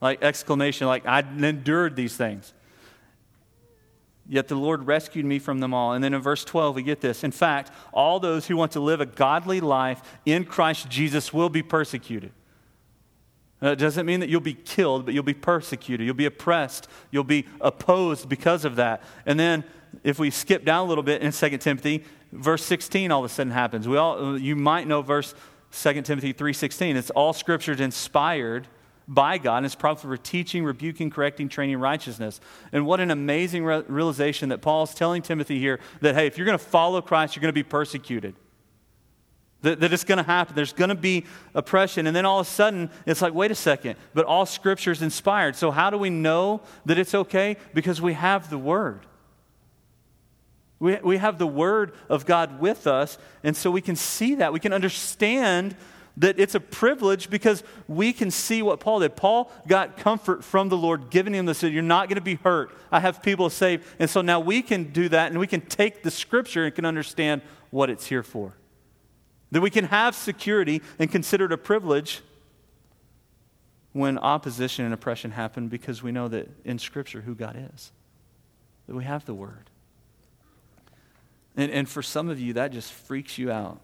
Like 0.00 0.22
exclamation, 0.22 0.86
like 0.86 1.06
I 1.06 1.20
endured 1.20 1.96
these 1.96 2.16
things. 2.16 2.52
Yet 4.28 4.48
the 4.48 4.56
Lord 4.56 4.86
rescued 4.86 5.24
me 5.24 5.38
from 5.38 5.60
them 5.60 5.72
all. 5.72 5.94
And 5.94 6.04
then 6.04 6.12
in 6.12 6.20
verse 6.20 6.44
12, 6.44 6.76
we 6.76 6.82
get 6.82 7.00
this. 7.00 7.24
In 7.24 7.30
fact, 7.30 7.72
all 7.92 8.20
those 8.20 8.46
who 8.46 8.56
want 8.56 8.72
to 8.72 8.80
live 8.80 9.00
a 9.00 9.06
godly 9.06 9.60
life 9.60 10.02
in 10.26 10.44
Christ 10.44 10.90
Jesus 10.90 11.32
will 11.32 11.48
be 11.48 11.62
persecuted. 11.62 12.32
It 13.60 13.78
doesn't 13.78 14.06
mean 14.06 14.20
that 14.20 14.28
you'll 14.28 14.40
be 14.40 14.54
killed, 14.54 15.04
but 15.04 15.14
you'll 15.14 15.24
be 15.24 15.34
persecuted. 15.34 16.04
You'll 16.06 16.14
be 16.14 16.26
oppressed. 16.26 16.86
You'll 17.10 17.24
be 17.24 17.46
opposed 17.60 18.28
because 18.28 18.64
of 18.64 18.76
that. 18.76 19.02
And 19.26 19.40
then 19.40 19.64
if 20.04 20.18
we 20.18 20.30
skip 20.30 20.64
down 20.64 20.86
a 20.86 20.88
little 20.88 21.04
bit 21.04 21.22
in 21.22 21.32
2 21.32 21.58
Timothy, 21.58 22.04
verse 22.32 22.64
16 22.64 23.10
all 23.10 23.24
of 23.24 23.30
a 23.30 23.34
sudden 23.34 23.52
happens. 23.52 23.88
We 23.88 23.96
all, 23.96 24.38
you 24.38 24.56
might 24.56 24.86
know 24.86 25.02
verse 25.02 25.34
2 25.72 26.02
Timothy 26.02 26.32
3.16. 26.32 26.96
It's 26.96 27.10
all 27.10 27.32
scriptures 27.32 27.80
inspired 27.80 28.66
by 29.06 29.38
God 29.38 29.58
and 29.58 29.66
it's 29.66 29.74
profitable 29.74 30.16
for 30.16 30.22
teaching, 30.22 30.64
rebuking, 30.64 31.10
correcting, 31.10 31.48
training 31.48 31.78
righteousness. 31.78 32.40
And 32.72 32.86
what 32.86 33.00
an 33.00 33.10
amazing 33.10 33.64
re- 33.64 33.82
realization 33.88 34.50
that 34.50 34.60
Paul's 34.60 34.94
telling 34.94 35.22
Timothy 35.22 35.58
here 35.58 35.80
that, 36.02 36.14
hey, 36.14 36.26
if 36.26 36.36
you're 36.36 36.44
going 36.44 36.58
to 36.58 36.64
follow 36.64 37.00
Christ, 37.00 37.34
you're 37.34 37.40
going 37.40 37.48
to 37.48 37.52
be 37.54 37.62
persecuted. 37.62 38.34
That, 39.62 39.80
that 39.80 39.92
it's 39.92 40.04
going 40.04 40.18
to 40.18 40.24
happen. 40.24 40.54
There's 40.54 40.72
going 40.72 40.90
to 40.90 40.94
be 40.94 41.24
oppression. 41.54 42.06
And 42.06 42.14
then 42.14 42.24
all 42.24 42.38
of 42.38 42.46
a 42.46 42.50
sudden, 42.50 42.90
it's 43.06 43.20
like, 43.20 43.34
wait 43.34 43.50
a 43.50 43.56
second, 43.56 43.96
but 44.14 44.24
all 44.24 44.46
scripture 44.46 44.92
is 44.92 45.02
inspired. 45.02 45.56
So 45.56 45.70
how 45.70 45.90
do 45.90 45.98
we 45.98 46.10
know 46.10 46.60
that 46.86 46.98
it's 46.98 47.14
okay? 47.14 47.56
Because 47.74 48.00
we 48.00 48.12
have 48.12 48.50
the 48.50 48.58
word. 48.58 49.06
We, 50.80 50.96
we 50.96 51.16
have 51.18 51.38
the 51.38 51.46
word 51.46 51.92
of 52.08 52.24
God 52.24 52.60
with 52.60 52.86
us, 52.86 53.18
and 53.42 53.56
so 53.56 53.70
we 53.70 53.80
can 53.80 53.96
see 53.96 54.36
that. 54.36 54.52
We 54.52 54.60
can 54.60 54.72
understand 54.72 55.76
that 56.18 56.38
it's 56.38 56.56
a 56.56 56.60
privilege 56.60 57.30
because 57.30 57.62
we 57.86 58.12
can 58.12 58.30
see 58.30 58.60
what 58.60 58.80
Paul 58.80 59.00
did. 59.00 59.14
Paul 59.14 59.50
got 59.68 59.96
comfort 59.96 60.42
from 60.42 60.68
the 60.68 60.76
Lord, 60.76 61.10
giving 61.10 61.32
him 61.32 61.46
this, 61.46 61.62
you're 61.62 61.80
not 61.80 62.08
going 62.08 62.16
to 62.16 62.20
be 62.20 62.34
hurt. 62.34 62.76
I 62.90 63.00
have 63.00 63.22
people 63.22 63.48
saved. 63.50 63.84
And 64.00 64.10
so 64.10 64.20
now 64.20 64.40
we 64.40 64.60
can 64.60 64.92
do 64.92 65.08
that 65.10 65.30
and 65.30 65.38
we 65.38 65.46
can 65.46 65.60
take 65.60 66.02
the 66.02 66.10
scripture 66.10 66.64
and 66.64 66.74
can 66.74 66.84
understand 66.84 67.42
what 67.70 67.88
it's 67.88 68.06
here 68.06 68.24
for. 68.24 68.54
That 69.52 69.60
we 69.60 69.70
can 69.70 69.84
have 69.84 70.16
security 70.16 70.82
and 70.98 71.10
consider 71.10 71.44
it 71.44 71.52
a 71.52 71.58
privilege 71.58 72.20
when 73.92 74.18
opposition 74.18 74.84
and 74.84 74.92
oppression 74.92 75.30
happen 75.30 75.68
because 75.68 76.02
we 76.02 76.10
know 76.10 76.26
that 76.28 76.48
in 76.64 76.80
scripture 76.80 77.20
who 77.20 77.34
God 77.36 77.56
is. 77.74 77.92
That 78.88 78.96
we 78.96 79.04
have 79.04 79.24
the 79.24 79.34
word. 79.34 79.70
And, 81.58 81.72
and 81.72 81.88
for 81.88 82.02
some 82.02 82.30
of 82.30 82.38
you, 82.38 82.52
that 82.54 82.70
just 82.70 82.92
freaks 82.92 83.36
you 83.36 83.50
out 83.50 83.80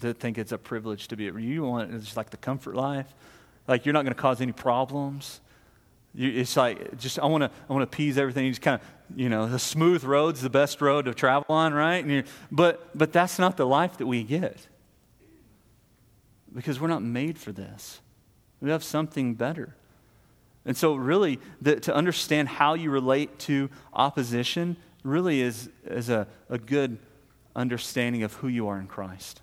to 0.00 0.12
think 0.12 0.36
it's 0.36 0.52
a 0.52 0.58
privilege 0.58 1.08
to 1.08 1.16
be 1.16 1.24
you 1.24 1.62
want 1.62 1.94
it's 1.94 2.16
like 2.16 2.30
the 2.30 2.36
comfort 2.36 2.74
life. 2.74 3.06
Like 3.68 3.86
you're 3.86 3.92
not 3.92 4.02
going 4.02 4.14
to 4.14 4.20
cause 4.20 4.40
any 4.40 4.52
problems. 4.52 5.40
You, 6.14 6.30
it's 6.32 6.56
like 6.56 6.98
just 6.98 7.18
i 7.18 7.26
want 7.26 7.42
to 7.42 7.50
i 7.68 7.72
want 7.72 7.80
to 7.80 7.94
appease 7.94 8.18
everything. 8.18 8.44
You 8.44 8.50
just 8.50 8.60
kind 8.60 8.80
of 8.80 9.18
you 9.18 9.28
know 9.28 9.46
the 9.46 9.58
smooth 9.58 10.02
road's 10.04 10.42
the 10.42 10.50
best 10.50 10.80
road 10.82 11.04
to 11.04 11.14
travel 11.14 11.46
on 11.48 11.72
right? 11.72 12.26
But 12.50 12.90
but 12.96 13.12
that's 13.12 13.38
not 13.38 13.56
the 13.56 13.66
life 13.66 13.96
that 13.98 14.06
we 14.06 14.24
get. 14.24 14.66
Because 16.52 16.80
we're 16.80 16.88
not 16.88 17.02
made 17.02 17.38
for 17.38 17.52
this. 17.52 18.00
We 18.60 18.70
have 18.70 18.82
something 18.82 19.34
better. 19.34 19.76
And 20.66 20.76
so 20.76 20.96
really 20.96 21.38
the, 21.62 21.76
to 21.80 21.94
understand 21.94 22.48
how 22.48 22.74
you 22.74 22.90
relate 22.90 23.38
to 23.40 23.70
opposition 23.92 24.76
really 25.02 25.40
is, 25.40 25.68
is 25.84 26.08
a, 26.08 26.26
a 26.48 26.58
good 26.58 26.98
understanding 27.54 28.22
of 28.22 28.34
who 28.34 28.48
you 28.48 28.68
are 28.68 28.78
in 28.78 28.86
christ 28.86 29.40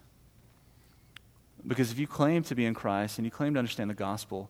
because 1.68 1.92
if 1.92 2.00
you 2.00 2.08
claim 2.08 2.44
to 2.44 2.56
be 2.56 2.66
in 2.66 2.74
Christ 2.74 3.18
and 3.18 3.26
you 3.26 3.32
claim 3.32 3.54
to 3.54 3.60
understand 3.60 3.90
the 3.90 3.96
gospel, 3.96 4.50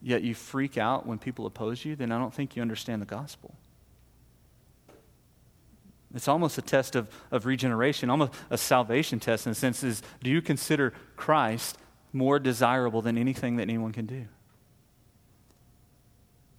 yet 0.00 0.22
you 0.22 0.34
freak 0.34 0.78
out 0.78 1.06
when 1.06 1.18
people 1.18 1.46
oppose 1.46 1.84
you, 1.84 1.96
then 1.96 2.12
I 2.12 2.18
don't 2.18 2.32
think 2.32 2.56
you 2.56 2.62
understand 2.62 3.02
the 3.02 3.06
gospel. 3.06 3.54
It's 6.14 6.28
almost 6.28 6.56
a 6.56 6.62
test 6.62 6.94
of, 6.94 7.10
of 7.30 7.46
regeneration, 7.46 8.10
almost 8.10 8.32
a 8.48 8.56
salvation 8.56 9.18
test 9.20 9.46
in 9.46 9.52
a 9.52 9.54
sense 9.54 9.82
is 9.82 10.02
do 10.22 10.30
you 10.30 10.40
consider 10.40 10.92
Christ 11.16 11.78
more 12.12 12.38
desirable 12.38 13.02
than 13.02 13.18
anything 13.18 13.56
that 13.56 13.64
anyone 13.64 13.92
can 13.92 14.06
do? 14.06 14.26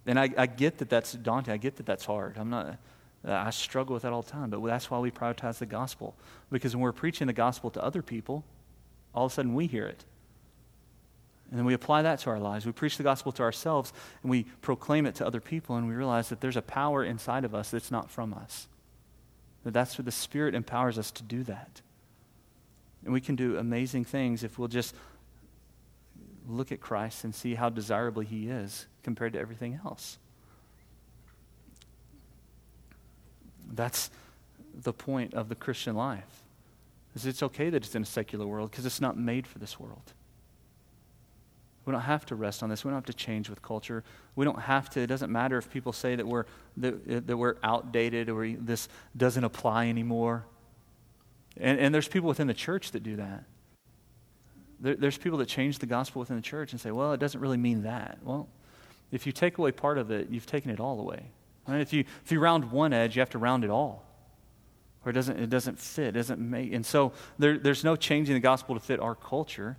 And 0.06 0.18
I, 0.18 0.30
I 0.36 0.46
get 0.46 0.78
that 0.78 0.88
that's 0.88 1.12
daunting. 1.12 1.52
I 1.52 1.56
get 1.56 1.76
that 1.76 1.86
that's 1.86 2.04
hard. 2.04 2.36
I'm 2.38 2.50
not, 2.50 2.78
I 3.24 3.50
struggle 3.50 3.94
with 3.94 4.04
that 4.04 4.12
all 4.12 4.22
the 4.22 4.30
time, 4.30 4.50
but 4.50 4.64
that's 4.64 4.90
why 4.90 4.98
we 4.98 5.10
prioritize 5.10 5.58
the 5.58 5.66
gospel. 5.66 6.14
Because 6.50 6.74
when 6.74 6.82
we're 6.82 6.92
preaching 6.92 7.26
the 7.26 7.32
gospel 7.32 7.70
to 7.70 7.82
other 7.82 8.02
people, 8.02 8.44
all 9.14 9.26
of 9.26 9.32
a 9.32 9.34
sudden 9.34 9.54
we 9.54 9.66
hear 9.66 9.86
it. 9.86 10.04
And 11.50 11.58
then 11.58 11.64
we 11.64 11.74
apply 11.74 12.02
that 12.02 12.20
to 12.20 12.30
our 12.30 12.38
lives. 12.38 12.66
We 12.66 12.72
preach 12.72 12.96
the 12.96 13.02
gospel 13.02 13.32
to 13.32 13.42
ourselves 13.42 13.92
and 14.22 14.30
we 14.30 14.44
proclaim 14.60 15.06
it 15.06 15.14
to 15.16 15.26
other 15.26 15.40
people, 15.40 15.76
and 15.76 15.88
we 15.88 15.94
realize 15.94 16.28
that 16.28 16.40
there's 16.40 16.56
a 16.56 16.62
power 16.62 17.04
inside 17.04 17.44
of 17.44 17.54
us 17.54 17.70
that's 17.70 17.90
not 17.90 18.10
from 18.10 18.34
us. 18.34 18.68
That 19.64 19.72
that's 19.72 19.98
where 19.98 20.04
the 20.04 20.12
Spirit 20.12 20.54
empowers 20.54 20.98
us 20.98 21.10
to 21.12 21.22
do 21.22 21.42
that. 21.44 21.80
And 23.04 23.12
we 23.12 23.20
can 23.20 23.36
do 23.36 23.56
amazing 23.56 24.04
things 24.04 24.44
if 24.44 24.58
we'll 24.58 24.68
just 24.68 24.94
look 26.46 26.70
at 26.72 26.80
Christ 26.80 27.24
and 27.24 27.34
see 27.34 27.54
how 27.54 27.68
desirable 27.68 28.22
he 28.22 28.48
is 28.48 28.86
compared 29.02 29.32
to 29.32 29.38
everything 29.38 29.80
else. 29.84 30.18
That's 33.72 34.10
the 34.82 34.92
point 34.92 35.34
of 35.34 35.48
the 35.48 35.54
Christian 35.54 35.96
life. 35.96 36.42
Is 37.14 37.26
it's 37.26 37.42
okay 37.42 37.70
that 37.70 37.84
it's 37.84 37.94
in 37.94 38.02
a 38.02 38.06
secular 38.06 38.46
world 38.46 38.70
because 38.70 38.86
it's 38.86 39.00
not 39.00 39.18
made 39.18 39.46
for 39.46 39.58
this 39.58 39.78
world. 39.80 40.12
We 41.84 41.92
don't 41.92 42.02
have 42.02 42.26
to 42.26 42.34
rest 42.34 42.62
on 42.62 42.68
this. 42.68 42.84
We 42.84 42.90
don't 42.90 42.96
have 42.96 43.06
to 43.06 43.14
change 43.14 43.48
with 43.48 43.62
culture. 43.62 44.04
We 44.36 44.44
don't 44.44 44.60
have 44.60 44.90
to. 44.90 45.00
It 45.00 45.06
doesn't 45.06 45.32
matter 45.32 45.56
if 45.56 45.70
people 45.70 45.94
say 45.94 46.16
that 46.16 46.26
we're, 46.26 46.44
that, 46.76 47.26
that 47.26 47.36
we're 47.36 47.56
outdated 47.62 48.28
or 48.28 48.46
this 48.46 48.90
doesn't 49.16 49.42
apply 49.42 49.86
anymore. 49.86 50.44
And, 51.56 51.80
and 51.80 51.94
there's 51.94 52.06
people 52.06 52.28
within 52.28 52.46
the 52.46 52.54
church 52.54 52.90
that 52.90 53.02
do 53.02 53.16
that. 53.16 53.44
There, 54.80 54.96
there's 54.96 55.16
people 55.16 55.38
that 55.38 55.48
change 55.48 55.78
the 55.78 55.86
gospel 55.86 56.20
within 56.20 56.36
the 56.36 56.42
church 56.42 56.72
and 56.72 56.80
say, 56.80 56.90
well, 56.90 57.14
it 57.14 57.20
doesn't 57.20 57.40
really 57.40 57.56
mean 57.56 57.84
that. 57.84 58.18
Well, 58.22 58.48
if 59.10 59.26
you 59.26 59.32
take 59.32 59.56
away 59.56 59.72
part 59.72 59.96
of 59.96 60.10
it, 60.10 60.28
you've 60.30 60.44
taken 60.44 60.70
it 60.70 60.80
all 60.80 61.00
away. 61.00 61.22
Right? 61.68 61.80
If, 61.80 61.92
you, 61.92 62.04
if 62.24 62.32
you 62.32 62.40
round 62.40 62.72
one 62.72 62.92
edge, 62.92 63.14
you 63.14 63.20
have 63.20 63.30
to 63.30 63.38
round 63.38 63.62
it 63.62 63.70
all 63.70 64.08
or 65.08 65.10
it 65.10 65.14
doesn't, 65.14 65.38
it 65.38 65.48
doesn't 65.48 65.78
fit, 65.78 66.08
it 66.08 66.12
doesn't 66.12 66.38
make. 66.38 66.72
And 66.72 66.84
so 66.84 67.12
there, 67.38 67.56
there's 67.56 67.82
no 67.82 67.96
changing 67.96 68.34
the 68.34 68.40
gospel 68.40 68.74
to 68.74 68.80
fit 68.80 69.00
our 69.00 69.14
culture. 69.14 69.78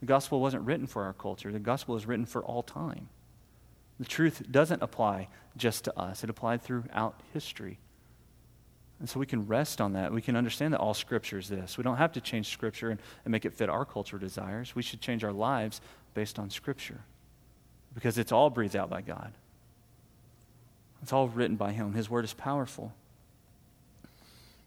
The 0.00 0.06
gospel 0.06 0.38
wasn't 0.38 0.64
written 0.64 0.86
for 0.86 1.04
our 1.04 1.14
culture, 1.14 1.50
the 1.50 1.58
gospel 1.58 1.96
is 1.96 2.04
written 2.06 2.26
for 2.26 2.44
all 2.44 2.62
time. 2.62 3.08
The 3.98 4.04
truth 4.04 4.42
doesn't 4.50 4.82
apply 4.82 5.28
just 5.56 5.84
to 5.84 5.98
us, 5.98 6.22
it 6.22 6.30
applied 6.30 6.62
throughout 6.62 7.20
history. 7.32 7.78
And 8.98 9.08
so 9.08 9.18
we 9.18 9.26
can 9.26 9.46
rest 9.46 9.80
on 9.82 9.92
that. 9.92 10.10
We 10.10 10.22
can 10.22 10.36
understand 10.36 10.72
that 10.72 10.80
all 10.80 10.94
Scripture 10.94 11.38
is 11.38 11.48
this. 11.48 11.76
We 11.76 11.84
don't 11.84 11.98
have 11.98 12.12
to 12.12 12.20
change 12.20 12.48
Scripture 12.48 12.90
and, 12.90 13.00
and 13.24 13.32
make 13.32 13.44
it 13.44 13.52
fit 13.52 13.68
our 13.68 13.84
culture 13.84 14.18
desires. 14.18 14.74
We 14.74 14.82
should 14.82 15.02
change 15.02 15.22
our 15.22 15.32
lives 15.32 15.82
based 16.14 16.38
on 16.38 16.48
Scripture 16.48 17.00
because 17.94 18.16
it's 18.16 18.32
all 18.32 18.48
breathed 18.48 18.74
out 18.74 18.88
by 18.88 19.02
God. 19.02 19.32
It's 21.02 21.12
all 21.12 21.28
written 21.28 21.56
by 21.56 21.72
Him. 21.72 21.94
His 21.94 22.10
Word 22.10 22.24
is 22.24 22.32
powerful. 22.34 22.92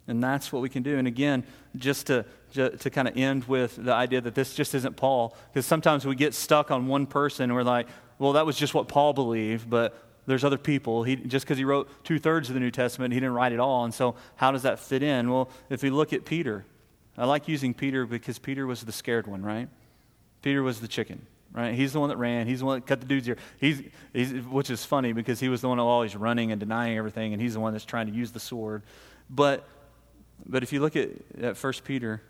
And 0.08 0.24
that's 0.24 0.52
what 0.52 0.62
we 0.62 0.70
can 0.70 0.82
do. 0.82 0.98
And 0.98 1.08
again, 1.08 1.44
just 1.76 2.08
to, 2.08 2.26
to 2.54 2.90
kind 2.90 3.08
of 3.08 3.16
end 3.16 3.44
with 3.46 3.76
the 3.76 3.94
idea 3.94 4.22
that 4.22 4.34
this 4.34 4.56
just 4.56 4.74
isn't 4.74 4.96
Paul, 4.96 5.36
because 5.54 5.68
sometimes 5.68 6.06
we 6.06 6.16
get 6.16 6.34
stuck 6.34 6.72
on 6.72 6.88
one 6.88 7.06
person 7.06 7.44
and 7.44 7.54
we're 7.54 7.64
like, 7.64 7.88
well, 8.18 8.34
that 8.34 8.46
was 8.46 8.58
just 8.58 8.74
what 8.74 8.88
Paul 8.88 9.14
believed, 9.14 9.70
but 9.70 9.96
there's 10.26 10.44
other 10.44 10.58
people. 10.58 11.04
He, 11.04 11.16
just 11.16 11.46
because 11.46 11.58
he 11.58 11.64
wrote 11.64 11.90
two 12.04 12.20
thirds 12.20 12.50
of 12.50 12.54
the 12.54 12.60
New 12.60 12.72
Testament, 12.72 13.14
he 13.14 13.20
didn't 13.20 13.34
write 13.34 13.52
it 13.52 13.60
all. 13.60 13.86
And 13.86 13.94
so, 13.94 14.16
how 14.36 14.52
does 14.52 14.64
that 14.64 14.80
fit 14.80 15.04
in? 15.04 15.30
Well, 15.30 15.50
if 15.70 15.84
we 15.84 15.90
look 15.90 16.12
at 16.12 16.26
Peter, 16.26 16.66
I 17.18 17.26
like 17.26 17.48
using 17.48 17.74
Peter 17.74 18.06
because 18.06 18.40
Peter 18.40 18.66
was 18.66 18.82
the 18.82 18.92
scared 18.92 19.28
one, 19.28 19.42
right? 19.42 19.70
Peter 20.42 20.64
was 20.64 20.82
the 20.82 20.88
chicken, 20.88 21.26
right? 21.54 21.74
He's 21.74 21.94
the 21.94 22.00
one 22.00 22.10
that 22.10 22.18
ran. 22.18 22.48
He's 22.48 22.60
the 22.60 22.66
one 22.66 22.80
that 22.80 22.88
cut 22.88 23.02
the 23.02 23.08
dude's 23.08 23.28
ear. 23.28 23.38
He's, 23.60 23.82
he's, 24.14 24.34
which 24.46 24.70
is 24.70 24.86
funny 24.86 25.14
because 25.14 25.40
he 25.40 25.50
was 25.50 25.62
the 25.62 25.70
one 25.70 25.80
always 25.80 26.16
running 26.16 26.52
and 26.52 26.60
denying 26.60 26.98
everything, 26.98 27.34
and 27.34 27.42
he's 27.42 27.54
the 27.54 27.60
one 27.60 27.74
that's 27.74 27.86
trying 27.86 28.08
to 28.08 28.14
use 28.14 28.32
the 28.32 28.40
sword. 28.40 28.84
But, 29.30 29.68
but 30.46 30.64
if 30.64 30.72
you 30.74 30.80
look 30.80 30.96
at, 30.96 31.10
at 31.42 31.62
1 31.62 31.74
Peter 31.84 32.22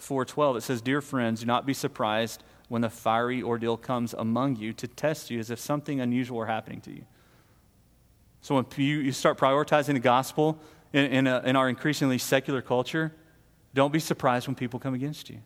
4.12, 0.00 0.58
it 0.58 0.60
says, 0.62 0.80
Dear 0.80 1.00
friends, 1.00 1.40
do 1.40 1.46
not 1.46 1.66
be 1.66 1.74
surprised 1.74 2.42
when 2.68 2.82
the 2.82 2.90
fiery 2.90 3.42
ordeal 3.42 3.76
comes 3.76 4.14
among 4.14 4.56
you 4.56 4.72
to 4.72 4.86
test 4.86 5.30
you 5.30 5.38
as 5.38 5.50
if 5.50 5.58
something 5.58 6.00
unusual 6.00 6.38
were 6.38 6.46
happening 6.46 6.80
to 6.82 6.90
you. 6.90 7.04
So 8.42 8.54
when 8.54 8.66
you, 8.76 9.00
you 9.00 9.12
start 9.12 9.38
prioritizing 9.38 9.94
the 9.94 10.00
gospel 10.00 10.58
in, 10.92 11.06
in, 11.06 11.26
a, 11.26 11.40
in 11.44 11.56
our 11.56 11.68
increasingly 11.68 12.18
secular 12.18 12.62
culture, 12.62 13.12
don't 13.74 13.92
be 13.92 13.98
surprised 13.98 14.46
when 14.46 14.54
people 14.54 14.80
come 14.80 14.94
against 14.94 15.28
you. 15.28 15.38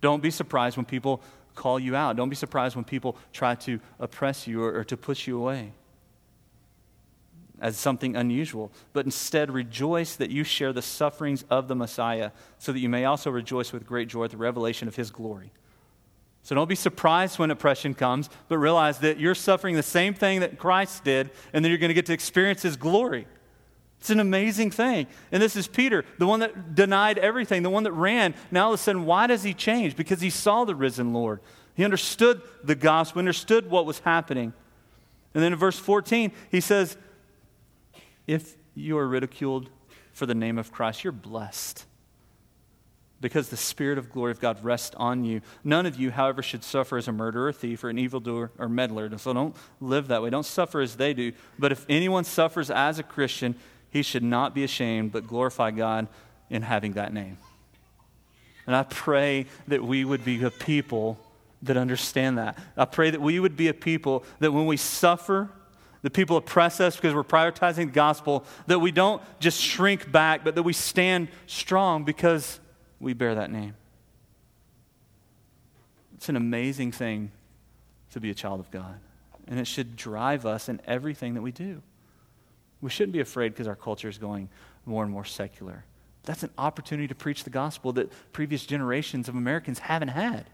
Don't 0.00 0.22
be 0.22 0.30
surprised 0.30 0.76
when 0.76 0.86
people 0.86 1.20
call 1.58 1.78
you 1.78 1.96
out. 1.96 2.16
Don't 2.16 2.28
be 2.28 2.36
surprised 2.36 2.76
when 2.76 2.84
people 2.84 3.16
try 3.32 3.54
to 3.56 3.80
oppress 3.98 4.46
you 4.46 4.62
or, 4.62 4.78
or 4.78 4.84
to 4.84 4.96
push 4.96 5.26
you 5.26 5.36
away 5.38 5.72
as 7.60 7.76
something 7.76 8.14
unusual, 8.14 8.70
but 8.92 9.04
instead 9.04 9.50
rejoice 9.50 10.14
that 10.14 10.30
you 10.30 10.44
share 10.44 10.72
the 10.72 10.82
sufferings 10.82 11.44
of 11.50 11.66
the 11.66 11.74
Messiah, 11.74 12.30
so 12.58 12.72
that 12.72 12.78
you 12.78 12.88
may 12.88 13.04
also 13.04 13.30
rejoice 13.30 13.72
with 13.72 13.84
great 13.84 14.08
joy 14.08 14.24
at 14.24 14.30
the 14.30 14.36
revelation 14.36 14.86
of 14.86 14.94
his 14.94 15.10
glory. 15.10 15.50
So 16.44 16.54
don't 16.54 16.68
be 16.68 16.76
surprised 16.76 17.38
when 17.38 17.50
oppression 17.50 17.94
comes, 17.94 18.30
but 18.46 18.58
realize 18.58 19.00
that 19.00 19.18
you're 19.18 19.34
suffering 19.34 19.74
the 19.74 19.82
same 19.82 20.14
thing 20.14 20.40
that 20.40 20.58
Christ 20.58 21.02
did, 21.02 21.30
and 21.52 21.64
then 21.64 21.70
you're 21.70 21.80
going 21.80 21.90
to 21.90 21.94
get 21.94 22.06
to 22.06 22.12
experience 22.12 22.62
his 22.62 22.76
glory. 22.76 23.26
It's 24.00 24.10
an 24.10 24.20
amazing 24.20 24.70
thing. 24.70 25.06
And 25.32 25.42
this 25.42 25.56
is 25.56 25.66
Peter, 25.66 26.04
the 26.18 26.26
one 26.26 26.40
that 26.40 26.74
denied 26.74 27.18
everything, 27.18 27.62
the 27.62 27.70
one 27.70 27.82
that 27.82 27.92
ran. 27.92 28.34
Now 28.50 28.66
all 28.66 28.74
of 28.74 28.80
a 28.80 28.82
sudden, 28.82 29.04
why 29.04 29.26
does 29.26 29.42
he 29.42 29.54
change? 29.54 29.96
Because 29.96 30.20
he 30.20 30.30
saw 30.30 30.64
the 30.64 30.74
risen 30.74 31.12
Lord. 31.12 31.40
He 31.74 31.84
understood 31.84 32.42
the 32.62 32.74
gospel, 32.74 33.18
understood 33.18 33.70
what 33.70 33.86
was 33.86 34.00
happening. 34.00 34.52
And 35.34 35.42
then 35.42 35.52
in 35.52 35.58
verse 35.58 35.78
14, 35.78 36.32
he 36.50 36.60
says, 36.60 36.96
If 38.26 38.56
you 38.74 38.98
are 38.98 39.06
ridiculed 39.06 39.70
for 40.12 40.26
the 40.26 40.34
name 40.34 40.58
of 40.58 40.72
Christ, 40.72 41.04
you're 41.04 41.12
blessed 41.12 41.84
because 43.20 43.48
the 43.48 43.56
Spirit 43.56 43.98
of 43.98 44.10
glory 44.10 44.30
of 44.30 44.40
God 44.40 44.62
rests 44.62 44.94
on 44.96 45.24
you. 45.24 45.40
None 45.64 45.86
of 45.86 45.96
you, 45.96 46.10
however, 46.10 46.42
should 46.42 46.62
suffer 46.62 46.96
as 46.96 47.08
a 47.08 47.12
murderer, 47.12 47.52
thief, 47.52 47.82
or 47.82 47.90
an 47.90 47.98
evildoer, 47.98 48.52
or 48.58 48.68
meddler. 48.68 49.16
So 49.18 49.32
don't 49.32 49.56
live 49.80 50.08
that 50.08 50.22
way. 50.22 50.30
Don't 50.30 50.46
suffer 50.46 50.80
as 50.80 50.96
they 50.96 51.14
do. 51.14 51.32
But 51.58 51.72
if 51.72 51.84
anyone 51.88 52.24
suffers 52.24 52.70
as 52.70 52.98
a 52.98 53.02
Christian, 53.02 53.56
he 53.90 54.02
should 54.02 54.22
not 54.22 54.54
be 54.54 54.64
ashamed, 54.64 55.12
but 55.12 55.26
glorify 55.26 55.70
God 55.70 56.08
in 56.50 56.62
having 56.62 56.92
that 56.92 57.12
name. 57.12 57.38
And 58.66 58.76
I 58.76 58.82
pray 58.82 59.46
that 59.68 59.82
we 59.82 60.04
would 60.04 60.24
be 60.24 60.42
a 60.44 60.50
people 60.50 61.18
that 61.62 61.76
understand 61.76 62.38
that. 62.38 62.58
I 62.76 62.84
pray 62.84 63.10
that 63.10 63.20
we 63.20 63.40
would 63.40 63.56
be 63.56 63.68
a 63.68 63.74
people 63.74 64.24
that 64.40 64.52
when 64.52 64.66
we 64.66 64.76
suffer, 64.76 65.48
the 66.02 66.10
people 66.10 66.36
oppress 66.36 66.80
us 66.80 66.94
because 66.94 67.14
we're 67.14 67.24
prioritizing 67.24 67.86
the 67.86 67.92
gospel, 67.92 68.44
that 68.66 68.78
we 68.78 68.92
don't 68.92 69.22
just 69.40 69.60
shrink 69.60 70.12
back, 70.12 70.44
but 70.44 70.54
that 70.54 70.62
we 70.62 70.72
stand 70.72 71.28
strong 71.46 72.04
because 72.04 72.60
we 73.00 73.14
bear 73.14 73.34
that 73.34 73.50
name. 73.50 73.74
It's 76.16 76.28
an 76.28 76.36
amazing 76.36 76.92
thing 76.92 77.30
to 78.12 78.20
be 78.20 78.30
a 78.30 78.34
child 78.34 78.60
of 78.60 78.70
God, 78.70 78.98
and 79.46 79.58
it 79.58 79.66
should 79.66 79.96
drive 79.96 80.46
us 80.46 80.68
in 80.68 80.80
everything 80.86 81.34
that 81.34 81.42
we 81.42 81.52
do. 81.52 81.82
We 82.80 82.90
shouldn't 82.90 83.12
be 83.12 83.20
afraid 83.20 83.50
because 83.50 83.66
our 83.66 83.76
culture 83.76 84.08
is 84.08 84.18
going 84.18 84.48
more 84.86 85.02
and 85.02 85.12
more 85.12 85.24
secular. 85.24 85.84
That's 86.24 86.42
an 86.42 86.50
opportunity 86.58 87.08
to 87.08 87.14
preach 87.14 87.44
the 87.44 87.50
gospel 87.50 87.92
that 87.94 88.12
previous 88.32 88.66
generations 88.66 89.28
of 89.28 89.34
Americans 89.34 89.78
haven't 89.78 90.08
had, 90.08 90.44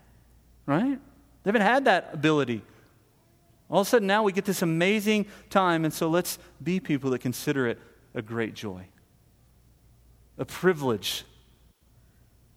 right? 0.66 0.98
They 1.42 1.48
haven't 1.48 1.62
had 1.62 1.84
that 1.86 2.10
ability. 2.12 2.62
All 3.70 3.80
of 3.80 3.86
a 3.86 3.90
sudden, 3.90 4.06
now 4.06 4.22
we 4.22 4.32
get 4.32 4.44
this 4.44 4.62
amazing 4.62 5.26
time, 5.50 5.84
and 5.84 5.92
so 5.92 6.08
let's 6.08 6.38
be 6.62 6.80
people 6.80 7.10
that 7.10 7.20
consider 7.20 7.66
it 7.66 7.78
a 8.14 8.22
great 8.22 8.54
joy, 8.54 8.86
a 10.38 10.44
privilege 10.44 11.24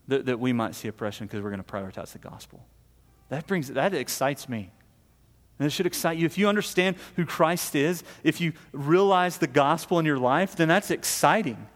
that, 0.08 0.26
that 0.26 0.40
we 0.40 0.54
might 0.54 0.76
see 0.76 0.88
oppression 0.88 1.28
because 1.28 1.42
we're 1.42 1.50
going 1.50 1.64
to 1.64 1.70
prioritize 1.70 2.12
the 2.12 2.20
gospel. 2.20 2.66
That 3.30 3.48
brings 3.48 3.70
that 3.70 3.94
excites 3.94 4.48
me. 4.48 4.72
And 5.60 5.66
it 5.66 5.72
should 5.72 5.88
excite 5.88 6.18
you. 6.18 6.26
If 6.26 6.38
you 6.38 6.48
understand 6.48 6.98
who 7.16 7.26
Christ 7.26 7.76
is, 7.76 8.04
if 8.24 8.40
you 8.40 8.54
realize 8.72 9.38
the 9.38 9.48
gospel 9.48 9.98
in 9.98 10.06
your 10.06 10.20
life, 10.20 10.56
then 10.56 10.68
that's 10.68 10.92
exciting. 10.92 11.68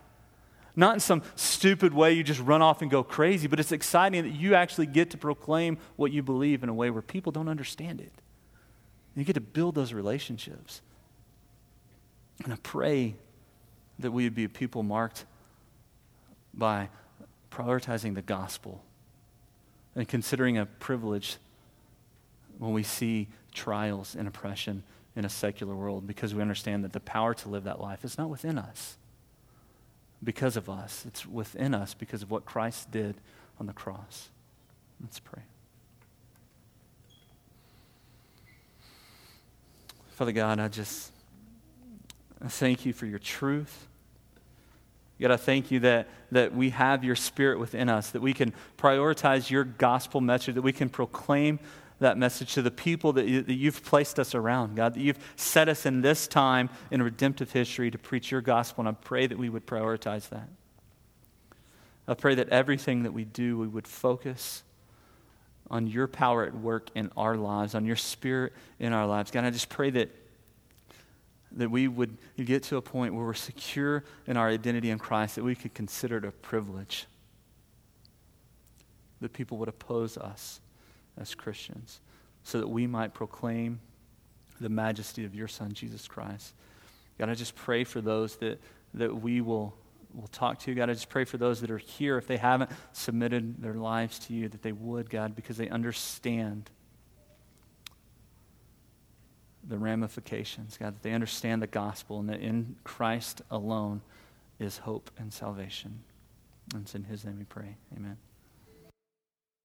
Not 0.76 0.94
in 0.94 1.00
some 1.00 1.24
stupid 1.36 1.94
way 1.94 2.14
you 2.14 2.24
just 2.24 2.40
run 2.40 2.62
off 2.62 2.82
and 2.82 2.90
go 2.90 3.04
crazy, 3.04 3.48
but 3.48 3.60
it's 3.60 3.72
exciting 3.72 4.24
that 4.24 4.30
you 4.30 4.56
actually 4.56 4.86
get 4.86 5.10
to 5.12 5.18
proclaim 5.18 5.78
what 5.96 6.12
you 6.12 6.24
believe 6.24 6.64
in 6.64 6.70
a 6.70 6.74
way 6.74 6.90
where 6.90 7.02
people 7.02 7.32
don't 7.32 7.50
understand 7.50 8.00
it. 8.00 8.14
You 9.16 9.26
get 9.26 9.34
to 9.34 9.42
build 9.42 9.76
those 9.76 9.94
relationships. 9.94 10.82
And 12.44 12.54
I 12.54 12.58
pray 12.64 13.16
that 14.00 14.12
we 14.12 14.24
would 14.24 14.36
be 14.36 14.46
a 14.46 14.50
people 14.50 14.84
marked 14.84 15.26
by 16.54 16.90
prioritizing 17.52 18.16
the 18.16 18.22
gospel 18.22 18.84
and 19.96 20.08
considering 20.08 20.58
a 20.58 20.66
privilege 20.66 21.38
when 22.58 22.72
we 22.72 22.84
see 22.84 23.28
trials 23.52 24.16
and 24.16 24.28
oppression 24.28 24.84
in 25.16 25.26
a 25.26 25.30
secular 25.30 25.76
world 25.76 26.08
because 26.08 26.34
we 26.34 26.42
understand 26.42 26.84
that 26.84 26.94
the 26.94 27.00
power 27.00 27.34
to 27.34 27.50
live 27.50 27.66
that 27.66 27.82
life 27.82 28.06
is 28.06 28.18
not 28.18 28.30
within 28.30 28.58
us 28.58 28.98
because 30.24 30.56
of 30.56 30.70
us, 30.70 31.04
it's 31.08 31.26
within 31.26 31.74
us 31.74 31.94
because 31.94 32.22
of 32.22 32.30
what 32.30 32.46
Christ 32.46 32.92
did 32.92 33.16
on 33.60 33.66
the 33.66 33.74
cross. 33.74 34.30
Let's 35.02 35.20
pray. 35.20 35.42
Father 40.12 40.32
God, 40.32 40.60
I 40.60 40.68
just 40.68 41.12
I 42.44 42.48
thank 42.48 42.86
you 42.86 42.94
for 42.94 43.06
your 43.06 43.20
truth. 43.20 43.88
God, 45.20 45.30
I 45.30 45.38
thank 45.38 45.70
you 45.70 45.82
that, 45.82 46.08
that 46.32 46.56
we 46.56 46.72
have 46.72 47.04
your 47.04 47.16
spirit 47.16 47.60
within 47.60 47.90
us, 47.90 48.10
that 48.10 48.24
we 48.24 48.34
can 48.34 48.54
prioritize 48.80 49.52
your 49.52 49.64
gospel 49.64 50.20
message, 50.20 50.56
that 50.56 50.64
we 50.64 50.74
can 50.74 50.90
proclaim 50.90 51.60
that 52.02 52.18
message 52.18 52.54
to 52.56 52.62
the 52.62 52.72
people 52.72 53.14
that, 53.14 53.28
you, 53.28 53.44
that 53.44 53.54
you've 53.54 53.84
placed 53.86 54.20
us 54.20 54.34
around, 54.34 54.76
God, 54.76 54.96
that 54.96 55.00
you've 55.00 55.20
set 55.36 55.70
us 55.70 55.86
in 55.86 56.02
this 56.02 56.28
time 56.28 56.70
in 56.90 57.02
redemptive 57.02 57.52
history 57.52 57.92
to 57.92 57.98
preach 57.98 58.32
your 58.32 58.42
gospel, 58.42 58.82
and 58.82 58.90
I 58.90 59.00
pray 59.00 59.28
that 59.28 59.38
we 59.38 59.50
would 59.50 59.68
prioritize 59.68 60.28
that. 60.30 60.50
I 62.08 62.16
pray 62.16 62.36
that 62.36 62.50
everything 62.50 63.04
that 63.04 63.14
we 63.14 63.24
do, 63.24 63.58
we 63.58 63.68
would 63.68 63.88
focus 63.88 64.64
on 65.70 65.86
your 65.86 66.08
power 66.08 66.44
at 66.44 66.56
work 66.56 66.90
in 66.96 67.12
our 67.16 67.38
lives, 67.38 67.76
on 67.76 67.86
your 67.86 67.96
spirit 67.96 68.54
in 68.80 68.94
our 68.94 69.06
lives. 69.06 69.30
God, 69.32 69.46
I 69.46 69.52
just 69.52 69.70
pray 69.70 69.92
that 69.92 70.10
that 71.54 71.70
we 71.70 71.86
would 71.86 72.18
get 72.38 72.64
to 72.64 72.78
a 72.78 72.82
point 72.82 73.14
where 73.14 73.26
we're 73.26 73.34
secure 73.34 74.06
in 74.26 74.38
our 74.38 74.48
identity 74.48 74.90
in 74.90 74.98
Christ, 74.98 75.36
that 75.36 75.44
we 75.44 75.54
could 75.54 75.74
consider 75.74 76.16
it 76.16 76.24
a 76.24 76.32
privilege 76.32 77.08
that 79.20 79.34
people 79.34 79.58
would 79.58 79.68
oppose 79.68 80.18
us 80.18 80.62
as 81.22 81.36
Christians, 81.36 82.02
so 82.44 82.60
that 82.60 82.68
we 82.68 82.88
might 82.88 83.14
proclaim 83.14 83.80
the 84.60 84.70
majesty 84.70 85.26
of 85.26 85.36
your 85.36 85.48
Son, 85.48 85.74
Jesus 85.74 86.08
Christ. 86.08 86.54
God, 87.18 87.30
I 87.30 87.36
just 87.36 87.56
pray 87.56 87.84
for 87.84 88.02
those 88.02 88.36
that, 88.38 88.60
that 88.96 89.22
we 89.22 89.42
will, 89.42 89.76
will 90.14 90.28
talk 90.28 90.60
to. 90.60 90.74
God, 90.74 90.90
I 90.90 90.94
just 90.94 91.10
pray 91.10 91.24
for 91.24 91.38
those 91.38 91.62
that 91.62 91.72
are 91.72 91.78
here, 91.78 92.18
if 92.18 92.28
they 92.28 92.38
haven't 92.38 92.72
submitted 92.94 93.62
their 93.62 93.74
lives 93.74 94.20
to 94.20 94.34
you, 94.34 94.50
that 94.50 94.62
they 94.62 94.72
would, 94.72 95.10
God, 95.10 95.36
because 95.36 95.58
they 95.58 95.70
understand 95.70 96.70
the 99.68 99.78
ramifications, 99.78 100.78
God, 100.78 100.96
that 100.96 101.04
they 101.04 101.14
understand 101.14 101.62
the 101.62 101.68
gospel 101.68 102.20
and 102.20 102.30
that 102.30 102.40
in 102.40 102.76
Christ 102.84 103.42
alone 103.52 104.02
is 104.60 104.80
hope 104.80 105.12
and 105.18 105.32
salvation. 105.32 106.04
And 106.74 106.84
it's 106.84 106.96
in 106.96 107.04
His 107.04 107.26
name 107.26 107.38
we 107.38 107.46
pray. 107.46 107.78
Amen. 107.96 108.18